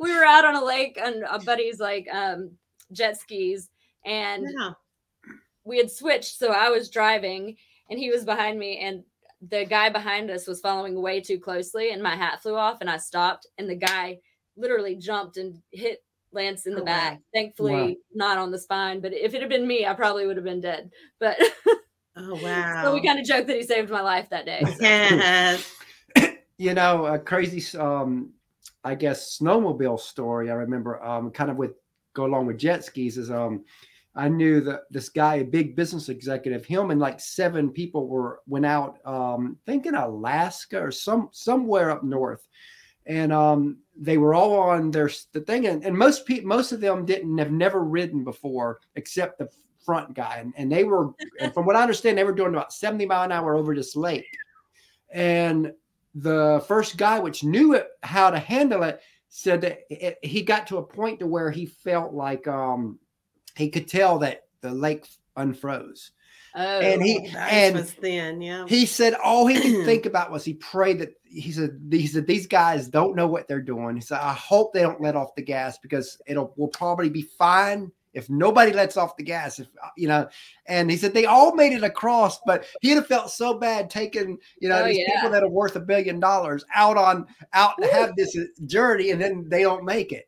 we 0.00 0.14
were 0.16 0.24
out 0.24 0.44
on 0.44 0.56
a 0.56 0.64
lake 0.64 0.98
and 1.02 1.24
a 1.30 1.38
buddy's 1.38 1.78
like 1.80 2.06
um, 2.12 2.50
jet 2.92 3.16
skis, 3.18 3.70
and 4.04 4.44
Yeah. 4.58 4.70
we 5.64 5.76
had 5.78 5.90
switched. 5.90 6.36
So 6.38 6.48
I 6.52 6.68
was 6.70 6.90
driving, 6.90 7.56
and 7.90 7.98
he 7.98 8.10
was 8.10 8.24
behind 8.24 8.58
me, 8.58 8.78
and 8.78 9.04
the 9.40 9.64
guy 9.64 9.88
behind 9.90 10.30
us 10.30 10.46
was 10.46 10.60
following 10.60 11.00
way 11.00 11.20
too 11.20 11.38
closely, 11.38 11.90
and 11.92 12.02
my 12.02 12.16
hat 12.16 12.42
flew 12.42 12.56
off, 12.56 12.80
and 12.80 12.90
I 12.90 12.96
stopped, 12.96 13.46
and 13.58 13.68
the 13.68 13.76
guy 13.76 14.18
literally 14.56 14.96
jumped 14.96 15.36
and 15.36 15.60
hit 15.70 16.02
Lance 16.32 16.66
in 16.66 16.74
the 16.74 16.80
Oh, 16.80 16.84
wow. 16.84 16.86
back. 16.86 17.20
Thankfully, 17.32 17.98
not 18.12 18.36
on 18.38 18.50
the 18.50 18.58
spine, 18.58 19.00
but 19.00 19.12
if 19.14 19.34
it 19.34 19.40
had 19.40 19.48
been 19.48 19.66
me, 19.66 19.86
I 19.86 19.94
probably 19.94 20.26
would 20.26 20.36
have 20.36 20.44
been 20.44 20.60
dead. 20.60 20.90
But 21.20 21.38
Oh 22.16 22.34
wow. 22.34 22.82
so 22.82 22.92
we 22.92 23.00
kind 23.06 23.20
of 23.20 23.24
joked 23.24 23.46
that 23.46 23.56
he 23.56 23.62
saved 23.62 23.90
my 23.90 24.00
life 24.00 24.28
that 24.30 24.44
day. 24.44 24.64
so. 24.64 24.82
Yes. 24.82 25.72
you 26.58 26.74
know 26.74 27.06
a 27.06 27.18
crazy 27.18 27.78
um 27.78 28.30
i 28.82 28.92
guess 28.94 29.38
snowmobile 29.38 30.00
story 30.00 30.50
i 30.50 30.54
remember 30.54 31.00
um 31.04 31.30
kind 31.30 31.50
of 31.50 31.56
with 31.56 31.72
go 32.14 32.24
along 32.24 32.46
with 32.46 32.58
jet 32.58 32.84
skis 32.84 33.16
is 33.16 33.30
um 33.30 33.64
i 34.14 34.28
knew 34.28 34.60
that 34.60 34.82
this 34.90 35.08
guy 35.08 35.36
a 35.36 35.44
big 35.44 35.76
business 35.76 36.08
executive 36.08 36.64
him 36.64 36.90
and 36.90 37.00
like 37.00 37.20
seven 37.20 37.70
people 37.70 38.08
were 38.08 38.40
went 38.46 38.66
out 38.66 38.98
um 39.06 39.56
thinking 39.66 39.94
in 39.94 40.00
alaska 40.00 40.80
or 40.80 40.90
some 40.90 41.28
somewhere 41.32 41.90
up 41.90 42.02
north. 42.02 42.46
And 43.06 43.32
um 43.32 43.78
they 43.98 44.18
were 44.18 44.34
all 44.34 44.58
on 44.58 44.90
their 44.90 45.10
the 45.32 45.40
thing 45.40 45.66
and, 45.66 45.82
and 45.84 45.96
most 45.96 46.26
people 46.26 46.48
most 46.48 46.72
of 46.72 46.80
them 46.80 47.06
didn't 47.06 47.38
have 47.38 47.50
never 47.50 47.82
ridden 47.82 48.22
before 48.22 48.80
except 48.96 49.38
the 49.38 49.48
front 49.84 50.12
guy. 50.12 50.36
And, 50.38 50.52
and 50.56 50.70
they 50.70 50.84
were 50.84 51.12
and 51.40 51.54
from 51.54 51.64
what 51.64 51.76
i 51.76 51.82
understand 51.82 52.18
they 52.18 52.24
were 52.24 52.32
doing 52.34 52.54
about 52.54 52.72
70 52.72 53.06
mile 53.06 53.24
an 53.24 53.32
hour 53.32 53.56
over 53.56 53.74
this 53.74 53.96
lake. 53.96 54.26
And 55.10 55.72
the 56.14 56.62
first 56.68 56.96
guy 56.96 57.18
which 57.18 57.44
knew 57.44 57.74
it, 57.74 57.88
how 58.02 58.30
to 58.30 58.38
handle 58.38 58.82
it 58.82 59.00
said 59.30 59.60
that 59.62 59.80
it, 59.88 60.18
he 60.22 60.42
got 60.42 60.66
to 60.66 60.78
a 60.78 60.82
point 60.82 61.20
to 61.20 61.26
where 61.26 61.50
he 61.50 61.64
felt 61.64 62.12
like 62.12 62.46
um 62.46 62.98
he 63.58 63.68
could 63.68 63.88
tell 63.88 64.18
that 64.20 64.44
the 64.62 64.70
lake 64.70 65.06
unfroze 65.36 66.10
Oh, 66.54 66.80
and 66.80 67.02
he 67.02 67.28
that 67.28 67.52
and 67.52 67.76
was 67.76 67.92
thin, 67.92 68.40
yeah. 68.40 68.64
he 68.66 68.86
said 68.86 69.14
all 69.22 69.46
he 69.46 69.60
could 69.60 69.84
think 69.84 70.06
about 70.06 70.32
was 70.32 70.44
he 70.44 70.54
prayed 70.54 70.98
that 71.00 71.10
he 71.24 71.52
said 71.52 71.78
he 71.90 72.06
said 72.06 72.26
these 72.26 72.46
guys 72.46 72.88
don't 72.88 73.14
know 73.14 73.26
what 73.28 73.46
they're 73.46 73.60
doing. 73.60 73.94
He 73.94 74.00
said 74.00 74.18
I 74.20 74.32
hope 74.32 74.72
they 74.72 74.80
don't 74.80 75.00
let 75.00 75.14
off 75.14 75.34
the 75.34 75.42
gas 75.42 75.78
because 75.78 76.18
it'll 76.26 76.54
will 76.56 76.68
probably 76.68 77.10
be 77.10 77.22
fine 77.22 77.92
if 78.14 78.30
nobody 78.30 78.72
lets 78.72 78.96
off 78.96 79.16
the 79.18 79.22
gas. 79.22 79.58
If 79.60 79.68
you 79.96 80.08
know, 80.08 80.26
and 80.66 80.90
he 80.90 80.96
said 80.96 81.12
they 81.12 81.26
all 81.26 81.54
made 81.54 81.74
it 81.74 81.84
across, 81.84 82.40
but 82.46 82.64
he'd 82.80 82.92
have 82.94 83.06
felt 83.06 83.30
so 83.30 83.58
bad 83.58 83.90
taking 83.90 84.38
you 84.58 84.70
know 84.70 84.82
Oh, 84.82 84.86
these 84.88 84.98
yeah. 84.98 85.16
people 85.16 85.30
that 85.30 85.42
are 85.44 85.50
worth 85.50 85.76
a 85.76 85.80
billion 85.80 86.18
dollars 86.18 86.64
out 86.74 86.96
on 86.96 87.26
out 87.52 87.74
to 87.80 87.86
have 87.88 88.16
this 88.16 88.36
journey 88.64 89.10
and 89.10 89.20
then 89.20 89.46
they 89.48 89.62
don't 89.62 89.84
make 89.84 90.12
it. 90.12 90.27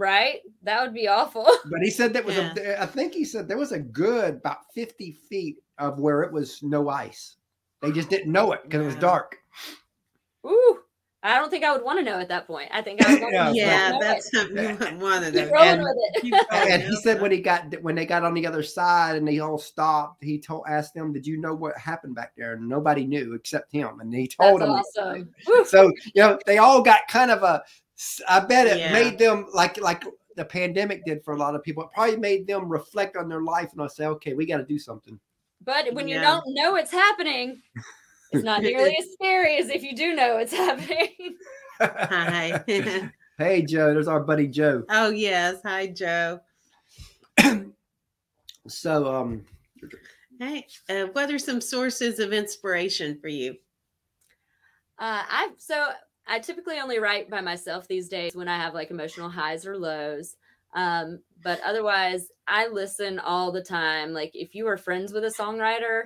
Right? 0.00 0.40
That 0.62 0.82
would 0.82 0.94
be 0.94 1.06
awful. 1.08 1.44
But 1.70 1.80
he 1.82 1.90
said 1.90 2.12
that 2.14 2.24
was 2.24 2.36
a 2.38 2.82
I 2.82 2.86
think 2.86 3.12
he 3.14 3.24
said 3.24 3.46
there 3.46 3.58
was 3.58 3.72
a 3.72 3.78
good 3.78 4.34
about 4.36 4.72
50 4.74 5.12
feet 5.28 5.58
of 5.78 5.98
where 6.00 6.22
it 6.22 6.32
was 6.32 6.62
no 6.62 6.88
ice. 6.88 7.36
They 7.82 7.92
just 7.92 8.10
didn't 8.10 8.32
know 8.32 8.52
it 8.52 8.62
because 8.64 8.82
it 8.82 8.86
was 8.86 8.94
dark. 8.96 9.36
Ooh, 10.46 10.78
I 11.22 11.36
don't 11.36 11.50
think 11.50 11.64
I 11.64 11.72
would 11.72 11.84
want 11.84 11.98
to 11.98 12.04
know 12.04 12.18
at 12.18 12.28
that 12.28 12.46
point. 12.46 12.70
I 12.72 12.80
think 12.82 13.04
I 13.04 13.12
would 13.12 13.22
want 13.22 13.34
Yeah, 13.34 13.48
to 13.50 13.54
yeah, 13.54 13.90
know 13.90 13.98
that's 14.00 14.26
it. 14.26 14.36
something 14.36 14.56
you 14.70 14.76
wouldn't 14.76 15.00
want 15.00 15.24
to 15.24 15.30
Keep 15.32 15.52
And- 15.54 15.82
with 15.82 15.96
it. 15.96 16.20
Keep 16.22 16.32
going, 16.50 16.72
and 16.72 16.82
he 16.82 16.96
said 16.96 17.20
when 17.20 17.30
he 17.30 17.40
got 17.40 17.74
when 17.82 17.94
they 17.94 18.06
got 18.06 18.24
on 18.24 18.34
the 18.34 18.46
other 18.46 18.62
side 18.62 19.16
and 19.16 19.26
they 19.28 19.38
all 19.38 19.58
stopped, 19.58 20.22
he 20.24 20.38
told 20.38 20.64
asked 20.68 20.94
them, 20.94 21.12
"Did 21.12 21.26
you 21.26 21.38
know 21.38 21.54
what 21.54 21.76
happened 21.78 22.14
back 22.14 22.32
there?" 22.36 22.54
And 22.54 22.68
nobody 22.68 23.04
knew 23.06 23.34
except 23.34 23.70
him, 23.72 24.00
and 24.00 24.12
he 24.14 24.26
told 24.28 24.60
That's 24.62 24.92
them. 24.94 25.32
awesome. 25.46 25.64
So 25.66 25.92
you 26.14 26.22
know 26.22 26.38
they 26.46 26.58
all 26.58 26.82
got 26.82 27.06
kind 27.08 27.30
of 27.30 27.42
a. 27.42 27.62
I 28.28 28.40
bet 28.40 28.66
it 28.66 28.78
Yeah. 28.78 28.92
made 28.92 29.18
them 29.18 29.46
like 29.52 29.78
like 29.80 30.04
the 30.36 30.44
pandemic 30.44 31.04
did 31.04 31.22
for 31.24 31.34
a 31.34 31.36
lot 31.38 31.54
of 31.54 31.62
people. 31.62 31.82
It 31.82 31.90
probably 31.94 32.16
made 32.16 32.46
them 32.46 32.68
reflect 32.68 33.16
on 33.16 33.28
their 33.28 33.42
life 33.42 33.70
and 33.72 33.80
they'll 33.80 33.88
say, 33.88 34.06
"Okay, 34.06 34.32
we 34.34 34.46
got 34.46 34.58
to 34.58 34.64
do 34.64 34.78
something." 34.78 35.18
But 35.62 35.92
when 35.92 36.08
you 36.08 36.18
don't 36.20 36.44
know 36.48 36.76
it's 36.76 36.90
happening, 36.92 37.60
it's 38.32 38.44
not 38.44 38.62
nearly 38.62 38.96
as 39.00 39.12
scary 39.12 39.58
as 39.58 39.68
if 39.68 39.82
you 39.82 39.94
do 39.94 40.14
know 40.14 40.38
it's 40.38 40.52
happening. 40.54 41.36
Hi. 41.80 42.62
hey 43.38 43.62
Joe, 43.62 43.92
there's 43.92 44.08
our 44.08 44.20
buddy 44.20 44.46
Joe. 44.46 44.84
oh 44.88 45.10
yes, 45.10 45.56
hi 45.64 45.86
Joe. 45.88 46.40
So 48.68 49.06
um, 49.12 49.44
Hey, 50.38 50.66
uh, 50.88 51.06
what 51.12 51.30
are 51.30 51.38
some 51.38 51.60
sources 51.60 52.18
of 52.18 52.32
inspiration 52.32 53.18
for 53.20 53.28
you? 53.28 53.52
Uh, 54.98 55.24
I 55.28 55.50
so 55.56 55.88
I 56.26 56.38
typically 56.38 56.78
only 56.78 56.98
write 56.98 57.28
by 57.30 57.40
myself 57.40 57.88
these 57.88 58.08
days 58.08 58.34
when 58.34 58.48
I 58.48 58.56
have 58.56 58.74
like 58.74 58.90
emotional 58.90 59.28
highs 59.28 59.66
or 59.66 59.76
lows. 59.76 60.36
Um, 60.74 61.20
but 61.42 61.60
otherwise, 61.64 62.28
I 62.46 62.68
listen 62.68 63.18
all 63.18 63.50
the 63.50 63.62
time. 63.62 64.12
Like 64.12 64.30
if 64.34 64.54
you 64.54 64.66
are 64.68 64.76
friends 64.76 65.12
with 65.12 65.24
a 65.24 65.28
songwriter, 65.28 66.04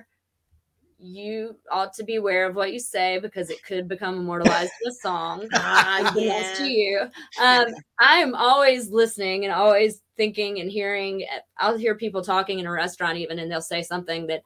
you 0.97 1.57
ought 1.71 1.93
to 1.93 2.03
be 2.03 2.15
aware 2.15 2.47
of 2.47 2.55
what 2.55 2.73
you 2.73 2.79
say 2.79 3.19
because 3.19 3.49
it 3.49 3.63
could 3.63 3.87
become 3.87 4.15
immortalized 4.15 4.71
in 4.83 4.89
a 4.89 4.93
song. 4.95 5.47
Ah, 5.53 5.99
Yes, 6.15 6.57
to 6.57 6.63
you. 6.63 7.01
Um, 7.39 7.65
I 7.99 8.17
am 8.17 8.33
always 8.33 8.89
listening 8.89 9.43
and 9.45 9.53
always 9.53 10.01
thinking 10.17 10.59
and 10.59 10.71
hearing. 10.71 11.25
I'll 11.59 11.77
hear 11.77 11.95
people 11.95 12.23
talking 12.23 12.59
in 12.59 12.65
a 12.65 12.71
restaurant, 12.71 13.17
even, 13.17 13.39
and 13.39 13.51
they'll 13.51 13.61
say 13.61 13.83
something 13.83 14.27
that 14.27 14.41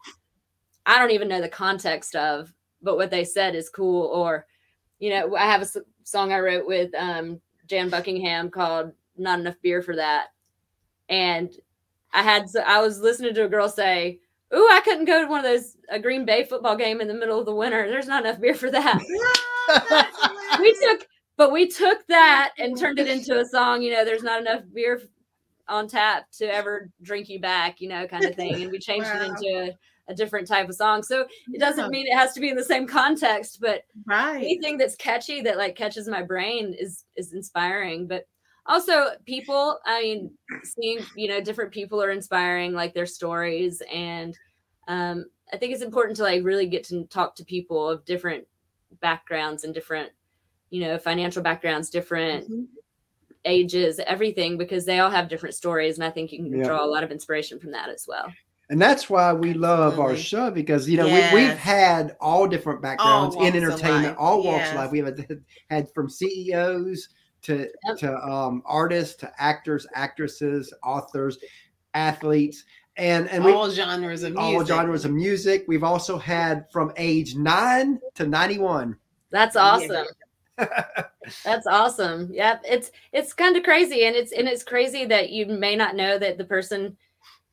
I 0.85 0.97
don't 0.99 1.11
even 1.11 1.27
know 1.27 1.41
the 1.41 1.49
context 1.49 2.15
of, 2.15 2.51
but 2.81 2.97
what 2.97 3.11
they 3.11 3.23
said 3.23 3.55
is 3.55 3.69
cool. 3.69 4.07
Or, 4.07 4.45
you 4.99 5.09
know, 5.11 5.35
I 5.35 5.45
have 5.45 5.61
a 5.61 5.67
song 6.03 6.31
I 6.33 6.39
wrote 6.39 6.65
with 6.67 6.93
um, 6.95 7.39
Jan 7.67 7.89
Buckingham 7.89 8.49
called 8.49 8.91
"Not 9.17 9.39
Enough 9.39 9.55
Beer 9.61 9.81
for 9.81 9.95
That," 9.95 10.27
and 11.09 11.51
I 12.13 12.23
had 12.23 12.49
so 12.49 12.61
I 12.61 12.81
was 12.81 12.99
listening 12.99 13.33
to 13.35 13.45
a 13.45 13.49
girl 13.49 13.69
say. 13.69 14.19
Ooh, 14.51 14.67
I 14.71 14.79
couldn't 14.79 15.05
go 15.05 15.21
to 15.21 15.27
one 15.29 15.41
of 15.41 15.43
those 15.45 15.77
a 15.91 15.99
Green 15.99 16.25
Bay 16.25 16.43
football 16.43 16.75
game 16.75 17.01
in 17.01 17.07
the 17.07 17.13
middle 17.13 17.39
of 17.39 17.45
the 17.45 17.53
winter. 17.53 17.87
There's 17.87 18.07
not 18.07 18.25
enough 18.25 18.41
beer 18.41 18.55
for 18.55 18.71
that 18.71 18.99
we 20.59 20.73
took 20.81 21.07
but 21.37 21.51
we 21.51 21.67
took 21.67 22.05
that 22.07 22.51
and 22.57 22.77
turned 22.77 22.99
it 22.99 23.07
into 23.07 23.39
a 23.39 23.45
song 23.45 23.81
you 23.81 23.91
know 23.93 24.03
there's 24.03 24.23
not 24.23 24.41
enough 24.41 24.63
beer 24.73 25.01
on 25.67 25.87
tap 25.87 26.25
to 26.31 26.45
ever 26.51 26.89
drink 27.01 27.29
you 27.29 27.39
back 27.39 27.79
you 27.79 27.87
know 27.87 28.07
kind 28.07 28.25
of 28.25 28.35
thing 28.35 28.55
and 28.61 28.71
we 28.71 28.79
changed 28.79 29.07
Wow. 29.07 29.21
it 29.21 29.27
into 29.29 29.71
a, 29.71 29.77
a 30.09 30.13
different 30.15 30.47
type 30.47 30.67
of 30.67 30.75
song 30.75 31.01
so 31.03 31.25
it 31.53 31.59
doesn't 31.59 31.89
mean 31.89 32.07
it 32.07 32.15
has 32.15 32.33
to 32.33 32.39
be 32.39 32.49
in 32.49 32.55
the 32.55 32.63
same 32.63 32.85
context 32.87 33.59
but 33.61 33.83
right. 34.05 34.37
anything 34.37 34.77
that's 34.77 34.95
catchy 34.95 35.41
that 35.41 35.57
like 35.57 35.75
catches 35.75 36.07
my 36.07 36.21
brain 36.21 36.75
is 36.77 37.05
is 37.15 37.33
inspiring 37.33 38.07
but 38.07 38.25
also 38.65 39.11
people 39.25 39.79
i 39.85 40.01
mean 40.01 40.31
seeing 40.63 41.05
you 41.15 41.27
know 41.27 41.39
different 41.39 41.71
people 41.71 42.01
are 42.01 42.11
inspiring 42.11 42.73
like 42.73 42.93
their 42.93 43.05
stories 43.05 43.81
and 43.93 44.37
um 44.87 45.25
i 45.53 45.57
think 45.57 45.73
it's 45.73 45.83
important 45.83 46.17
to 46.17 46.23
like 46.23 46.43
really 46.43 46.67
get 46.67 46.83
to 46.83 47.05
talk 47.05 47.35
to 47.35 47.45
people 47.45 47.87
of 47.89 48.03
different 48.05 48.45
backgrounds 49.01 49.63
and 49.63 49.73
different 49.73 50.11
you 50.69 50.81
know 50.81 50.97
financial 50.97 51.41
backgrounds 51.43 51.89
different 51.89 52.49
Mhm. 52.49 52.65
ages 53.45 53.99
everything 54.05 54.57
because 54.57 54.85
they 54.85 54.99
all 54.99 55.09
have 55.09 55.29
different 55.29 55.55
stories 55.55 55.97
and 55.97 56.03
i 56.03 56.09
think 56.11 56.31
you 56.31 56.39
can 56.39 56.57
Yeah. 56.57 56.65
draw 56.65 56.83
a 56.83 56.87
lot 56.87 57.03
of 57.03 57.11
inspiration 57.11 57.59
from 57.59 57.71
that 57.71 57.89
as 57.89 58.05
well 58.07 58.31
And 58.71 58.79
that's 58.79 59.09
why 59.09 59.33
we 59.33 59.53
love 59.53 59.99
our 59.99 60.15
show 60.15 60.51
because 60.51 60.87
you 60.87 60.97
know 60.97 61.05
we, 61.07 61.13
we've 61.33 61.57
had 61.57 62.15
all 62.21 62.47
different 62.47 62.81
backgrounds 62.83 63.35
in 63.35 63.55
entertainment, 63.55 64.15
all 64.17 64.43
walks 64.43 64.59
Yes. 64.65 64.71
of 64.71 64.75
life. 64.77 64.91
We 64.91 64.99
have 64.99 65.19
had 65.71 65.91
from 65.93 66.07
CEOs 66.09 67.09
to 67.43 67.67
Yep. 67.87 67.97
to 67.97 68.15
um, 68.17 68.61
artists 68.65 69.15
to 69.21 69.31
actors, 69.39 69.87
actresses, 69.95 70.71
authors, 70.83 71.39
athletes, 71.95 72.63
and 72.97 73.27
and 73.29 73.43
we 73.43 73.51
all 73.51 73.71
genres 73.71 74.21
of 74.23 74.33
music. 74.33 74.39
all 74.59 74.63
genres 74.65 75.03
of 75.05 75.11
music. 75.13 75.65
We've 75.67 75.83
also 75.83 76.17
had 76.19 76.65
from 76.71 76.91
age 76.97 77.35
nine 77.35 77.99
to 78.15 78.27
ninety 78.27 78.59
one. 78.59 78.95
that's 79.31 79.55
Yeah. 79.55 79.61
awesome 79.63 80.05
That's 81.45 81.67
awesome. 81.67 82.29
Yep. 82.33 82.63
It's 82.67 82.91
it's 83.13 83.33
kind 83.33 83.55
of 83.55 83.63
crazy 83.63 84.05
and 84.05 84.15
it's 84.15 84.31
and 84.33 84.47
it's 84.47 84.63
crazy 84.63 85.05
that 85.05 85.29
you 85.29 85.45
may 85.45 85.75
not 85.75 85.95
know 85.95 86.17
that 86.19 86.37
the 86.37 86.43
person 86.43 86.97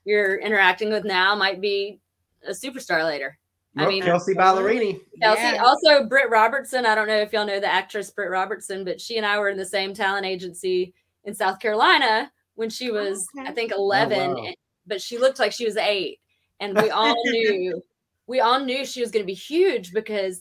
you're 0.06 0.36
interacting 0.36 0.90
with 0.90 1.04
now 1.04 1.34
might 1.34 1.60
be 1.60 2.00
a 2.46 2.52
superstar 2.52 3.04
later. 3.04 3.38
I 3.76 3.86
mean- 3.86 4.02
Kelsea 4.02 4.32
Ballerini. 4.34 5.00
Kelsea, 5.20 5.42
Yeah. 5.42 5.62
also 5.62 6.04
Britt 6.04 6.30
Robertson. 6.30 6.86
I 6.86 6.94
don't 6.94 7.08
know 7.08 7.18
if 7.20 7.32
y'all 7.32 7.44
know 7.46 7.60
the 7.60 7.66
actress 7.70 8.10
Britt 8.10 8.30
Robertson, 8.30 8.84
but 8.84 8.98
she 9.00 9.18
and 9.18 9.26
I 9.26 9.38
were 9.38 9.50
in 9.50 9.58
the 9.58 9.66
same 9.66 9.92
talent 9.92 10.24
agency 10.24 10.94
in 11.24 11.34
South 11.34 11.58
Carolina 11.60 12.32
when 12.54 12.70
she 12.70 12.90
was, 12.90 13.26
I 13.38 13.42
Okay. 13.42 13.52
think, 13.52 13.72
11, 13.72 14.18
Oh, 14.30 14.34
wow. 14.34 14.44
and- 14.46 14.56
but 14.86 15.02
she 15.02 15.18
looked 15.18 15.38
like 15.38 15.52
she 15.52 15.66
was 15.66 15.76
eight. 15.76 16.20
And 16.60 16.80
we 16.80 16.88
all 16.88 17.14
knew, 17.26 17.82
we 18.26 18.40
all 18.40 18.60
knew 18.60 18.86
she 18.86 19.00
was 19.02 19.10
going 19.10 19.24
to 19.24 19.26
be 19.26 19.34
huge 19.34 19.92
because 19.92 20.40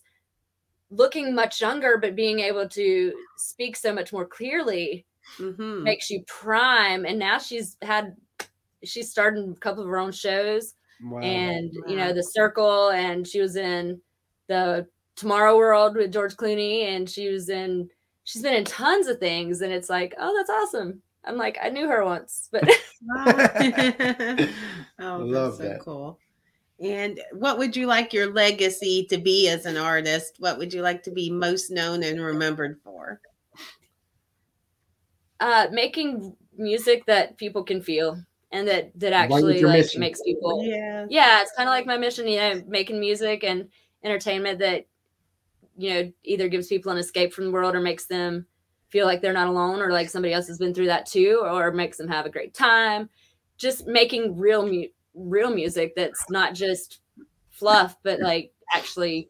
looking 0.92 1.36
much 1.36 1.60
younger, 1.60 1.98
but 1.98 2.16
being 2.16 2.40
able 2.40 2.70
to 2.70 3.14
speak 3.38 3.76
so 3.76 3.92
much 3.94 4.14
more 4.14 4.26
clearly 4.26 5.06
Mhm. 5.40 5.82
makes 5.82 6.10
you 6.10 6.24
prime. 6.28 7.06
And 7.06 7.20
now 7.20 7.40
she's 7.40 7.76
had, 7.82 8.16
she's 8.86 9.10
started 9.12 9.50
a 9.50 9.56
couple 9.60 9.84
of 9.84 9.90
her 9.90 9.98
own 9.98 10.12
shows 10.12 10.74
Wow. 11.04 11.20
and 11.20 11.72
you 11.88 11.98
know 11.98 12.14
the 12.14 12.24
circle 12.24 12.90
and 12.92 13.28
she 13.28 13.42
was 13.42 13.58
in 13.58 14.02
the 14.48 14.88
tomorrow 15.18 15.58
world 15.58 15.96
with 15.96 16.14
george 16.14 16.36
clooney 16.36 16.84
and 16.86 17.10
she 17.10 17.30
was 17.30 17.50
in 17.50 17.90
she's 18.24 18.42
been 18.42 18.54
in 18.56 18.64
tons 18.64 19.08
of 19.08 19.20
things 19.20 19.62
and 19.62 19.74
it's 19.74 19.90
like 19.90 20.16
oh 20.18 20.34
that's 20.38 20.50
awesome 20.50 21.02
i'm 21.26 21.36
like 21.38 21.58
i 21.62 21.70
knew 21.70 21.88
her 21.88 22.06
once 22.06 22.48
but 22.52 22.64
oh, 25.00 25.20
Love 25.20 25.58
that's 25.58 25.58
so 25.58 25.64
that. 25.64 25.80
cool. 25.80 26.20
And 26.80 27.22
what 27.34 27.58
would 27.58 27.76
you 27.76 27.88
like 27.88 28.14
your 28.14 28.34
legacy 28.34 29.06
to 29.10 29.18
be 29.18 29.48
as 29.48 29.66
an 29.66 29.78
artist? 29.78 30.36
What 30.40 30.58
would 30.58 30.74
you 30.74 30.82
like 30.82 31.04
to 31.04 31.12
be 31.12 31.30
most 31.32 31.72
known 31.72 32.04
and 32.04 32.20
remembered 32.22 32.80
for? 32.84 33.22
uh 35.40 35.68
making 35.72 36.36
music 36.58 37.06
that 37.06 37.38
people 37.38 37.64
can 37.64 37.82
feel 37.82 38.18
and 38.56 38.68
that 38.68 38.98
that 39.00 39.14
actually 39.14 39.62
like 39.62 39.80
mission. 39.84 40.00
makes 40.00 40.22
people 40.22 40.64
Yeah. 40.66 41.06
yeah 41.10 41.42
it's 41.42 41.52
kind 41.56 41.68
of 41.68 41.74
like 41.74 41.86
my 41.86 41.98
mission 41.98 42.28
you 42.28 42.38
know 42.38 42.64
making 42.68 43.00
music 43.00 43.44
and 43.44 43.68
entertainment 44.04 44.60
that 44.60 44.86
you 45.78 45.94
know 45.94 46.12
either 46.24 46.48
gives 46.48 46.68
people 46.68 46.92
an 46.92 46.98
escape 46.98 47.34
from 47.34 47.46
the 47.46 47.52
world 47.52 47.76
or 47.76 47.82
makes 47.82 48.06
them 48.06 48.46
feel 48.90 49.06
like 49.06 49.22
they're 49.22 49.34
not 49.34 49.48
alone 49.48 49.82
or 49.82 49.92
like 49.92 50.10
somebody 50.10 50.34
else 50.34 50.48
has 50.48 50.58
been 50.58 50.74
through 50.74 50.86
that 50.86 51.06
too 51.06 51.42
or 51.44 51.72
makes 51.72 51.98
them 51.98 52.08
have 52.08 52.26
a 52.26 52.30
great 52.30 52.54
time 52.54 53.10
just 53.58 53.86
making 53.88 54.38
real 54.38 54.66
mu- 54.66 54.88
real 55.16 55.54
music 55.54 55.94
that's 55.96 56.30
not 56.30 56.54
just 56.54 57.00
fluff 57.52 57.98
but 58.04 58.20
like 58.22 58.52
actually 58.74 59.30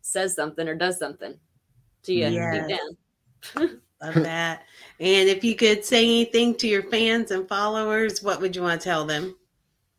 says 0.00 0.34
something 0.34 0.66
or 0.66 0.74
does 0.74 0.98
something 0.98 1.34
to 2.02 2.12
you 2.12 2.26
Yes. 2.28 2.80
deep 4.02 4.14
Love 4.14 4.24
that. 4.24 4.62
And 4.98 5.28
if 5.28 5.44
you 5.44 5.56
could 5.56 5.84
say 5.84 6.04
anything 6.04 6.54
to 6.56 6.68
your 6.68 6.82
fans 6.84 7.30
and 7.30 7.48
followers, 7.48 8.22
what 8.22 8.40
would 8.40 8.54
you 8.54 8.62
want 8.62 8.80
to 8.80 8.84
tell 8.84 9.04
them? 9.04 9.34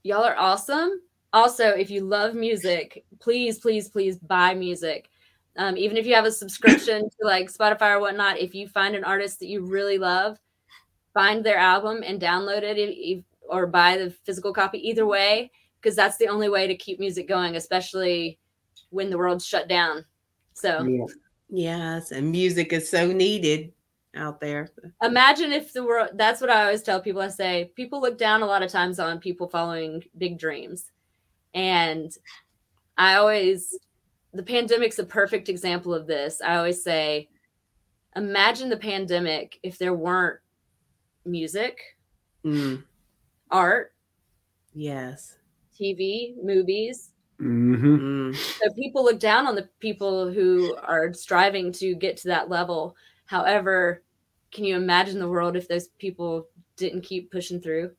y'all 0.04 0.24
are 0.24 0.36
awesome. 0.38 1.02
Also, 1.34 1.70
if 1.70 1.90
you 1.90 2.02
love 2.02 2.34
music, 2.34 3.06
please, 3.20 3.60
please, 3.60 3.88
please 3.90 4.18
buy 4.18 4.54
music. 4.54 5.10
Um, 5.58 5.78
even 5.78 5.98
if 5.98 6.06
you 6.06 6.16
have 6.16 6.26
a 6.26 6.32
subscription 6.32 7.02
to 7.04 7.26
like 7.28 7.52
Spotify 7.52 7.96
or 7.96 8.00
whatnot, 8.00 8.40
if 8.40 8.56
you 8.56 8.68
find 8.68 8.96
an 8.96 9.04
artist 9.04 9.40
that 9.40 9.48
you 9.48 9.62
really 9.66 9.98
love, 9.98 10.38
find 11.14 11.44
their 11.44 11.58
album 11.58 12.04
and 12.06 12.22
download 12.22 12.64
it 12.64 12.78
if, 12.78 12.90
if- 13.20 13.26
or 13.50 13.68
buy 13.68 13.98
the 13.98 14.10
physical 14.24 14.54
copy. 14.54 14.78
Either 14.88 15.06
way, 15.06 15.52
because 15.82 15.96
that's 15.96 16.16
the 16.18 16.28
only 16.28 16.48
way 16.48 16.68
to 16.68 16.76
keep 16.76 17.00
music 17.00 17.28
going, 17.28 17.58
especially 17.58 18.40
when 18.92 19.10
the 19.10 19.18
world's 19.18 19.46
shut 19.46 19.68
down. 19.68 20.06
So 20.54 20.84
Yeah. 20.84 21.06
Yes, 21.54 22.12
and 22.12 22.32
music 22.32 22.72
is 22.72 22.90
so 22.90 23.12
needed 23.12 23.74
out 24.16 24.40
there. 24.42 24.70
imagine 25.02 25.52
if 25.52 25.72
the 25.74 25.84
world 25.84 26.10
that's 26.16 26.42
what 26.42 26.50
i 26.50 26.64
always 26.64 26.84
tell 26.84 27.02
people. 27.02 27.22
I 27.22 27.30
say 27.30 27.72
people 27.76 28.02
look 28.02 28.18
down 28.18 28.42
a 28.42 28.46
lot 28.46 28.62
of 28.64 28.72
times 28.72 29.00
on 29.00 29.20
people 29.20 29.48
following 29.48 30.04
big 30.18 30.38
dreams. 30.38 30.86
And 31.54 32.12
i 32.98 33.16
always 33.16 33.78
the 34.34 34.44
pandemic's 34.44 35.00
a 35.00 35.04
perfect 35.06 35.50
example 35.50 35.94
of 35.94 36.08
this. 36.08 36.42
I 36.42 36.56
always 36.58 36.84
say 36.84 37.30
imagine 38.16 38.70
the 38.70 38.78
pandemic 38.78 39.60
if 39.64 39.78
there 39.78 39.94
weren't 39.94 40.40
music 41.26 41.78
Mm, 42.46 42.84
art 43.52 43.94
yes. 44.74 45.38
tv 45.80 46.34
movies. 46.44 47.12
Hmm 47.40 47.76
Mm, 47.76 48.36
so 48.36 48.74
people 48.76 49.04
look 49.04 49.20
down 49.20 49.48
on 49.48 49.56
the 49.56 49.70
people 49.80 50.32
who 50.32 50.76
are 50.76 51.14
striving 51.14 51.72
to 51.74 51.96
get 51.96 52.18
to 52.18 52.28
that 52.30 52.50
level 52.50 52.96
however 53.32 54.04
can 54.52 54.66
you 54.66 54.76
imagine 54.76 55.18
the 55.18 55.30
world 55.30 55.56
if 55.56 55.68
those 55.68 55.88
people 55.98 56.48
didn't 56.76 57.02
keep 57.02 57.32
pushing 57.32 57.62
through 57.62 57.90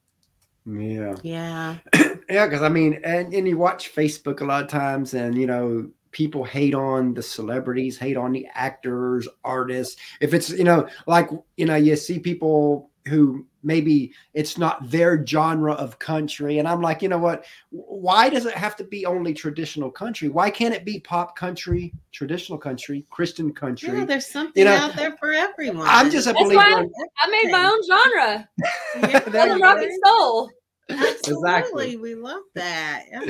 Yeah. 0.66 1.16
yeah. 1.22 1.76
Yeah, 2.28 2.46
because 2.46 2.62
I 2.62 2.70
mean, 2.70 2.98
and, 3.04 3.34
and 3.34 3.46
you 3.46 3.58
watch 3.58 3.94
Facebook 3.94 4.40
a 4.40 4.44
lot 4.44 4.62
of 4.62 4.70
times, 4.70 5.12
and 5.12 5.36
you 5.36 5.46
know, 5.46 5.90
people 6.12 6.44
hate 6.44 6.74
on 6.74 7.12
the 7.12 7.22
celebrities, 7.22 7.98
hate 7.98 8.16
on 8.16 8.32
the 8.32 8.46
actors, 8.54 9.28
artists. 9.44 10.00
If 10.20 10.32
it's 10.32 10.48
you 10.48 10.64
know, 10.64 10.88
like 11.06 11.28
you 11.58 11.66
know, 11.66 11.74
you 11.76 11.94
see 11.96 12.18
people 12.18 12.90
who 13.06 13.44
maybe 13.62 14.12
it's 14.34 14.58
not 14.58 14.90
their 14.90 15.24
genre 15.26 15.72
of 15.74 15.98
country, 15.98 16.58
and 16.58 16.66
I'm 16.68 16.80
like, 16.80 17.02
you 17.02 17.08
know 17.08 17.18
what? 17.18 17.44
Why 17.70 18.28
does 18.28 18.46
it 18.46 18.54
have 18.54 18.76
to 18.76 18.84
be 18.84 19.06
only 19.06 19.32
traditional 19.34 19.90
country? 19.90 20.28
Why 20.28 20.50
can't 20.50 20.74
it 20.74 20.84
be 20.84 21.00
pop 21.00 21.36
country, 21.36 21.92
traditional 22.12 22.58
country, 22.58 23.06
Christian 23.10 23.52
country? 23.52 23.98
Yeah, 23.98 24.04
there's 24.04 24.26
something 24.26 24.60
You 24.60 24.64
know, 24.66 24.76
out 24.76 24.96
there 24.96 25.16
for 25.18 25.32
everyone. 25.32 25.86
I'm 25.88 26.10
just 26.10 26.26
a 26.26 26.32
That's 26.32 26.42
believer. 26.44 26.58
why- 26.60 26.86
I 27.20 27.30
made 27.30 27.50
my 27.52 27.64
own 27.64 27.80
genre. 27.86 28.48
Yeah, 29.10 29.18
There 29.20 29.42
Southern 29.42 29.58
you 29.58 29.62
rock 29.64 29.78
and 29.78 30.00
soul. 30.04 30.50
Absolutely. 30.90 31.96
We 31.96 32.14
love 32.14 32.42
that. 32.54 33.04
Yeah. 33.10 33.20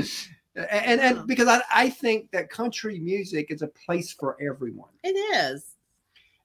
and 0.71 1.01
and 1.01 1.17
Yeah. 1.19 1.23
because 1.27 1.49
I, 1.49 1.63
I 1.73 1.89
think 1.89 2.31
that 2.33 2.51
country 2.51 2.99
music 2.99 3.47
is 3.51 3.63
a 3.63 3.69
place 3.69 4.13
for 4.13 4.37
everyone 4.43 4.91
It 5.03 5.11
is. 5.17 5.65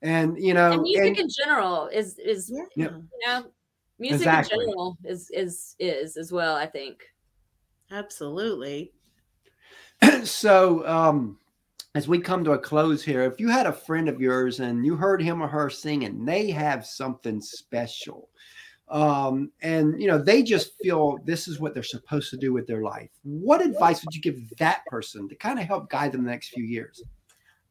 and 0.02 0.38
you 0.42 0.54
know 0.54 0.72
And 0.74 0.82
music 0.84 1.08
and- 1.08 1.18
in 1.20 1.28
general 1.30 1.88
is 1.88 2.18
is 2.20 2.50
Yeah. 2.54 2.66
You 2.76 3.02
know 3.26 3.44
music 4.00 4.28
Exactly. 4.28 4.56
in 4.56 4.70
general 4.70 4.98
is 5.04 5.30
is 5.32 5.76
is 5.80 6.18
as 6.18 6.32
well. 6.32 6.56
I 6.56 6.66
think. 6.66 7.04
Absolutely. 7.92 8.92
so 10.24 10.88
um 10.88 11.38
as 11.96 12.08
we 12.08 12.20
come 12.20 12.44
to 12.44 12.52
a 12.52 12.60
close 12.60 13.04
here, 13.04 13.24
if 13.24 13.40
you 13.40 13.50
had 13.50 13.66
a 13.66 13.74
friend 13.74 14.08
of 14.08 14.22
yours 14.22 14.60
and 14.60 14.86
you 14.86 14.96
heard 14.96 15.20
him 15.20 15.42
or 15.42 15.48
her 15.48 15.68
sing 15.68 16.04
and 16.04 16.28
they 16.28 16.52
have 16.52 16.86
something 16.86 17.42
special, 17.42 18.30
um, 18.90 19.52
and 19.62 20.00
you 20.00 20.08
know 20.08 20.20
they 20.20 20.44
just 20.44 20.78
feel 20.80 21.18
this 21.26 21.48
is 21.48 21.60
what 21.60 21.74
they're 21.74 21.84
supposed 21.84 22.30
to 22.30 22.38
do 22.38 22.54
with 22.54 22.68
their 22.68 22.84
life, 22.84 23.10
what 23.24 23.66
advice 23.66 24.06
would 24.06 24.14
you 24.14 24.22
give 24.22 24.38
that 24.58 24.86
person 24.86 25.28
to 25.28 25.36
kind 25.36 25.60
of 25.60 25.66
help 25.66 25.90
guide 25.90 26.12
them 26.12 26.24
the 26.24 26.30
next 26.30 26.50
few 26.50 26.64
years? 26.64 27.04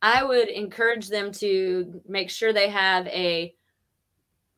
I 0.03 0.25
would 0.25 0.49
encourage 0.49 1.09
them 1.09 1.33
to 1.33 2.03
make 2.07 2.29
sure 2.29 2.53
they 2.53 2.69
have 2.69 3.07
a, 3.07 3.55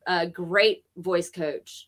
a 0.09 0.27
great 0.27 0.83
voice 0.97 1.29
coach. 1.29 1.87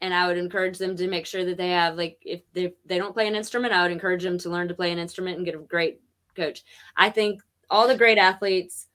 And 0.00 0.14
I 0.14 0.28
would 0.28 0.38
encourage 0.38 0.78
them 0.78 0.96
to 0.96 1.08
make 1.08 1.26
sure 1.26 1.44
that 1.44 1.56
they 1.56 1.70
have, 1.70 1.96
like, 1.96 2.18
if 2.22 2.42
they, 2.52 2.74
they 2.84 2.96
don't 2.96 3.12
play 3.14 3.26
an 3.26 3.34
instrument, 3.34 3.72
I 3.74 3.82
would 3.82 3.90
encourage 3.90 4.22
them 4.22 4.38
to 4.38 4.50
learn 4.50 4.68
to 4.68 4.74
play 4.74 4.92
an 4.92 4.98
instrument 4.98 5.36
and 5.36 5.44
get 5.44 5.54
a 5.54 5.58
great 5.58 6.00
coach. 6.34 6.64
I 6.96 7.10
think 7.10 7.42
all 7.68 7.88
the 7.88 7.96
great 7.96 8.18
athletes, 8.18 8.88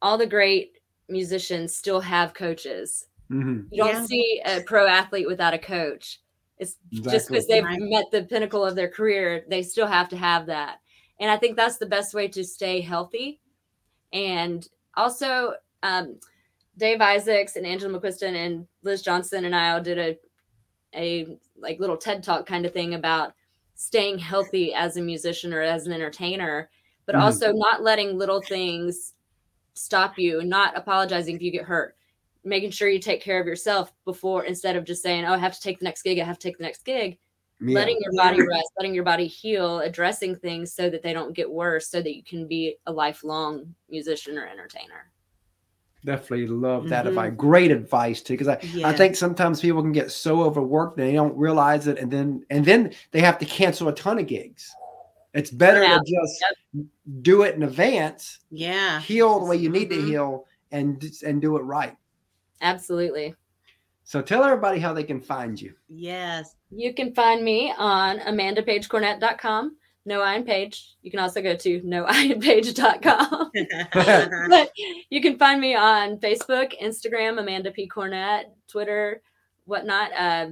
all 0.00 0.16
the 0.16 0.26
great 0.26 0.78
musicians 1.08 1.74
still 1.74 2.00
have 2.00 2.34
coaches. 2.34 3.06
Mhm. 3.30 3.66
You 3.70 3.82
don't 3.82 3.94
Yeah. 3.94 4.04
see 4.04 4.42
a 4.44 4.60
pro 4.60 4.86
athlete 4.86 5.26
without 5.26 5.54
a 5.54 5.58
coach. 5.58 6.20
It's 6.58 6.76
just 6.92 7.28
because 7.28 7.46
they've 7.48 7.64
Right. 7.64 7.80
met 7.80 8.04
the 8.12 8.24
pinnacle 8.24 8.64
of 8.64 8.76
their 8.76 8.88
career, 8.88 9.44
they 9.48 9.62
still 9.62 9.86
have 9.88 10.08
to 10.10 10.16
have 10.16 10.46
that. 10.46 10.80
And 11.18 11.30
I 11.30 11.36
think 11.36 11.56
that's 11.56 11.78
the 11.78 11.86
best 11.86 12.14
way 12.14 12.28
to 12.28 12.44
stay 12.44 12.80
healthy. 12.80 13.40
And 14.12 14.68
also, 14.94 15.54
um, 15.82 16.20
Dave 16.76 17.00
Isaacs 17.00 17.56
and 17.56 17.66
Angela 17.66 17.98
McQuiston 17.98 18.34
and 18.34 18.66
Liz 18.82 19.02
Johnson 19.02 19.44
and 19.44 19.54
I 19.54 19.72
all 19.72 19.80
did 19.80 19.98
a 19.98 20.18
a 20.96 21.38
like 21.56 21.80
little 21.80 21.96
TED 21.96 22.22
talk 22.22 22.46
kind 22.46 22.64
of 22.64 22.72
thing 22.72 22.94
about 22.94 23.34
staying 23.74 24.18
healthy 24.18 24.72
as 24.74 24.96
a 24.96 25.02
musician 25.02 25.52
or 25.52 25.60
as 25.60 25.86
an 25.86 25.92
entertainer, 25.92 26.70
but 27.06 27.16
Mhm. 27.16 27.20
also 27.20 27.52
not 27.52 27.82
letting 27.82 28.16
little 28.16 28.40
things 28.40 29.14
stop 29.74 30.16
you 30.18 30.38
and 30.40 30.48
not 30.48 30.76
apologizing 30.76 31.34
if 31.34 31.42
you 31.42 31.50
get 31.50 31.64
hurt. 31.64 31.96
Making 32.44 32.70
sure 32.70 32.88
you 32.88 33.00
take 33.00 33.20
care 33.22 33.40
of 33.40 33.46
yourself 33.46 33.92
before 34.04 34.44
instead 34.44 34.76
of 34.76 34.84
just 34.84 35.02
saying, 35.02 35.24
Oh, 35.24 35.32
I 35.32 35.38
have 35.38 35.54
to 35.54 35.60
take 35.60 35.80
the 35.80 35.84
next 35.84 36.02
gig, 36.02 36.18
I 36.20 36.24
have 36.24 36.38
to 36.38 36.48
take 36.48 36.58
the 36.58 36.64
next 36.64 36.84
gig 36.84 37.18
Yeah. 37.60 37.74
letting 37.74 37.98
your 38.00 38.12
body 38.14 38.40
rest, 38.40 38.70
letting 38.78 38.94
your 38.94 39.04
body 39.04 39.26
heal, 39.26 39.80
addressing 39.80 40.36
things 40.36 40.72
so 40.72 40.90
that 40.90 41.02
they 41.02 41.12
don't 41.12 41.32
get 41.32 41.50
worse, 41.50 41.88
so 41.88 42.00
that 42.02 42.14
you 42.16 42.22
can 42.22 42.46
be 42.46 42.76
a 42.86 42.92
lifelong 42.92 43.74
musician 43.88 44.38
or 44.38 44.46
entertainer. 44.46 45.10
Definitely 46.04 46.48
love 46.48 46.88
that 46.90 47.06
Mhm. 47.06 47.08
advice. 47.08 47.32
Great 47.36 47.70
advice 47.70 48.20
too, 48.22 48.34
because 48.34 48.48
I, 48.48 48.58
I 48.84 48.92
think 48.92 49.16
sometimes 49.16 49.60
people 49.60 49.80
can 49.80 49.92
get 49.92 50.10
so 50.10 50.42
overworked 50.42 50.96
they 50.98 51.12
don't 51.14 51.36
realize 51.36 51.86
it, 51.86 51.98
and 51.98 52.10
then 52.10 52.44
and 52.50 52.64
then 52.64 52.92
they 53.10 53.20
have 53.20 53.38
to 53.38 53.46
cancel 53.46 53.88
a 53.88 53.94
ton 53.94 54.18
of 54.18 54.26
gigs. 54.26 54.74
It's 55.32 55.50
better 55.50 55.80
to 55.80 55.86
Burnout. 55.86 56.06
just 56.06 56.44
do 57.22 57.42
it 57.42 57.54
in 57.56 57.62
advance, 57.62 58.40
Yeah. 58.50 59.00
heal 59.00 59.40
the 59.40 59.46
way 59.46 59.56
you 59.56 59.68
need 59.70 59.88
to 59.90 59.96
Mhm. 59.96 60.06
heal, 60.06 60.46
and 60.72 61.02
and 61.24 61.40
do 61.40 61.56
it 61.56 61.62
right. 61.62 61.96
Absolutely. 62.60 63.34
So 64.04 64.20
tell 64.20 64.44
everybody 64.44 64.78
how 64.80 64.92
they 64.92 65.04
can 65.04 65.20
find 65.20 65.58
you. 65.60 65.72
Yes. 65.88 66.56
You 66.70 66.92
can 66.92 67.14
find 67.14 67.42
me 67.42 67.72
on 67.78 68.18
amandapagecornett.com. 68.18 69.76
No 70.06 70.20
Iron 70.20 70.44
Page. 70.44 70.96
You 71.02 71.10
can 71.10 71.20
also 71.20 71.40
go 71.40 71.56
to 71.56 71.80
noironpage.com. 71.80 73.50
but 74.50 74.72
you 75.10 75.22
can 75.22 75.38
find 75.38 75.60
me 75.60 75.74
on 75.74 76.18
Facebook, 76.18 76.78
Instagram, 76.80 77.40
Amanda 77.40 77.70
P. 77.70 77.88
Cornett, 77.88 78.44
Twitter, 78.68 79.22
whatnot. 79.64 80.10
Uh, 80.12 80.46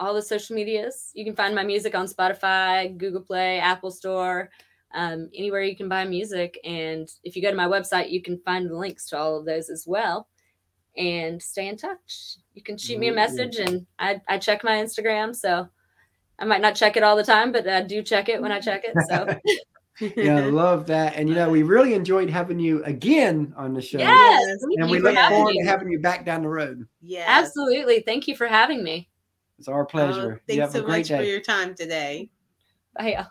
all 0.00 0.14
the 0.14 0.22
social 0.22 0.56
medias. 0.56 1.10
You 1.14 1.24
can 1.24 1.36
find 1.36 1.54
my 1.54 1.64
music 1.64 1.94
on 1.94 2.06
Spotify, 2.06 2.96
Google 2.96 3.22
Play, 3.22 3.58
Apple 3.60 3.90
Store, 3.90 4.50
um, 4.94 5.30
anywhere 5.34 5.62
you 5.62 5.76
can 5.76 5.88
buy 5.88 6.04
music. 6.04 6.58
And 6.64 7.08
if 7.24 7.36
you 7.36 7.42
go 7.42 7.50
to 7.50 7.56
my 7.56 7.66
website, 7.66 8.10
you 8.10 8.22
can 8.22 8.38
find 8.44 8.68
the 8.68 8.76
links 8.76 9.06
to 9.08 9.18
all 9.18 9.38
of 9.38 9.44
those 9.44 9.70
as 9.70 9.84
well. 9.86 10.28
And 10.96 11.42
stay 11.42 11.68
in 11.68 11.76
touch. 11.76 12.36
You 12.54 12.62
can 12.62 12.78
shoot 12.78 12.98
me 12.98 13.08
a 13.08 13.12
message, 13.12 13.56
and 13.56 13.86
I, 13.98 14.20
I 14.28 14.38
check 14.38 14.64
my 14.64 14.76
Instagram. 14.76 15.36
So 15.36 15.68
I 16.38 16.44
might 16.44 16.60
not 16.60 16.74
check 16.74 16.96
it 16.96 17.02
all 17.02 17.16
the 17.16 17.24
time, 17.24 17.50
but 17.52 17.66
I 17.68 17.82
do 17.82 18.02
check 18.02 18.28
it 18.28 18.40
when 18.42 18.52
I 18.52 18.60
check 18.60 18.82
it. 18.84 18.94
So 19.08 19.26
Yeah, 20.16 20.36
I 20.36 20.40
love 20.50 20.86
that. 20.88 21.14
And 21.16 21.26
you 21.28 21.34
know, 21.34 21.48
we 21.48 21.62
really 21.62 21.94
enjoyed 21.94 22.28
having 22.28 22.58
you 22.58 22.84
again 22.84 23.54
on 23.56 23.72
the 23.72 23.80
show. 23.80 23.96
yes, 23.98 24.42
Yes. 24.46 24.58
And 24.76 24.90
we 24.90 24.98
look 24.98 25.16
forward 25.16 25.52
me. 25.54 25.62
to 25.62 25.66
having 25.68 25.88
you 25.90 25.98
back 26.00 26.26
down 26.26 26.42
the 26.42 26.48
road. 26.48 26.86
Yes. 27.00 27.26
Absolutely. 27.26 28.00
Thank 28.00 28.28
you 28.28 28.36
for 28.36 28.46
having 28.46 28.84
me. 28.84 29.08
It's 29.58 29.68
our 29.68 29.82
Oh, 29.82 29.86
pleasure. 29.86 30.42
you 30.48 30.58
thanks 30.58 30.74
so 30.74 30.86
much 30.86 31.08
day. 31.08 31.16
for 31.16 31.22
your 31.24 31.40
time 31.40 31.74
today. 31.74 32.28
Bye. 32.94 33.14
Bye. 33.16 33.26